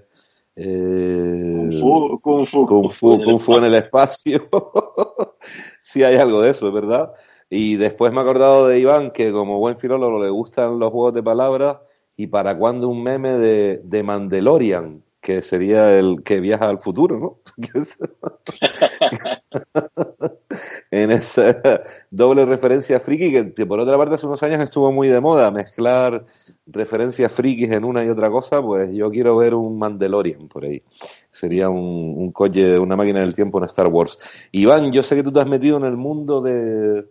eh, 0.56 1.54
Kung 1.56 1.80
Fu, 1.80 2.20
Kung 2.22 2.48
Fu, 2.48 2.66
Kung 2.66 2.90
Fu, 2.90 3.22
Kung 3.22 3.40
Fu 3.40 3.58
en 3.58 3.66
el 3.66 3.76
espacio. 3.76 4.50
sí 5.82 6.04
hay 6.04 6.16
algo 6.16 6.42
de 6.42 6.50
eso, 6.50 6.72
¿verdad? 6.72 7.14
Y 7.50 7.78
después 7.78 8.12
me 8.12 8.20
he 8.20 8.22
acordado 8.22 8.68
de 8.68 8.80
Iván 8.80 9.12
que 9.12 9.32
como 9.32 9.60
buen 9.60 9.80
filólogo 9.80 10.24
le 10.24 10.30
gustan 10.30 10.80
los 10.80 10.92
juegos 10.92 11.14
de 11.14 11.24
palabras 11.24 11.78
y 12.16 12.28
para 12.28 12.58
cuándo 12.58 12.90
un 12.90 13.04
meme 13.04 13.34
de, 13.34 13.82
de 13.84 14.04
Mandalorian, 14.04 15.04
que 15.22 15.42
sería 15.42 15.98
el 15.98 16.24
que 16.24 16.40
viaja 16.40 16.70
al 16.70 16.80
futuro, 16.80 17.20
¿no? 17.20 17.40
en 20.92 21.12
esa 21.12 21.62
doble 22.10 22.46
referencia 22.46 23.00
friki 23.00 23.32
que, 23.32 23.54
que, 23.54 23.66
por 23.66 23.80
otra 23.80 23.98
parte 23.98 24.16
hace 24.16 24.26
unos 24.26 24.42
años 24.44 24.62
estuvo 24.62 24.92
muy 24.92 25.08
de 25.08 25.20
moda 25.20 25.52
mezclar 25.52 26.26
referencias 26.66 27.32
frikis 27.32 27.72
en 27.72 27.84
una 27.84 28.04
y 28.04 28.10
otra 28.10 28.30
cosa, 28.30 28.62
pues 28.62 28.90
yo 28.94 29.10
quiero 29.10 29.38
ver 29.38 29.54
un 29.54 29.78
Mandalorian 29.80 30.48
por 30.48 30.66
ahí. 30.66 30.84
Sería 31.32 31.70
un, 31.70 32.14
un 32.18 32.32
coche, 32.32 32.80
una 32.80 32.96
máquina 32.96 33.22
del 33.22 33.36
tiempo 33.36 33.60
en 33.60 33.66
Star 33.66 33.88
Wars. 33.88 34.18
Iván, 34.52 34.92
yo 34.92 35.04
sé 35.04 35.16
que 35.16 35.24
tú 35.24 35.32
te 35.32 35.40
has 35.40 35.48
metido 35.48 35.78
en 35.78 35.86
el 35.86 35.98
mundo 35.98 36.42
de 36.42 37.06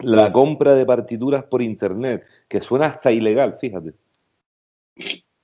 la 0.00 0.32
compra 0.32 0.74
de 0.74 0.86
partituras 0.86 1.44
por 1.44 1.62
internet, 1.62 2.24
que 2.48 2.60
suena 2.60 2.86
hasta 2.86 3.12
ilegal, 3.12 3.56
fíjate. 3.60 3.94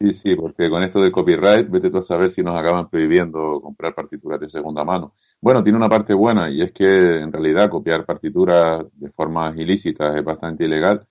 Sí, 0.01 0.13
sí, 0.15 0.37
porque 0.37 0.71
con 0.71 0.83
esto 0.83 1.01
del 1.01 1.11
copyright, 1.11 1.69
vete 1.69 1.91
tú 1.91 1.99
a 1.99 2.05
saber 2.05 2.31
si 2.31 2.43
nos 2.43 2.57
acaban 2.57 2.89
prohibiendo 2.89 3.61
comprar 3.61 3.95
partituras 3.95 4.39
de 4.39 4.49
segunda 4.49 4.85
mano. 4.85 5.15
Bueno, 5.41 5.63
tiene 5.63 5.77
una 5.79 5.89
parte 5.89 6.15
buena 6.15 6.49
y 6.51 6.63
es 6.63 6.73
que 6.73 7.21
en 7.21 7.33
realidad 7.33 7.69
copiar 7.69 8.05
partituras 8.05 8.85
de 8.93 9.11
formas 9.11 9.57
ilícitas 9.57 10.17
es 10.17 10.25
bastante 10.25 10.65
ilegal 10.65 11.05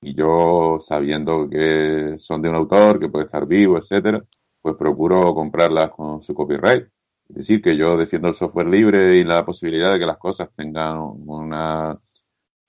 y 0.00 0.14
yo 0.14 0.78
sabiendo 0.80 1.48
que 1.50 2.16
son 2.18 2.40
de 2.40 2.48
un 2.48 2.54
autor, 2.56 2.98
que 2.98 3.08
puede 3.10 3.26
estar 3.26 3.46
vivo, 3.46 3.76
etcétera, 3.78 4.22
pues 4.62 4.76
procuro 4.76 5.34
comprarlas 5.34 5.90
con 5.90 6.22
su 6.22 6.34
copyright. 6.34 6.86
Es 7.28 7.36
decir, 7.36 7.62
que 7.62 7.76
yo 7.76 7.96
defiendo 7.96 8.28
el 8.28 8.36
software 8.36 8.68
libre 8.68 9.16
y 9.18 9.24
la 9.24 9.44
posibilidad 9.44 9.92
de 9.92 9.98
que 9.98 10.06
las 10.06 10.18
cosas 10.18 10.48
tengan 10.56 10.98
una 10.98 11.98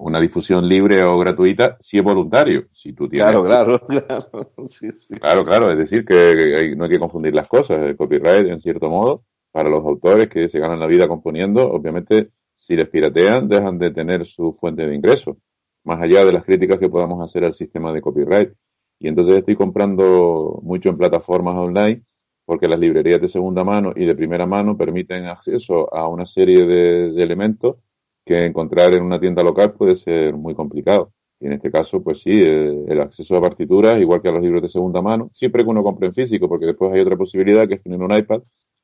una 0.02 0.20
difusión 0.20 0.68
libre 0.68 1.04
o 1.04 1.18
gratuita 1.20 1.78
si 1.80 1.97
es 1.97 2.04
voluntario. 2.04 2.66
Si 2.74 2.93
tú 2.93 3.08
tienes... 3.08 3.30
Claro, 3.30 3.43
claro, 3.43 3.80
claro. 3.88 4.52
Sí, 4.68 4.91
sí. 4.91 5.14
Claro, 5.16 5.43
claro. 5.45 5.72
Es 5.72 5.78
decir, 5.78 6.04
que 6.04 6.56
hay, 6.56 6.76
no 6.76 6.86
hay 6.86 6.89
que 6.89 6.99
confundir 6.99 7.36
las 7.36 7.47
cosas. 7.47 7.82
El 7.82 7.95
copyright, 7.95 8.47
en 8.47 8.60
cierto 8.60 8.89
modo, 8.89 9.24
para 9.52 9.70
los 9.70 9.86
autores 9.86 10.28
que 10.30 10.49
se 10.49 10.60
ganan 10.60 10.80
la 10.80 10.88
vida 10.88 11.08
componiendo, 11.08 11.72
obviamente, 11.72 12.32
si 12.56 12.76
les 12.76 12.89
piratean, 12.89 13.47
dejan 13.47 13.78
de 13.78 13.91
tener 13.91 14.26
su 14.26 14.54
fuente 14.54 14.88
de 14.88 14.95
ingresos, 14.95 15.38
más 15.84 16.02
allá 16.02 16.26
de 16.26 16.34
las 16.34 16.45
críticas 16.45 16.80
que 16.80 16.89
podamos 16.89 17.24
hacer 17.24 17.43
al 17.43 17.54
sistema 17.54 17.93
de 17.93 18.02
copyright. 18.02 18.54
Y 18.99 19.08
entonces 19.08 19.38
estoy 19.38 19.56
comprando 19.56 20.60
mucho 20.64 20.89
en 20.89 20.97
plataformas 20.97 21.56
online 21.56 22.04
porque 22.45 22.68
las 22.68 22.80
librerías 22.80 23.22
de 23.22 23.30
segunda 23.30 23.64
mano 23.64 23.93
y 23.95 24.06
de 24.06 24.16
primera 24.16 24.45
mano 24.45 24.76
permiten 24.76 25.26
acceso 25.26 25.93
a 25.93 26.08
una 26.08 26.26
serie 26.26 26.66
de, 26.66 27.12
de 27.12 27.24
elementos 27.24 27.78
que 28.26 28.45
encontrar 28.45 28.93
en 28.93 29.03
una 29.03 29.19
tienda 29.19 29.43
local 29.43 29.74
puede 29.74 29.95
ser 29.95 30.34
muy 30.36 30.53
complicado. 30.55 31.11
Y 31.39 31.47
en 31.47 31.53
este 31.53 31.72
caso, 31.72 32.03
pues 32.03 32.22
sí, 32.22 32.32
el, 32.32 32.86
el, 32.88 33.01
acceso 33.01 33.36
a 33.36 33.41
partituras, 33.41 33.99
igual 33.99 34.22
que 34.22 34.30
a 34.30 34.32
los 34.32 34.43
libros 34.43 34.61
de 34.61 34.69
segunda 34.69 35.01
mano, 35.01 35.32
siempre 35.34 35.63
que 35.63 35.69
uno 35.69 35.84
compre 35.84 36.07
en 36.07 36.13
físico, 36.13 36.47
porque 36.47 36.67
después 36.67 36.93
hay 36.93 36.99
otra 37.01 37.17
posibilidad 37.17 37.67
que 37.67 37.76
es 37.76 37.84
tener 37.84 37.99
un 37.99 38.15
iPad 38.15 38.41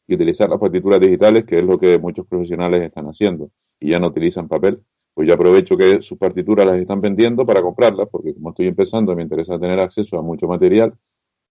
y 0.07 0.15
utilizar 0.15 0.49
las 0.49 0.59
partituras 0.59 0.99
digitales, 0.99 1.45
que 1.45 1.57
es 1.57 1.63
lo 1.63 1.77
que 1.77 1.99
muchos 1.99 2.25
profesionales 2.25 2.81
están 2.81 3.05
haciendo, 3.05 3.51
y 3.79 3.91
ya 3.91 3.99
no 3.99 4.07
utilizan 4.07 4.47
papel. 4.47 4.81
Pues 5.13 5.27
yo 5.27 5.33
aprovecho 5.33 5.75
que 5.75 6.01
sus 6.01 6.17
partituras 6.17 6.65
las 6.65 6.77
están 6.77 7.01
vendiendo 7.01 7.45
para 7.45 7.61
comprarlas, 7.61 8.07
porque 8.09 8.33
como 8.33 8.49
estoy 8.49 8.67
empezando, 8.67 9.15
me 9.15 9.23
interesa 9.23 9.59
tener 9.59 9.79
acceso 9.79 10.17
a 10.17 10.21
mucho 10.21 10.47
material 10.47 10.93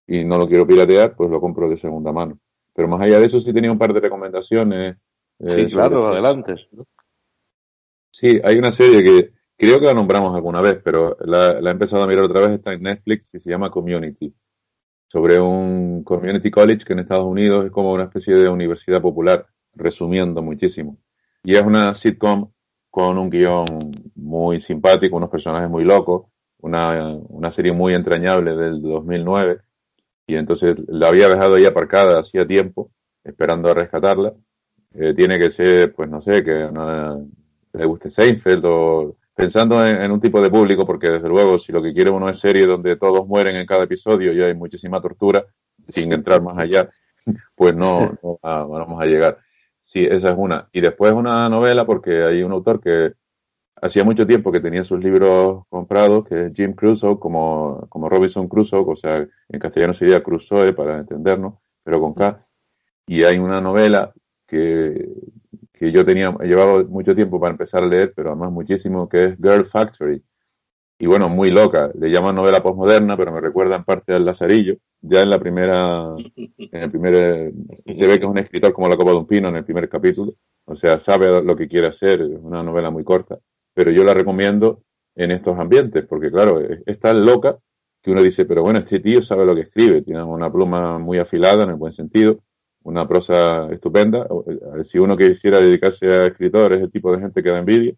y 0.07 0.25
no 0.25 0.39
lo 0.39 0.49
quiero 0.49 0.67
piratear, 0.67 1.15
pues 1.17 1.31
lo 1.31 1.41
compro 1.41 1.69
de 1.69 1.77
segunda 1.77 2.13
mano. 2.13 2.39
Pero 2.75 2.89
más 2.89 3.01
allá 3.01 3.21
de 3.21 3.27
eso, 3.27 3.41
sí 3.41 3.53
tenía 3.53 3.73
un 3.73 3.79
par 3.79 3.93
de 3.93 4.01
recomendaciones. 4.01 4.97
Eh, 5.41 5.51
sí, 5.51 5.67
claro, 5.67 6.07
adelante. 6.07 6.55
Sí, 8.19 8.41
hay 8.43 8.57
una 8.57 8.73
serie 8.73 9.05
que 9.05 9.33
creo 9.59 9.79
que 9.79 9.85
la 9.85 9.93
nombramos 9.93 10.35
alguna 10.35 10.63
vez, 10.63 10.81
pero 10.83 11.19
la, 11.21 11.61
la, 11.61 11.69
he 11.69 11.73
empezado 11.73 12.03
a 12.03 12.07
mirar 12.07 12.25
otra 12.25 12.41
vez, 12.41 12.53
está 12.53 12.73
en 12.73 12.83
Netflix 12.83 13.35
y 13.35 13.41
se 13.41 13.51
llama 13.51 13.71
Community, 13.71 14.35
sobre 15.07 15.39
un 15.39 16.03
community 16.03 16.51
college 16.51 16.87
que 16.87 16.95
en 16.95 17.01
Estados 17.01 17.27
Unidos 17.27 17.67
es 17.67 17.71
como 17.71 17.93
una 17.93 18.05
especie 18.05 18.35
de 18.37 18.49
universidad 18.49 19.03
popular, 19.03 19.47
resumiendo 19.75 20.41
muchísimo. 20.43 20.97
Y 21.45 21.57
es 21.57 21.63
una 21.63 21.95
sitcom 21.95 22.51
con 22.89 23.19
un 23.19 23.29
guion 23.29 23.67
muy 24.15 24.61
simpático, 24.61 25.19
unos 25.19 25.29
personajes 25.29 25.69
muy 25.69 25.85
locos, 25.85 26.25
una, 26.61 27.17
una 27.29 27.51
serie 27.51 27.73
muy 27.73 27.93
entrañable 27.93 28.57
del 28.57 28.81
2009, 28.81 29.61
y 30.27 30.37
entonces 30.37 30.77
la 30.89 31.09
había 31.09 31.29
dejado 31.29 31.57
ahí 31.57 31.67
aparcada 31.67 32.21
hacía 32.21 32.47
tiempo, 32.47 32.93
esperando 33.25 33.69
a 33.69 33.75
rescatarla. 33.75 34.33
Eh, 34.95 35.13
tiene 35.15 35.39
que 35.39 35.51
ser, 35.51 35.95
pues 35.95 36.09
no 36.09 36.23
sé, 36.23 36.43
que 36.43 36.65
una, 36.65 37.19
le 37.77 37.87
guste 37.87 38.11
Seinfeld 38.11 38.65
o 38.65 39.17
pensando 39.35 39.87
en, 39.87 40.01
en, 40.03 40.11
un 40.11 40.21
tipo 40.21 40.41
de 40.41 40.51
público, 40.51 40.87
porque 40.87 41.11
desde 41.11 41.29
luego 41.29 41.59
si 41.59 41.73
lo 41.73 41.83
que 41.83 41.93
quiere 41.93 42.11
uno 42.11 42.29
es 42.29 42.39
serie 42.39 42.67
donde 42.67 42.97
todos 42.97 43.27
mueren 43.27 43.57
en 43.57 43.67
cada 43.67 43.85
episodio 43.85 44.33
y 44.33 44.43
hay 44.43 44.55
muchísima 44.55 45.01
tortura, 45.01 45.45
sin 45.89 46.13
entrar 46.13 46.43
más 46.43 46.59
allá, 46.59 46.91
pues 47.55 47.75
no, 47.75 48.19
no 48.23 48.39
vamos 48.43 49.01
a 49.01 49.07
llegar. 49.07 49.39
Sí, 49.83 50.05
esa 50.05 50.31
es 50.31 50.37
una. 50.37 50.69
Y 50.73 50.81
después 50.81 51.13
una 51.13 51.49
novela, 51.49 51.87
porque 51.87 52.25
hay 52.25 52.43
un 52.43 52.53
autor 52.53 52.81
que 52.81 53.13
hacía 53.81 54.05
mucho 54.05 54.27
tiempo 54.27 54.51
que 54.51 54.61
tenía 54.61 54.85
sus 54.85 55.03
libros 55.03 55.65
comprados, 55.69 56.27
que 56.27 56.47
es 56.47 56.53
Jim 56.55 56.75
Crusoe, 56.75 57.19
como, 57.19 57.87
como 57.89 58.09
Robinson 58.09 58.49
Crusoe, 58.49 58.85
o 58.87 58.97
sea, 58.97 59.27
en 59.49 59.61
castellano 59.61 59.95
sería 59.95 60.23
Crusoe 60.23 60.73
para 60.73 60.99
entendernos, 60.99 61.55
pero 61.85 62.01
con 62.01 62.15
K. 62.15 62.45
Y 63.07 63.23
hay 63.23 63.39
una 63.39 63.61
novela 63.61 64.13
que, 64.47 65.09
que 65.79 65.93
yo 65.93 66.05
tenía, 66.05 66.35
he 66.41 66.47
llevado 66.47 66.85
mucho 66.87 67.15
tiempo 67.15 67.39
para 67.39 67.53
empezar 67.53 67.83
a 67.83 67.87
leer, 67.87 68.13
pero 68.17 68.31
además 68.31 68.51
muchísimo, 68.51 69.09
que 69.09 69.27
es 69.27 69.37
Girl 69.37 69.67
Factory. 69.67 70.23
Y 70.99 71.07
bueno, 71.07 71.29
muy 71.29 71.51
loca. 71.51 71.91
Le 71.95 72.11
llaman 72.11 72.35
novela 72.35 72.63
postmoderna, 72.63 73.17
pero 73.19 73.31
me 73.31 73.43
recuerda 73.43 73.77
en 73.77 73.85
parte 73.85 74.15
al 74.15 74.25
Lazarillo. 74.25 74.77
Ya 75.03 75.21
en 75.23 75.29
la 75.29 75.39
primera, 75.39 76.15
en 76.17 76.83
el 76.83 76.91
primer, 76.91 77.53
se 77.95 78.07
ve 78.07 78.19
que 78.19 78.25
es 78.25 78.31
un 78.31 78.39
escritor 78.39 78.73
como 78.73 78.89
la 78.89 78.97
copa 78.97 79.11
de 79.11 79.19
un 79.19 79.27
pino 79.27 79.49
en 79.49 79.57
el 79.57 79.65
primer 79.65 79.91
capítulo. 79.91 80.35
O 80.65 80.75
sea, 80.75 81.05
sabe 81.05 81.43
lo 81.43 81.55
que 81.55 81.69
quiere 81.69 81.89
hacer. 81.89 82.23
Es 82.23 82.41
una 82.41 82.63
novela 82.63 82.91
muy 82.91 83.05
corta. 83.05 83.39
Pero 83.75 83.91
yo 83.91 84.05
la 84.05 84.15
recomiendo 84.15 84.81
en 85.15 85.33
estos 85.33 85.59
ambientes, 85.59 86.07
porque 86.07 86.31
claro, 86.31 86.61
es 86.61 86.99
tan 86.99 87.27
loca 87.27 87.59
que 88.03 88.11
uno 88.11 88.23
dice, 88.23 88.47
pero 88.47 88.63
bueno, 88.63 88.79
este 88.79 89.01
tío 89.01 89.21
sabe 89.21 89.45
lo 89.45 89.55
que 89.55 89.63
escribe. 89.63 90.01
Tiene 90.01 90.23
una 90.23 90.51
pluma 90.51 90.99
muy 90.99 91.19
afilada 91.19 91.65
en 91.65 91.71
el 91.71 91.77
buen 91.77 91.93
sentido 91.93 92.39
una 92.87 93.07
prosa 93.07 93.69
estupenda. 93.73 94.27
Eh, 94.79 94.85
si 94.85 94.99
uno 94.99 95.17
quisiera 95.17 95.59
dedicarse 95.59 96.07
a 96.07 96.27
escritor, 96.27 96.73
es 96.73 96.83
el 96.83 96.91
tipo 96.91 97.13
de 97.13 97.21
gente 97.21 97.43
que 97.43 97.51
da 97.51 97.59
envidia, 97.59 97.95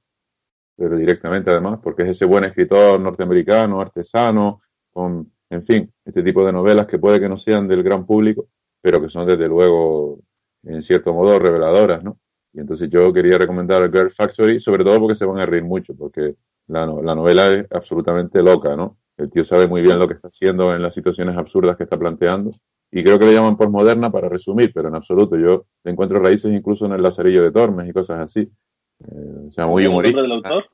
pero 0.76 0.96
directamente 0.96 1.50
además, 1.50 1.80
porque 1.82 2.04
es 2.04 2.10
ese 2.10 2.24
buen 2.24 2.44
escritor 2.44 2.98
norteamericano, 2.98 3.80
artesano, 3.80 4.62
con, 4.90 5.30
en 5.50 5.64
fin, 5.64 5.92
este 6.04 6.22
tipo 6.22 6.44
de 6.44 6.52
novelas 6.52 6.86
que 6.86 6.98
puede 6.98 7.20
que 7.20 7.28
no 7.28 7.36
sean 7.36 7.68
del 7.68 7.82
gran 7.82 8.06
público, 8.06 8.48
pero 8.80 9.00
que 9.02 9.10
son 9.10 9.26
desde 9.26 9.46
luego, 9.46 10.20
en 10.64 10.82
cierto 10.82 11.12
modo, 11.12 11.38
reveladoras, 11.38 12.02
¿no? 12.02 12.18
Y 12.54 12.60
entonces 12.60 12.88
yo 12.88 13.12
quería 13.12 13.36
recomendar 13.36 13.92
Girl 13.92 14.10
Factory, 14.10 14.58
sobre 14.58 14.84
todo 14.84 14.98
porque 15.00 15.16
se 15.16 15.26
van 15.26 15.38
a 15.38 15.46
reír 15.46 15.64
mucho, 15.64 15.94
porque 15.94 16.36
la, 16.68 16.86
la 16.86 17.14
novela 17.14 17.52
es 17.52 17.66
absolutamente 17.70 18.42
loca, 18.42 18.74
¿no? 18.74 18.96
El 19.18 19.30
tío 19.30 19.44
sabe 19.44 19.66
muy 19.66 19.82
bien 19.82 19.98
lo 19.98 20.08
que 20.08 20.14
está 20.14 20.28
haciendo 20.28 20.74
en 20.74 20.80
las 20.80 20.94
situaciones 20.94 21.36
absurdas 21.36 21.76
que 21.76 21.84
está 21.84 21.98
planteando 21.98 22.52
y 22.90 23.02
creo 23.02 23.18
que 23.18 23.26
le 23.26 23.34
llaman 23.34 23.56
postmoderna 23.56 24.10
para 24.10 24.28
resumir, 24.28 24.72
pero 24.72 24.88
en 24.88 24.94
absoluto. 24.94 25.36
Yo 25.36 25.66
encuentro 25.84 26.20
raíces 26.20 26.52
incluso 26.52 26.86
en 26.86 26.92
el 26.92 27.02
Lazarillo 27.02 27.42
de 27.42 27.52
Tormes 27.52 27.88
y 27.88 27.92
cosas 27.92 28.20
así. 28.20 28.40
Eh, 28.40 29.46
o 29.48 29.50
sea, 29.52 29.66
muy 29.66 29.86
humorístico. 29.86 30.22
del 30.22 30.32
autor? 30.32 30.64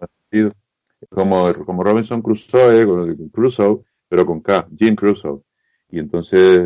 Como, 1.10 1.52
como 1.66 1.82
Robinson 1.82 2.22
Crusoe, 2.22 2.86
Crusoe, 3.32 3.82
pero 4.08 4.24
con 4.24 4.40
K, 4.40 4.68
Jim 4.76 4.94
Crusoe. 4.94 5.42
Y 5.90 5.98
entonces, 5.98 6.60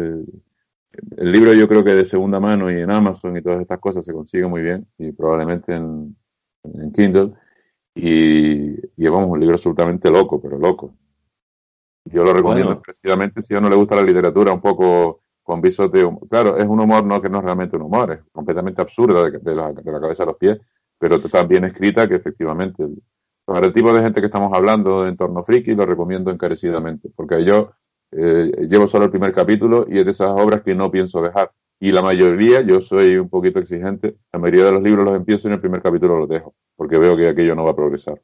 el 1.17 1.33
libro 1.33 1.55
yo 1.55 1.67
creo 1.67 1.83
que 1.83 1.95
de 1.95 2.05
segunda 2.05 2.39
mano 2.39 2.71
y 2.71 2.81
en 2.81 2.91
Amazon 2.91 3.37
y 3.37 3.43
todas 3.43 3.61
estas 3.61 3.81
cosas 3.81 4.05
se 4.05 4.13
consigue 4.13 4.47
muy 4.47 4.63
bien, 4.63 4.87
y 4.99 5.13
probablemente 5.13 5.75
en, 5.75 6.15
en 6.65 6.93
Kindle. 6.93 7.33
Y, 7.95 8.77
y 8.97 9.09
vamos, 9.09 9.31
un 9.31 9.41
libro 9.41 9.57
absolutamente 9.57 10.11
loco, 10.11 10.41
pero 10.41 10.59
loco. 10.59 10.95
Yo 12.05 12.23
lo 12.23 12.33
recomiendo 12.33 12.69
bueno. 12.69 12.83
precisamente 12.83 13.43
si 13.43 13.55
a 13.55 13.59
uno 13.59 13.69
le 13.69 13.77
gusta 13.77 13.97
la 13.97 14.03
literatura 14.03 14.53
un 14.53 14.61
poco 14.61 15.23
con 15.49 15.63
visos 15.63 15.91
de 15.91 16.05
humor. 16.05 16.29
Claro, 16.29 16.59
es 16.59 16.69
un 16.69 16.79
humor 16.79 17.03
no 17.05 17.23
que 17.23 17.31
no 17.31 17.39
es 17.39 17.45
realmente 17.45 17.75
un 17.75 17.85
humor, 17.85 18.13
es 18.13 18.21
completamente 18.33 18.83
absurdo 18.83 19.25
de, 19.25 19.55
la, 19.55 19.73
de 19.73 19.93
la, 19.93 19.99
cabeza 19.99 20.25
a 20.25 20.27
los 20.27 20.37
pies, 20.37 20.59
pero 20.99 21.17
está 21.17 21.43
bien 21.45 21.65
escrita 21.65 22.07
que 22.07 22.17
efectivamente. 22.17 22.85
Para 23.47 23.67
el 23.67 23.73
tipo 23.73 23.91
de 23.95 24.03
gente 24.03 24.21
que 24.21 24.27
estamos 24.27 24.53
hablando 24.53 25.05
de 25.05 25.09
entorno 25.09 25.43
friki, 25.43 25.75
lo 25.75 25.87
recomiendo 25.87 26.31
encarecidamente, 26.31 27.09
porque 27.17 27.43
yo 27.47 27.71
eh, 28.13 28.67
llevo 28.69 28.89
solo 28.89 29.07
el 29.07 29.11
primer 29.11 29.33
capítulo 29.33 29.87
y 29.89 29.99
es 29.99 30.05
de 30.05 30.11
esas 30.11 30.29
obras 30.29 30.61
que 30.61 30.75
no 30.75 30.91
pienso 30.91 31.23
dejar. 31.23 31.51
Y 31.81 31.93
la 31.93 32.03
mayoría, 32.03 32.61
yo 32.61 32.83
soy 32.83 33.17
un 33.17 33.31
poquito 33.31 33.59
exigente, 33.59 34.17
la 34.31 34.39
mayoría 34.39 34.65
de 34.67 34.73
los 34.73 34.83
libros 34.83 35.07
los 35.07 35.17
empiezo 35.17 35.49
y 35.49 35.51
en 35.51 35.55
el 35.55 35.61
primer 35.61 35.81
capítulo 35.81 36.19
los 36.19 36.29
dejo, 36.29 36.55
porque 36.77 36.99
veo 36.99 37.17
que 37.17 37.27
aquello 37.27 37.55
no 37.55 37.65
va 37.65 37.71
a 37.71 37.77
progresar. 37.77 38.21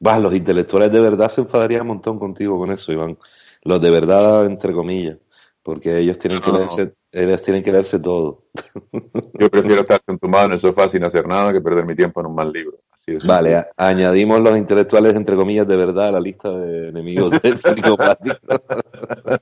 Vas, 0.00 0.20
los 0.20 0.34
intelectuales 0.34 0.90
de 0.90 1.00
verdad 1.00 1.28
se 1.28 1.42
enfadarían 1.42 1.82
un 1.82 1.88
montón 1.88 2.18
contigo 2.18 2.58
con 2.58 2.72
eso, 2.72 2.90
Iván. 2.90 3.16
Los 3.62 3.80
de 3.80 3.90
verdad, 3.92 4.44
entre 4.46 4.72
comillas, 4.72 5.18
porque 5.64 5.98
ellos 5.98 6.18
tienen 6.18 6.42
que 6.42 6.52
leerse, 6.52 6.92
ellos 7.10 7.42
tienen 7.42 7.62
que 7.62 7.72
leerse 7.72 7.98
todo. 7.98 8.42
Yo 9.40 9.50
prefiero 9.50 9.80
estar 9.80 10.02
entumado 10.06 10.46
en 10.46 10.52
el 10.52 10.60
sofá 10.60 10.88
sin 10.88 11.02
hacer 11.04 11.26
nada 11.26 11.54
que 11.54 11.62
perder 11.62 11.86
mi 11.86 11.96
tiempo 11.96 12.20
en 12.20 12.26
un 12.26 12.34
mal 12.34 12.52
libro. 12.52 12.78
Vale, 13.26 13.66
añadimos 13.76 14.40
los 14.40 14.56
intelectuales, 14.56 15.16
entre 15.16 15.36
comillas, 15.36 15.66
de 15.66 15.76
verdad 15.76 16.08
a 16.08 16.12
la 16.12 16.20
lista 16.20 16.50
de 16.50 16.88
enemigos 16.88 17.32
del 17.42 17.60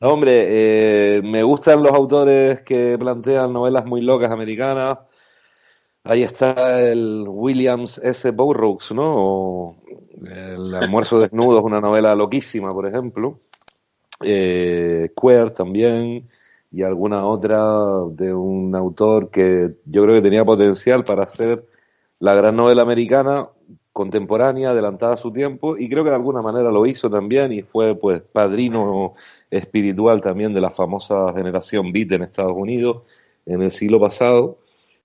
Hombre, 0.00 0.46
eh, 0.48 1.22
me 1.22 1.42
gustan 1.42 1.82
los 1.82 1.92
autores 1.92 2.62
que 2.62 2.96
plantean 2.98 3.52
novelas 3.52 3.84
muy 3.84 4.02
locas 4.02 4.30
americanas. 4.30 4.98
Ahí 6.02 6.22
está 6.22 6.80
el 6.80 7.26
Williams 7.28 8.00
S. 8.02 8.30
Burroughs, 8.30 8.90
¿no? 8.92 9.76
el 10.24 10.74
Almuerzo 10.74 11.20
Desnudo 11.20 11.58
es 11.58 11.64
una 11.64 11.80
novela 11.80 12.14
loquísima, 12.14 12.70
por 12.70 12.86
ejemplo. 12.86 13.40
Eh, 14.22 15.10
Queer 15.20 15.50
también. 15.50 16.28
Y 16.72 16.82
alguna 16.82 17.26
otra 17.26 17.58
de 18.12 18.32
un 18.32 18.74
autor 18.76 19.30
que 19.30 19.74
yo 19.86 20.04
creo 20.04 20.14
que 20.16 20.22
tenía 20.22 20.44
potencial 20.44 21.04
para 21.04 21.24
hacer 21.24 21.66
la 22.20 22.34
gran 22.34 22.56
novela 22.56 22.82
americana 22.82 23.48
contemporánea, 23.92 24.70
adelantada 24.70 25.14
a 25.14 25.16
su 25.16 25.32
tiempo, 25.32 25.76
y 25.76 25.88
creo 25.88 26.04
que 26.04 26.10
de 26.10 26.16
alguna 26.16 26.42
manera 26.42 26.70
lo 26.70 26.86
hizo 26.86 27.10
también 27.10 27.52
y 27.52 27.62
fue 27.62 27.96
pues 27.96 28.22
padrino 28.22 29.14
espiritual 29.50 30.20
también 30.20 30.52
de 30.54 30.60
la 30.60 30.70
famosa 30.70 31.32
generación 31.34 31.92
beat 31.92 32.12
en 32.12 32.22
Estados 32.22 32.54
Unidos 32.56 33.02
en 33.46 33.62
el 33.62 33.70
siglo 33.70 34.00
pasado. 34.00 34.58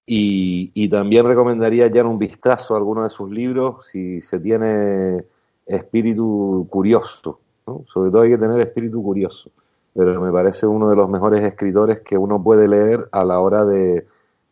Y, 0.08 0.88
también 0.90 1.26
recomendaría 1.26 1.88
ya 1.88 2.04
un 2.04 2.20
vistazo 2.20 2.76
a 2.76 2.78
alguno 2.78 3.04
de 3.04 3.10
sus 3.10 3.30
libros 3.32 3.88
si 3.92 4.22
se 4.22 4.40
tiene 4.40 5.26
espíritu 5.66 6.68
curioso. 6.70 7.40
Sobre 7.66 8.12
todo 8.12 8.22
hay 8.22 8.32
que 8.32 8.38
tener 8.38 8.60
espíritu 8.60 9.02
curioso. 9.02 9.52
Pero 9.94 10.20
me 10.22 10.32
parece 10.32 10.68
uno 10.68 10.90
de 10.90 10.96
los 10.96 11.10
mejores 11.10 11.44
escritores 11.44 12.00
que 12.00 12.18
uno 12.18 12.44
puede 12.44 12.68
leer 12.68 13.08
a 13.12 13.24
la 13.24 13.40
hora 13.40 13.66
de, 13.66 14.06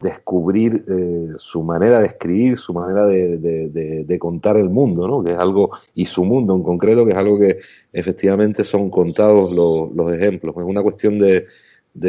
descubrir 0.03 0.83
eh, 0.87 1.29
su 1.37 1.63
manera 1.63 2.01
de 2.01 2.07
escribir, 2.07 2.57
su 2.57 2.73
manera 2.73 3.07
de, 3.07 4.17
contar 4.19 4.57
el 4.57 4.69
mundo, 4.69 5.07
¿no? 5.07 5.23
Que 5.23 5.31
es 5.31 5.39
algo, 5.39 5.71
y 5.95 6.05
su 6.05 6.23
mundo 6.23 6.55
en 6.55 6.61
concreto, 6.61 7.05
que 7.05 7.11
es 7.13 7.17
algo 7.17 7.39
que 7.39 7.59
efectivamente 7.91 8.63
son 8.63 8.89
contados 8.89 9.51
los, 9.51 10.13
ejemplos. 10.13 10.55
Es 10.57 10.63
una 10.63 10.83
cuestión 10.83 11.17
de, 11.17 11.47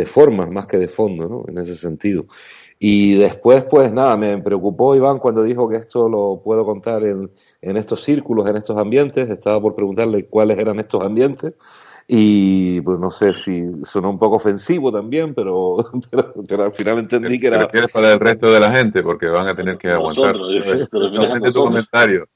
formas 0.07 0.51
más 0.51 0.67
que 0.67 0.77
de 0.77 0.89
fondo, 0.89 1.29
¿no? 1.29 1.45
En 1.49 1.59
ese 1.59 1.77
sentido. 1.77 2.27
Y 2.79 3.15
después, 3.15 3.65
pues 3.71 3.93
nada, 3.93 4.17
me 4.17 4.39
preocupó 4.43 4.95
Iván 4.95 5.19
cuando 5.19 5.43
dijo 5.43 5.69
que 5.69 5.77
esto 5.77 6.09
lo 6.09 6.43
puedo 6.45 6.65
contar 6.65 7.05
en, 7.05 7.31
en 7.63 7.77
estos 7.77 8.03
círculos, 8.03 8.49
en 8.49 8.57
estos 8.57 8.77
ambientes. 8.77 9.31
Estaba 9.31 9.61
por 9.61 9.75
preguntarle 9.75 10.27
cuáles 10.27 10.59
eran 10.59 10.79
estos 10.79 11.03
ambientes. 11.03 11.55
Y 12.07 12.83
pues 12.83 12.99
no 12.99 13.11
sé 13.11 13.33
si 13.33 13.65
sonó 13.85 14.11
un 14.11 14.19
poco 14.19 14.37
ofensivo 14.37 14.93
también, 14.93 15.35
pero, 15.35 15.77
pero, 16.49 16.65
al 16.65 16.73
final 16.73 16.99
entendí 16.99 17.41
que 17.41 17.47
era. 17.47 17.67
quieres 17.69 17.91
para 17.91 18.13
el 18.13 18.21
resto 18.21 18.53
de 18.53 18.61
la 18.61 18.75
gente, 18.75 19.03
porque 19.03 19.27
van 19.27 19.49
a 19.49 19.57
tener 19.57 19.79
que 19.79 19.89
aguantar. 19.89 20.37
No, 20.37 21.51
tu 21.51 21.65
comentario. 21.65 22.29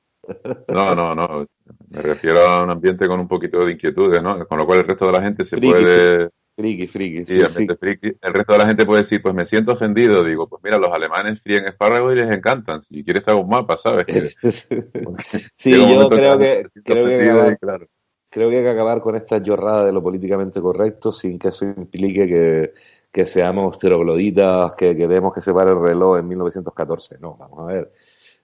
No, 0.69 0.95
no, 0.95 1.15
no. 1.15 1.47
Me 1.91 2.03
refiero 2.03 2.41
a 2.41 2.63
un 2.63 2.71
ambiente 2.71 3.07
con 3.07 3.21
un 3.21 3.29
poquito 3.29 3.65
de 3.65 3.73
inquietudes, 3.73 4.23
¿no? 4.23 4.47
Con 4.47 4.59
lo 4.59 4.67
cual 4.67 4.81
el 4.81 4.87
resto 4.87 5.07
de 5.07 5.13
la 5.13 5.23
gente 5.23 5.45
se 5.45 5.59
puede. 5.59 6.31
Friki, 6.59 6.89
friki. 6.89 7.25
Sí, 7.25 7.67
friki. 7.79 8.17
El 8.21 8.35
resto 8.35 8.53
de 8.53 8.59
la 8.59 8.67
gente 8.67 8.85
puede 8.85 9.03
decir, 9.03 9.23
pues 9.23 9.33
me 9.33 9.45
siento 9.45 9.75
ofendido. 9.75 10.25
Digo, 10.25 10.49
pues 10.49 10.61
mira, 10.65 10.77
los 10.77 10.93
alemanes 10.93 11.41
fríen 11.41 11.67
espárragos 11.67 12.13
y 12.13 12.17
les 12.17 12.35
encantan. 12.35 12.83
Si 12.83 13.05
quieres 13.05 13.25
te 13.25 13.31
hago 13.31 13.43
un 13.43 13.49
mapa, 13.49 13.77
¿sabes? 13.77 14.07
sí, 15.57 15.71
yo 15.71 16.09
creo 16.09 16.37
que, 16.37 16.67
creo 16.85 17.07
que, 17.07 17.57
claro 17.59 17.87
creo 18.29 18.51
que 18.51 18.59
hay 18.59 18.63
que 18.63 18.71
acabar 18.71 19.01
con 19.01 19.17
esta 19.17 19.39
llorada 19.39 19.87
de 19.87 19.93
lo 19.93 20.03
políticamente 20.03 20.61
correcto 20.61 21.13
sin 21.13 21.39
que 21.39 21.49
eso 21.49 21.65
implique 21.65 22.27
que, 22.27 22.75
que 23.11 23.27
seamos 23.27 23.79
trogloditas, 23.79 24.73
que 24.73 24.97
queremos 24.97 25.33
que 25.33 25.41
se 25.41 25.53
pare 25.53 25.71
el 25.71 25.81
reloj 25.81 26.19
en 26.19 26.29
1914. 26.29 27.19
No, 27.21 27.37
vamos 27.37 27.61
a 27.61 27.65
ver. 27.65 27.93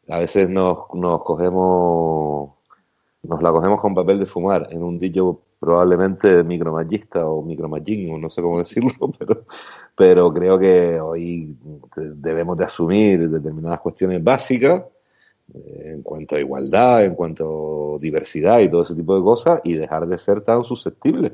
A 0.08 0.18
veces 0.18 0.48
nos, 0.48 0.86
nos 0.94 1.22
cogemos, 1.22 2.54
nos 3.22 3.42
la 3.42 3.50
cogemos 3.50 3.80
con 3.80 3.94
papel 3.94 4.20
de 4.20 4.26
fumar 4.26 4.68
en 4.70 4.82
un 4.82 4.98
dicho 4.98 5.40
probablemente 5.64 6.42
micromagista 6.44 7.26
o 7.26 7.42
micromagín, 7.42 8.20
no 8.20 8.30
sé 8.30 8.42
cómo 8.42 8.58
decirlo, 8.64 8.92
pero, 9.18 9.44
pero 9.96 10.32
creo 10.32 10.58
que 10.58 11.00
hoy 11.00 11.56
debemos 11.96 12.56
de 12.58 12.64
asumir 12.64 13.28
determinadas 13.30 13.80
cuestiones 13.80 14.22
básicas 14.22 14.82
en 15.52 16.02
cuanto 16.02 16.36
a 16.36 16.40
igualdad, 16.40 17.04
en 17.04 17.14
cuanto 17.14 17.96
a 17.96 17.98
diversidad 17.98 18.60
y 18.60 18.68
todo 18.68 18.82
ese 18.82 18.94
tipo 18.94 19.14
de 19.16 19.22
cosas, 19.22 19.60
y 19.64 19.74
dejar 19.74 20.06
de 20.06 20.18
ser 20.18 20.40
tan 20.40 20.64
susceptibles. 20.64 21.32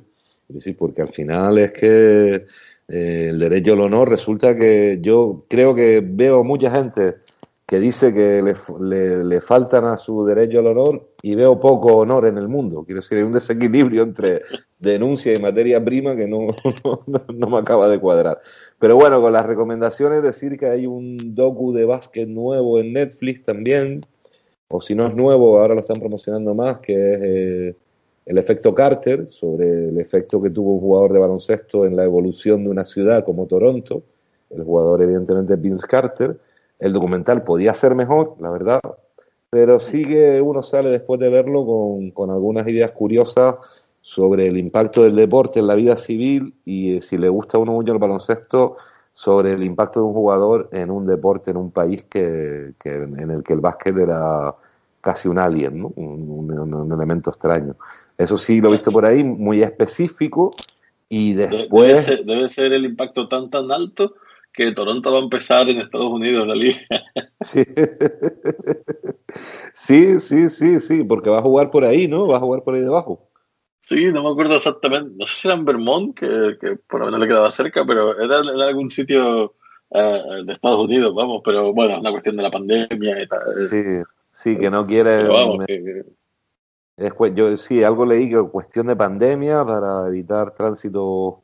Es 0.54 0.74
porque 0.74 1.02
al 1.02 1.10
final 1.10 1.58
es 1.58 1.72
que 1.72 2.46
eh, 2.88 3.26
el 3.30 3.38
derecho 3.38 3.74
al 3.74 3.82
honor 3.82 4.08
resulta 4.08 4.54
que 4.54 4.98
yo 5.00 5.44
creo 5.48 5.74
que 5.74 6.02
veo 6.04 6.42
mucha 6.42 6.70
gente 6.70 7.16
que 7.66 7.78
dice 7.78 8.12
que 8.12 8.42
le, 8.42 9.24
le, 9.24 9.40
faltan 9.40 9.84
a 9.84 9.96
su 9.96 10.24
derecho 10.26 10.58
al 10.58 10.66
honor 10.66 11.09
y 11.22 11.34
veo 11.34 11.60
poco 11.60 11.96
honor 11.96 12.26
en 12.26 12.38
el 12.38 12.48
mundo. 12.48 12.84
Quiero 12.84 13.00
decir, 13.00 13.18
hay 13.18 13.24
un 13.24 13.32
desequilibrio 13.32 14.02
entre 14.02 14.42
denuncia 14.78 15.34
y 15.34 15.38
materia 15.38 15.84
prima 15.84 16.16
que 16.16 16.26
no, 16.28 16.48
no, 17.06 17.46
me 17.48 17.58
acaba 17.58 17.88
de 17.88 17.98
cuadrar. 17.98 18.40
Pero 18.78 18.96
bueno, 18.96 19.20
con 19.20 19.32
las 19.32 19.46
recomendaciones, 19.46 20.22
decir 20.22 20.58
que 20.58 20.66
hay 20.66 20.86
un 20.86 21.34
docu 21.34 21.72
de 21.72 21.84
básquet 21.84 22.28
nuevo 22.28 22.78
en 22.78 22.92
Netflix 22.92 23.44
también, 23.44 24.00
o 24.68 24.80
si 24.80 24.94
no 24.94 25.06
es 25.06 25.14
nuevo, 25.14 25.60
ahora 25.60 25.74
lo 25.74 25.80
están 25.80 26.00
promocionando 26.00 26.54
más, 26.54 26.78
que 26.78 26.94
eh, 26.94 27.76
el 28.26 28.38
efecto 28.38 28.74
Carter, 28.74 29.28
sobre 29.28 29.88
el 29.88 29.98
efecto 29.98 30.40
que 30.40 30.50
tuvo 30.50 30.74
un 30.74 30.80
jugador 30.80 31.12
de 31.12 31.18
baloncesto 31.18 31.84
en 31.84 31.96
la 31.96 32.04
evolución 32.04 32.64
de 32.64 32.70
una 32.70 32.84
ciudad 32.84 33.24
como 33.24 33.46
Toronto, 33.46 34.02
el 34.50 34.64
jugador 34.64 35.02
evidentemente 35.02 35.56
Vince 35.56 35.86
Carter. 35.86 36.36
El 36.78 36.92
documental 36.92 37.44
podía 37.44 37.74
ser 37.74 37.94
mejor, 37.94 38.36
la 38.40 38.50
verdad, 38.50 38.80
pero 39.51 39.80
sí 39.80 40.05
que 40.05 40.40
uno 40.40 40.62
sale 40.62 40.88
después 40.88 41.18
de 41.20 41.28
verlo 41.28 41.66
con, 41.66 42.11
con 42.12 42.30
algunas 42.30 42.66
ideas 42.68 42.92
curiosas 42.92 43.57
sobre 44.01 44.46
el 44.46 44.57
impacto 44.57 45.03
del 45.03 45.16
deporte 45.16 45.59
en 45.59 45.66
la 45.66 45.74
vida 45.74 45.96
civil 45.96 46.55
y 46.64 46.96
eh, 46.96 47.03
si 47.03 47.18
le 47.18 47.28
gusta 47.28 47.59
a 47.59 47.61
uno 47.61 47.72
mucho 47.72 47.92
el 47.92 47.98
baloncesto, 47.98 48.76
sobre 49.12 49.53
el 49.53 49.62
impacto 49.62 50.01
de 50.01 50.07
un 50.07 50.14
jugador 50.14 50.70
en 50.72 50.90
un 50.90 51.07
deporte, 51.07 51.51
en 51.51 51.59
un 51.59 51.70
país 51.70 52.05
que, 52.09 52.72
en 52.84 53.30
el 53.30 53.42
que 53.42 53.53
el 53.53 53.61
básquet 53.61 53.94
era 53.98 54.55
casi 55.03 55.28
un 55.28 55.38
alien, 55.38 55.82
¿no? 55.82 55.92
un, 55.96 56.90
elemento 56.90 57.28
extraño. 57.28 57.76
Eso 58.16 58.38
sí 58.38 58.61
lo 58.62 58.70
he 58.70 58.72
visto 58.72 58.90
por 58.90 59.05
ahí, 59.05 59.22
muy 59.22 59.62
específico 59.62 60.55
y 61.09 61.34
después... 61.34 62.07
Debe 62.24 62.48
ser, 62.48 62.72
el 62.72 62.86
impacto 62.86 63.28
tan 63.28 63.51
tan 63.51 63.70
alto 63.70 64.14
que 64.53 64.72
Toronto 64.72 65.12
va 65.12 65.18
a 65.18 65.22
empezar 65.22 65.68
en 65.68 65.78
Estados 65.78 66.11
Unidos 66.11 66.46
la 66.46 66.55
liga. 66.55 66.78
sí, 69.74 70.20
sí, 70.20 70.48
sí, 70.48 70.80
sí, 70.80 71.05
porque 71.05 71.30
va 71.30 71.38
a 71.38 71.42
jugar 71.42 71.70
por 71.70 71.84
ahí, 71.84 72.09
¿no? 72.09 72.26
Va 72.26 72.38
a 72.38 72.40
jugar 72.40 72.62
por 72.62 72.74
ahí 72.74 72.80
debajo. 72.80 73.30
Sí, 73.82 74.12
no 74.12 74.22
me 74.22 74.30
acuerdo 74.30 74.57
exactamente. 74.57 75.12
No 75.16 75.26
sé 75.26 75.34
si 75.34 75.48
era 75.48 75.57
en 75.57 75.64
Vermont, 75.64 76.16
que, 76.16 76.57
que 76.61 76.76
por 76.76 77.01
lo 77.01 77.07
menos 77.07 77.20
le 77.20 77.28
quedaba 77.28 77.51
cerca, 77.51 77.84
pero 77.84 78.18
era 78.20 78.38
en 78.38 78.61
algún 78.61 78.90
sitio 78.90 79.55
eh, 79.90 80.22
de 80.44 80.53
Estados 80.53 80.84
Unidos, 80.84 81.14
vamos. 81.14 81.42
Pero 81.44 81.72
bueno, 81.72 81.98
una 81.98 82.11
cuestión 82.11 82.36
de 82.36 82.42
la 82.42 82.51
pandemia 82.51 83.22
y 83.22 83.26
tal. 83.26 83.40
Sí, 83.68 83.82
sí, 84.32 84.57
que 84.57 84.70
no 84.70 84.86
quiere. 84.86 85.24
Vamos, 85.24 85.64
Es, 86.96 87.12
yo 87.34 87.57
sí, 87.57 87.82
algo 87.82 88.07
leí 88.07 88.28
que 88.28 88.40
cuestión 88.42 88.86
de 88.86 88.96
pandemia 88.96 89.64
para 89.64 90.07
evitar 90.07 90.55
tránsito 90.55 91.42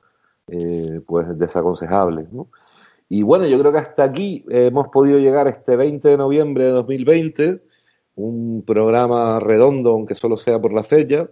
eh, 0.49 1.01
pues 1.05 1.37
desaconsejables, 1.37 2.33
¿no? 2.33 2.49
Y 3.09 3.23
bueno, 3.23 3.47
yo 3.47 3.59
creo 3.59 3.73
que 3.73 3.79
hasta 3.79 4.05
aquí 4.05 4.45
hemos 4.49 4.89
podido 4.89 5.19
llegar 5.19 5.47
este 5.49 5.77
20 5.77 6.09
de 6.09 6.17
noviembre 6.17 6.65
de 6.65 6.71
2020, 6.71 7.63
un 8.17 8.65
programa 8.67 9.39
redondo, 9.41 9.91
aunque 9.91 10.15
solo 10.15 10.37
sea 10.37 10.61
por 10.61 10.73
la 10.73 10.83
fecha. 10.83 11.31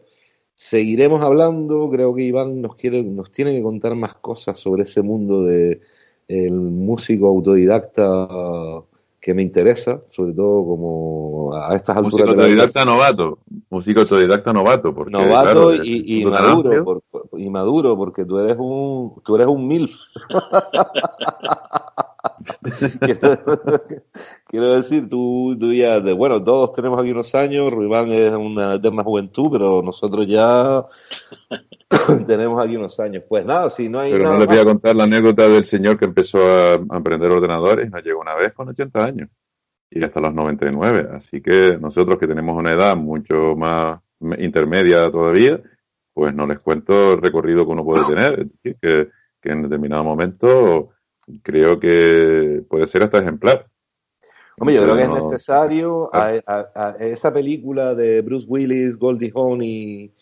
Seguiremos 0.54 1.20
hablando, 1.22 1.90
creo 1.90 2.14
que 2.14 2.22
Iván 2.22 2.62
nos 2.62 2.76
quiere, 2.76 3.02
nos 3.02 3.32
tiene 3.32 3.56
que 3.56 3.62
contar 3.62 3.96
más 3.96 4.14
cosas 4.16 4.60
sobre 4.60 4.84
ese 4.84 5.02
mundo 5.02 5.42
de 5.42 5.80
músico 6.28 7.26
autodidacta 7.26 8.28
que 9.24 9.32
me 9.32 9.40
interesa, 9.40 10.02
sobre 10.10 10.34
todo 10.34 10.66
como 10.66 11.54
a 11.54 11.74
estas 11.74 11.96
alturas. 11.96 12.26
Músico 12.26 12.42
autodidacta 12.42 12.84
novato, 12.84 13.38
músico 13.70 14.00
autodidacta 14.00 14.52
novato, 14.52 14.94
porque 14.94 15.12
novato 15.12 15.74
y, 15.82 16.26
maduro, 16.26 17.02
y 17.32 17.48
maduro, 17.48 17.96
porque 17.96 18.26
tú 18.26 18.38
eres 18.38 18.58
un, 18.58 19.14
tú 19.24 19.36
eres 19.36 19.46
un 19.46 19.66
milf. 19.66 19.94
quiero 24.46 24.74
decir, 24.74 25.08
tú, 25.08 25.56
tú 25.58 25.72
ya, 25.72 26.00
de, 26.00 26.12
bueno, 26.12 26.42
todos 26.42 26.72
tenemos 26.74 26.98
aquí 27.00 27.10
unos 27.10 27.34
años, 27.34 27.72
Ruibán 27.72 28.08
es 28.08 28.32
una 28.32 28.74
eterna 28.74 29.02
juventud, 29.02 29.48
pero 29.52 29.82
nosotros 29.82 30.26
ya 30.26 30.84
tenemos 32.26 32.62
aquí 32.64 32.76
unos 32.76 32.98
años. 33.00 33.24
Pues 33.28 33.44
nada, 33.44 33.70
si 33.70 33.88
no 33.88 34.00
hay 34.00 34.12
Pero 34.12 34.24
nada 34.24 34.34
no 34.34 34.40
les 34.40 34.48
voy 34.48 34.58
a 34.58 34.64
contar 34.64 34.96
la 34.96 35.04
anécdota 35.04 35.48
del 35.48 35.64
señor 35.64 35.98
que 35.98 36.06
empezó 36.06 36.38
a 36.38 36.74
a 36.74 36.96
aprender 36.96 37.30
ordenadores, 37.30 37.90
nos 37.90 38.02
llegó 38.02 38.20
una 38.20 38.34
vez 38.34 38.52
con 38.52 38.68
80 38.68 39.04
años 39.04 39.28
y 39.90 40.02
hasta 40.02 40.20
los 40.20 40.34
99. 40.34 41.08
Así 41.14 41.40
que 41.40 41.78
nosotros 41.78 42.18
que 42.18 42.26
tenemos 42.26 42.56
una 42.56 42.72
edad 42.72 42.96
mucho 42.96 43.54
más 43.56 44.00
me- 44.20 44.42
intermedia 44.44 45.10
todavía, 45.10 45.60
pues 46.12 46.34
no 46.34 46.46
les 46.46 46.58
cuento 46.60 47.14
el 47.14 47.22
recorrido 47.22 47.64
que 47.64 47.72
uno 47.72 47.84
puede 47.84 48.04
tener. 48.06 48.40
Es 48.40 48.48
decir, 48.52 48.76
que, 48.80 49.08
que 49.40 49.50
en 49.52 49.62
determinado 49.62 50.04
momento 50.04 50.90
creo 51.42 51.78
que 51.80 52.62
puede 52.68 52.86
ser 52.86 53.02
hasta 53.02 53.18
ejemplar. 53.18 53.66
Hombre, 54.58 54.76
yo 54.76 54.82
creo 54.84 54.96
que 54.96 55.02
es 55.02 55.08
No- 55.08 55.16
necesario 55.30 56.14
a, 56.14 56.40
Claro. 56.40 56.42
a- 56.74 56.88
a 56.90 56.90
esa 57.04 57.32
película 57.32 57.94
de 57.94 58.20
Bruce 58.22 58.46
Willis, 58.48 58.96
Goldie 58.96 59.32
Hawn 59.34 59.62
y, 59.62 60.12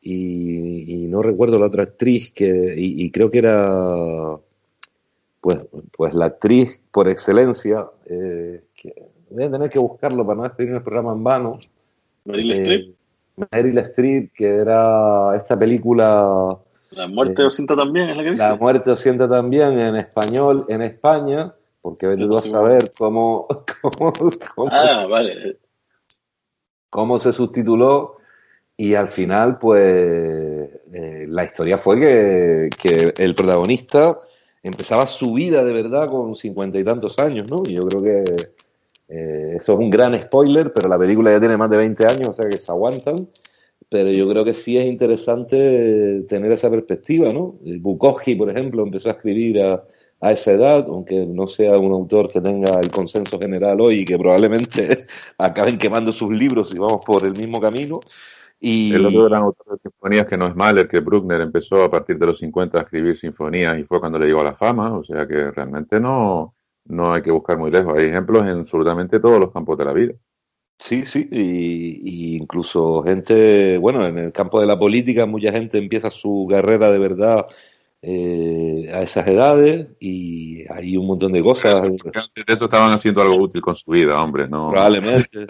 y, 0.00 1.04
y 1.04 1.08
no 1.08 1.22
recuerdo 1.22 1.58
la 1.58 1.66
otra 1.66 1.82
actriz 1.82 2.32
que 2.32 2.46
y, 2.76 3.04
y 3.04 3.10
creo 3.10 3.30
que 3.30 3.38
era 3.38 4.36
pues 5.40 5.66
pues 5.96 6.14
la 6.14 6.26
actriz 6.26 6.80
por 6.90 7.08
excelencia 7.08 7.86
eh, 8.06 8.62
que 8.74 8.94
voy 9.30 9.44
a 9.44 9.50
tener 9.50 9.70
que 9.70 9.78
buscarlo 9.78 10.24
para 10.26 10.36
no 10.36 10.42
despedir 10.44 10.70
el 10.74 10.82
programa 10.82 11.12
en 11.12 11.24
vano 11.24 11.58
Meryl 12.24 12.50
eh, 12.50 12.54
Streep, 12.54 12.94
Meryl 13.52 13.78
Streep 13.78 14.32
que 14.32 14.46
era 14.56 15.36
esta 15.36 15.58
película 15.58 16.56
la 16.98 17.06
muerte 17.06 17.42
eh, 17.42 17.46
o 17.46 17.50
cinta 17.50 17.76
también, 17.76 18.10
es 18.10 18.16
la 18.16 18.22
que 18.24 18.30
dice. 18.30 18.42
La 18.42 18.56
muerte 18.56 18.90
os 18.90 18.98
sienta 18.98 19.28
también 19.28 19.78
en 19.78 19.94
español 19.94 20.66
en 20.68 20.82
España 20.82 21.54
porque 21.80 22.16
tú 22.16 22.36
a 22.36 22.42
saber 22.42 22.92
cómo, 22.98 23.46
cómo, 23.82 24.12
cómo 24.54 24.70
Ah, 24.72 25.06
vale. 25.08 25.58
cómo 26.90 27.20
se 27.20 27.32
subtituló 27.32 28.16
y 28.76 28.94
al 28.94 29.10
final 29.10 29.58
pues 29.58 29.80
eh, 29.80 31.26
la 31.28 31.44
historia 31.44 31.78
fue 31.78 32.00
que, 32.00 32.70
que 32.76 33.14
el 33.16 33.34
protagonista 33.36 34.18
empezaba 34.62 35.06
su 35.06 35.34
vida 35.34 35.62
de 35.64 35.72
verdad 35.72 36.10
con 36.10 36.34
cincuenta 36.34 36.78
y 36.78 36.84
tantos 36.84 37.18
años, 37.20 37.48
¿no? 37.48 37.62
Y 37.64 37.74
yo 37.74 37.82
creo 37.82 38.02
que 38.02 38.50
eh, 39.08 39.54
eso 39.56 39.72
es 39.74 39.78
un 39.78 39.88
gran 39.88 40.20
spoiler, 40.20 40.72
pero 40.72 40.88
la 40.88 40.98
película 40.98 41.30
ya 41.30 41.38
tiene 41.38 41.56
más 41.56 41.70
de 41.70 41.76
20 41.76 42.06
años, 42.06 42.28
o 42.30 42.34
sea 42.34 42.48
que 42.48 42.58
se 42.58 42.72
aguantan. 42.72 43.28
Pero 43.90 44.10
yo 44.10 44.28
creo 44.28 44.44
que 44.44 44.54
sí 44.54 44.76
es 44.76 44.86
interesante 44.86 46.22
tener 46.28 46.52
esa 46.52 46.70
perspectiva, 46.70 47.32
¿no? 47.32 47.58
Bukowski, 47.80 48.34
por 48.34 48.50
ejemplo, 48.50 48.82
empezó 48.82 49.08
a 49.08 49.12
escribir 49.12 49.62
a, 49.62 49.84
esa 50.20 50.52
edad, 50.52 50.86
aunque 50.88 51.26
no 51.26 51.46
sea 51.46 51.78
un 51.78 51.92
autor 51.92 52.30
que 52.30 52.40
tenga 52.40 52.80
el 52.80 52.90
consenso 52.90 53.38
general 53.38 53.80
hoy 53.80 54.00
y 54.00 54.04
que 54.04 54.18
probablemente 54.18 55.06
acaben 55.38 55.78
quemando 55.78 56.12
sus 56.12 56.30
libros 56.32 56.70
si 56.70 56.78
vamos 56.78 57.02
por 57.06 57.24
el 57.24 57.32
mismo 57.32 57.60
camino. 57.60 58.00
Y 58.60 58.92
El 58.92 59.06
otro 59.06 59.24
gran 59.26 59.42
autor 59.44 59.76
de 59.76 59.90
sinfonías 59.90 60.26
que 60.26 60.36
no 60.36 60.48
es 60.48 60.56
Mahler, 60.56 60.88
que 60.88 60.98
Bruckner 60.98 61.40
empezó 61.40 61.84
a 61.84 61.90
partir 61.90 62.18
de 62.18 62.26
los 62.26 62.38
50 62.40 62.78
a 62.78 62.82
escribir 62.82 63.16
sinfonías 63.16 63.78
y 63.78 63.84
fue 63.84 64.00
cuando 64.00 64.18
le 64.18 64.26
llegó 64.26 64.40
a 64.40 64.44
la 64.44 64.56
fama, 64.56 64.98
o 64.98 65.04
sea 65.04 65.26
que 65.28 65.52
realmente 65.52 66.00
no, 66.00 66.56
no 66.86 67.12
hay 67.12 67.22
que 67.22 67.30
buscar 67.30 67.56
muy 67.56 67.70
lejos. 67.70 67.96
Hay 67.96 68.06
ejemplos 68.06 68.42
en 68.42 68.60
absolutamente 68.60 69.20
todos 69.20 69.38
los 69.38 69.52
campos 69.52 69.78
de 69.78 69.84
la 69.84 69.92
vida. 69.92 70.14
Sí, 70.78 71.04
sí, 71.06 71.28
y, 71.30 72.34
y 72.34 72.36
incluso 72.36 73.02
gente, 73.02 73.78
bueno, 73.78 74.06
en 74.06 74.16
el 74.18 74.32
campo 74.32 74.60
de 74.60 74.66
la 74.66 74.78
política 74.78 75.26
mucha 75.26 75.50
gente 75.50 75.78
empieza 75.78 76.10
su 76.10 76.46
carrera 76.48 76.90
de 76.90 76.98
verdad 76.98 77.46
eh, 78.00 78.88
a 78.94 79.02
esas 79.02 79.26
edades 79.26 79.88
y 79.98 80.62
hay 80.70 80.96
un 80.96 81.06
montón 81.06 81.32
de 81.32 81.42
cosas. 81.42 81.74
Antes 81.74 82.46
de 82.46 82.54
eso 82.54 82.66
estaban 82.66 82.92
haciendo 82.92 83.20
algo 83.22 83.36
útil 83.36 83.60
con 83.60 83.74
su 83.74 83.90
vida, 83.90 84.22
hombre, 84.22 84.48
no. 84.48 84.70
Probablemente. 84.70 85.46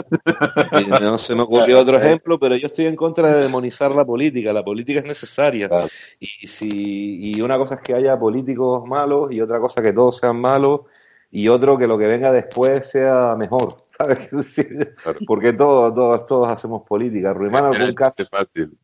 No 1.01 1.19
se 1.19 1.35
me 1.35 1.43
ocurrió 1.43 1.81
otro 1.81 1.99
ejemplo, 1.99 2.39
pero 2.39 2.57
yo 2.57 2.69
estoy 2.69 2.87
en 2.87 2.97
contra 2.97 3.31
de 3.35 3.43
demonizar 3.43 3.91
la 3.95 4.07
política. 4.07 4.53
La 4.53 4.65
política 4.65 5.01
es 5.01 5.05
necesaria. 5.05 5.69
Claro. 5.69 5.89
Y, 6.19 6.47
si, 6.47 7.35
y 7.35 7.41
una 7.43 7.59
cosa 7.59 7.75
es 7.75 7.81
que 7.83 7.93
haya 7.93 8.19
políticos 8.19 8.87
malos 8.87 9.31
y 9.31 9.43
otra 9.43 9.61
cosa 9.61 9.83
que 9.83 9.93
todos 9.93 10.17
sean 10.17 10.41
malos 10.41 10.83
y 11.31 11.49
otro 11.49 11.77
que 11.77 11.87
lo 11.87 11.99
que 11.99 12.07
venga 12.07 12.33
después 12.33 12.89
sea 12.89 13.37
mejor. 13.37 13.88
¿Sabes 13.99 14.19
qué 14.21 14.37
decir? 14.37 14.95
Claro. 15.03 15.19
Porque 15.27 15.53
todos, 15.53 15.95
todos, 15.95 16.27
todos 16.27 16.51
hacemos 16.51 16.83
política. 16.87 17.33
Ruimán, 17.33 17.65
algún 17.67 17.95
caso. 17.95 18.25
fácil. 18.31 18.79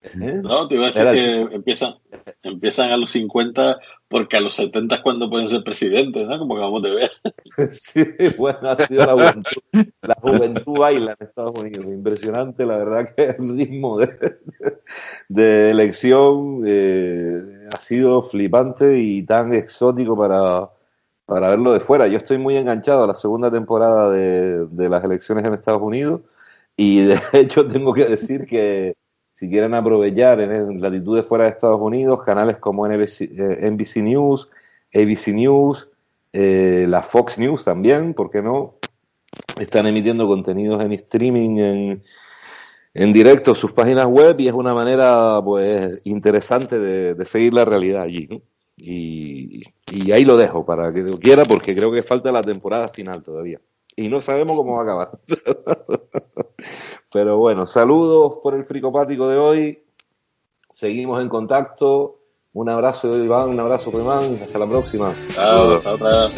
¿Eh? 0.00 0.40
No, 0.42 0.68
te 0.68 0.76
iba 0.76 0.84
a 0.84 0.86
decir 0.86 1.02
Era 1.02 1.12
que 1.12 1.40
empiezan, 1.56 1.94
empiezan 2.42 2.92
a 2.92 2.96
los 2.96 3.10
50 3.10 3.78
porque 4.06 4.36
a 4.36 4.40
los 4.40 4.54
70 4.54 4.94
es 4.94 5.00
cuando 5.00 5.28
pueden 5.28 5.50
ser 5.50 5.64
presidentes, 5.64 6.26
¿no? 6.28 6.38
Como 6.38 6.54
acabamos 6.54 6.82
de 6.82 6.94
ver. 6.94 7.10
Sí, 7.72 8.04
bueno, 8.36 8.70
ha 8.70 8.86
sido 8.86 9.04
la 9.04 9.12
juventud. 9.12 9.92
La 10.02 10.14
juventud 10.14 10.78
baila 10.78 11.16
en 11.18 11.26
Estados 11.26 11.58
Unidos. 11.58 11.84
Impresionante, 11.86 12.64
la 12.64 12.76
verdad 12.76 13.14
que 13.16 13.24
el 13.24 13.56
ritmo 13.56 13.98
de, 13.98 14.38
de 15.28 15.70
elección 15.70 16.62
eh, 16.64 17.66
ha 17.72 17.80
sido 17.80 18.22
flipante 18.22 19.00
y 19.00 19.24
tan 19.24 19.52
exótico 19.52 20.16
para, 20.16 20.70
para 21.28 21.50
verlo 21.50 21.74
de 21.74 21.80
fuera. 21.80 22.08
Yo 22.08 22.16
estoy 22.16 22.38
muy 22.38 22.56
enganchado 22.56 23.04
a 23.04 23.06
la 23.06 23.14
segunda 23.14 23.50
temporada 23.50 24.10
de, 24.10 24.88
las 24.88 25.04
elecciones 25.04 25.44
en 25.44 25.52
Estados 25.52 25.82
Unidos 25.82 26.22
y 26.74 27.02
de 27.02 27.20
hecho 27.34 27.68
tengo 27.68 27.92
que 27.92 28.06
decir 28.06 28.46
que 28.46 28.94
si 29.34 29.50
quieren 29.50 29.74
aprovechar 29.74 30.40
en 30.40 30.80
latitudes 30.80 31.26
fuera 31.26 31.44
de 31.44 31.50
Estados 31.50 31.80
Unidos, 31.82 32.24
canales 32.24 32.56
como 32.56 32.88
NBC, 32.88 33.20
eh, 33.20 34.02
News, 34.02 34.48
ABC 34.94 35.28
News, 35.34 35.88
eh, 36.32 36.86
la 36.88 37.02
Fox 37.02 37.36
News 37.36 37.62
también, 37.62 38.14
¿por 38.14 38.30
qué 38.30 38.40
no? 38.40 38.76
Están 39.60 39.86
emitiendo 39.86 40.26
contenidos 40.26 40.82
en 40.82 40.92
streaming 40.92 41.58
en, 41.58 42.02
en 42.94 43.12
directo 43.12 43.54
sus 43.54 43.72
páginas 43.72 44.06
web 44.06 44.40
y 44.40 44.48
es 44.48 44.54
una 44.54 44.72
manera 44.72 45.42
pues 45.44 46.00
interesante 46.04 46.78
de, 46.78 47.12
de 47.12 47.26
seguir 47.26 47.52
la 47.52 47.66
realidad 47.66 48.00
allí, 48.04 48.28
¿no? 48.30 48.40
Y, 48.78 49.62
y 49.90 50.12
ahí 50.12 50.24
lo 50.24 50.36
dejo 50.36 50.64
para 50.64 50.92
que 50.92 51.02
lo 51.02 51.18
quiera 51.18 51.44
porque 51.44 51.74
creo 51.74 51.90
que 51.90 52.02
falta 52.02 52.30
la 52.30 52.42
temporada 52.42 52.88
final 52.88 53.22
todavía. 53.22 53.60
Y 53.96 54.08
no 54.08 54.20
sabemos 54.20 54.56
cómo 54.56 54.74
va 54.74 54.80
a 54.80 54.82
acabar. 54.84 55.10
Pero 57.12 57.38
bueno, 57.38 57.66
saludos 57.66 58.38
por 58.42 58.54
el 58.54 58.64
fricopático 58.64 59.28
de 59.28 59.36
hoy. 59.36 59.78
Seguimos 60.70 61.20
en 61.20 61.28
contacto. 61.28 62.20
Un 62.52 62.68
abrazo 62.68 63.08
de 63.08 63.24
Iván, 63.24 63.50
un 63.50 63.60
abrazo 63.60 63.90
de 63.90 63.98
Iván. 63.98 64.40
Hasta 64.42 64.58
la 64.58 64.68
próxima. 64.68 65.14
Chao, 65.28 65.74
hasta 65.74 65.94
otra. 65.94 66.30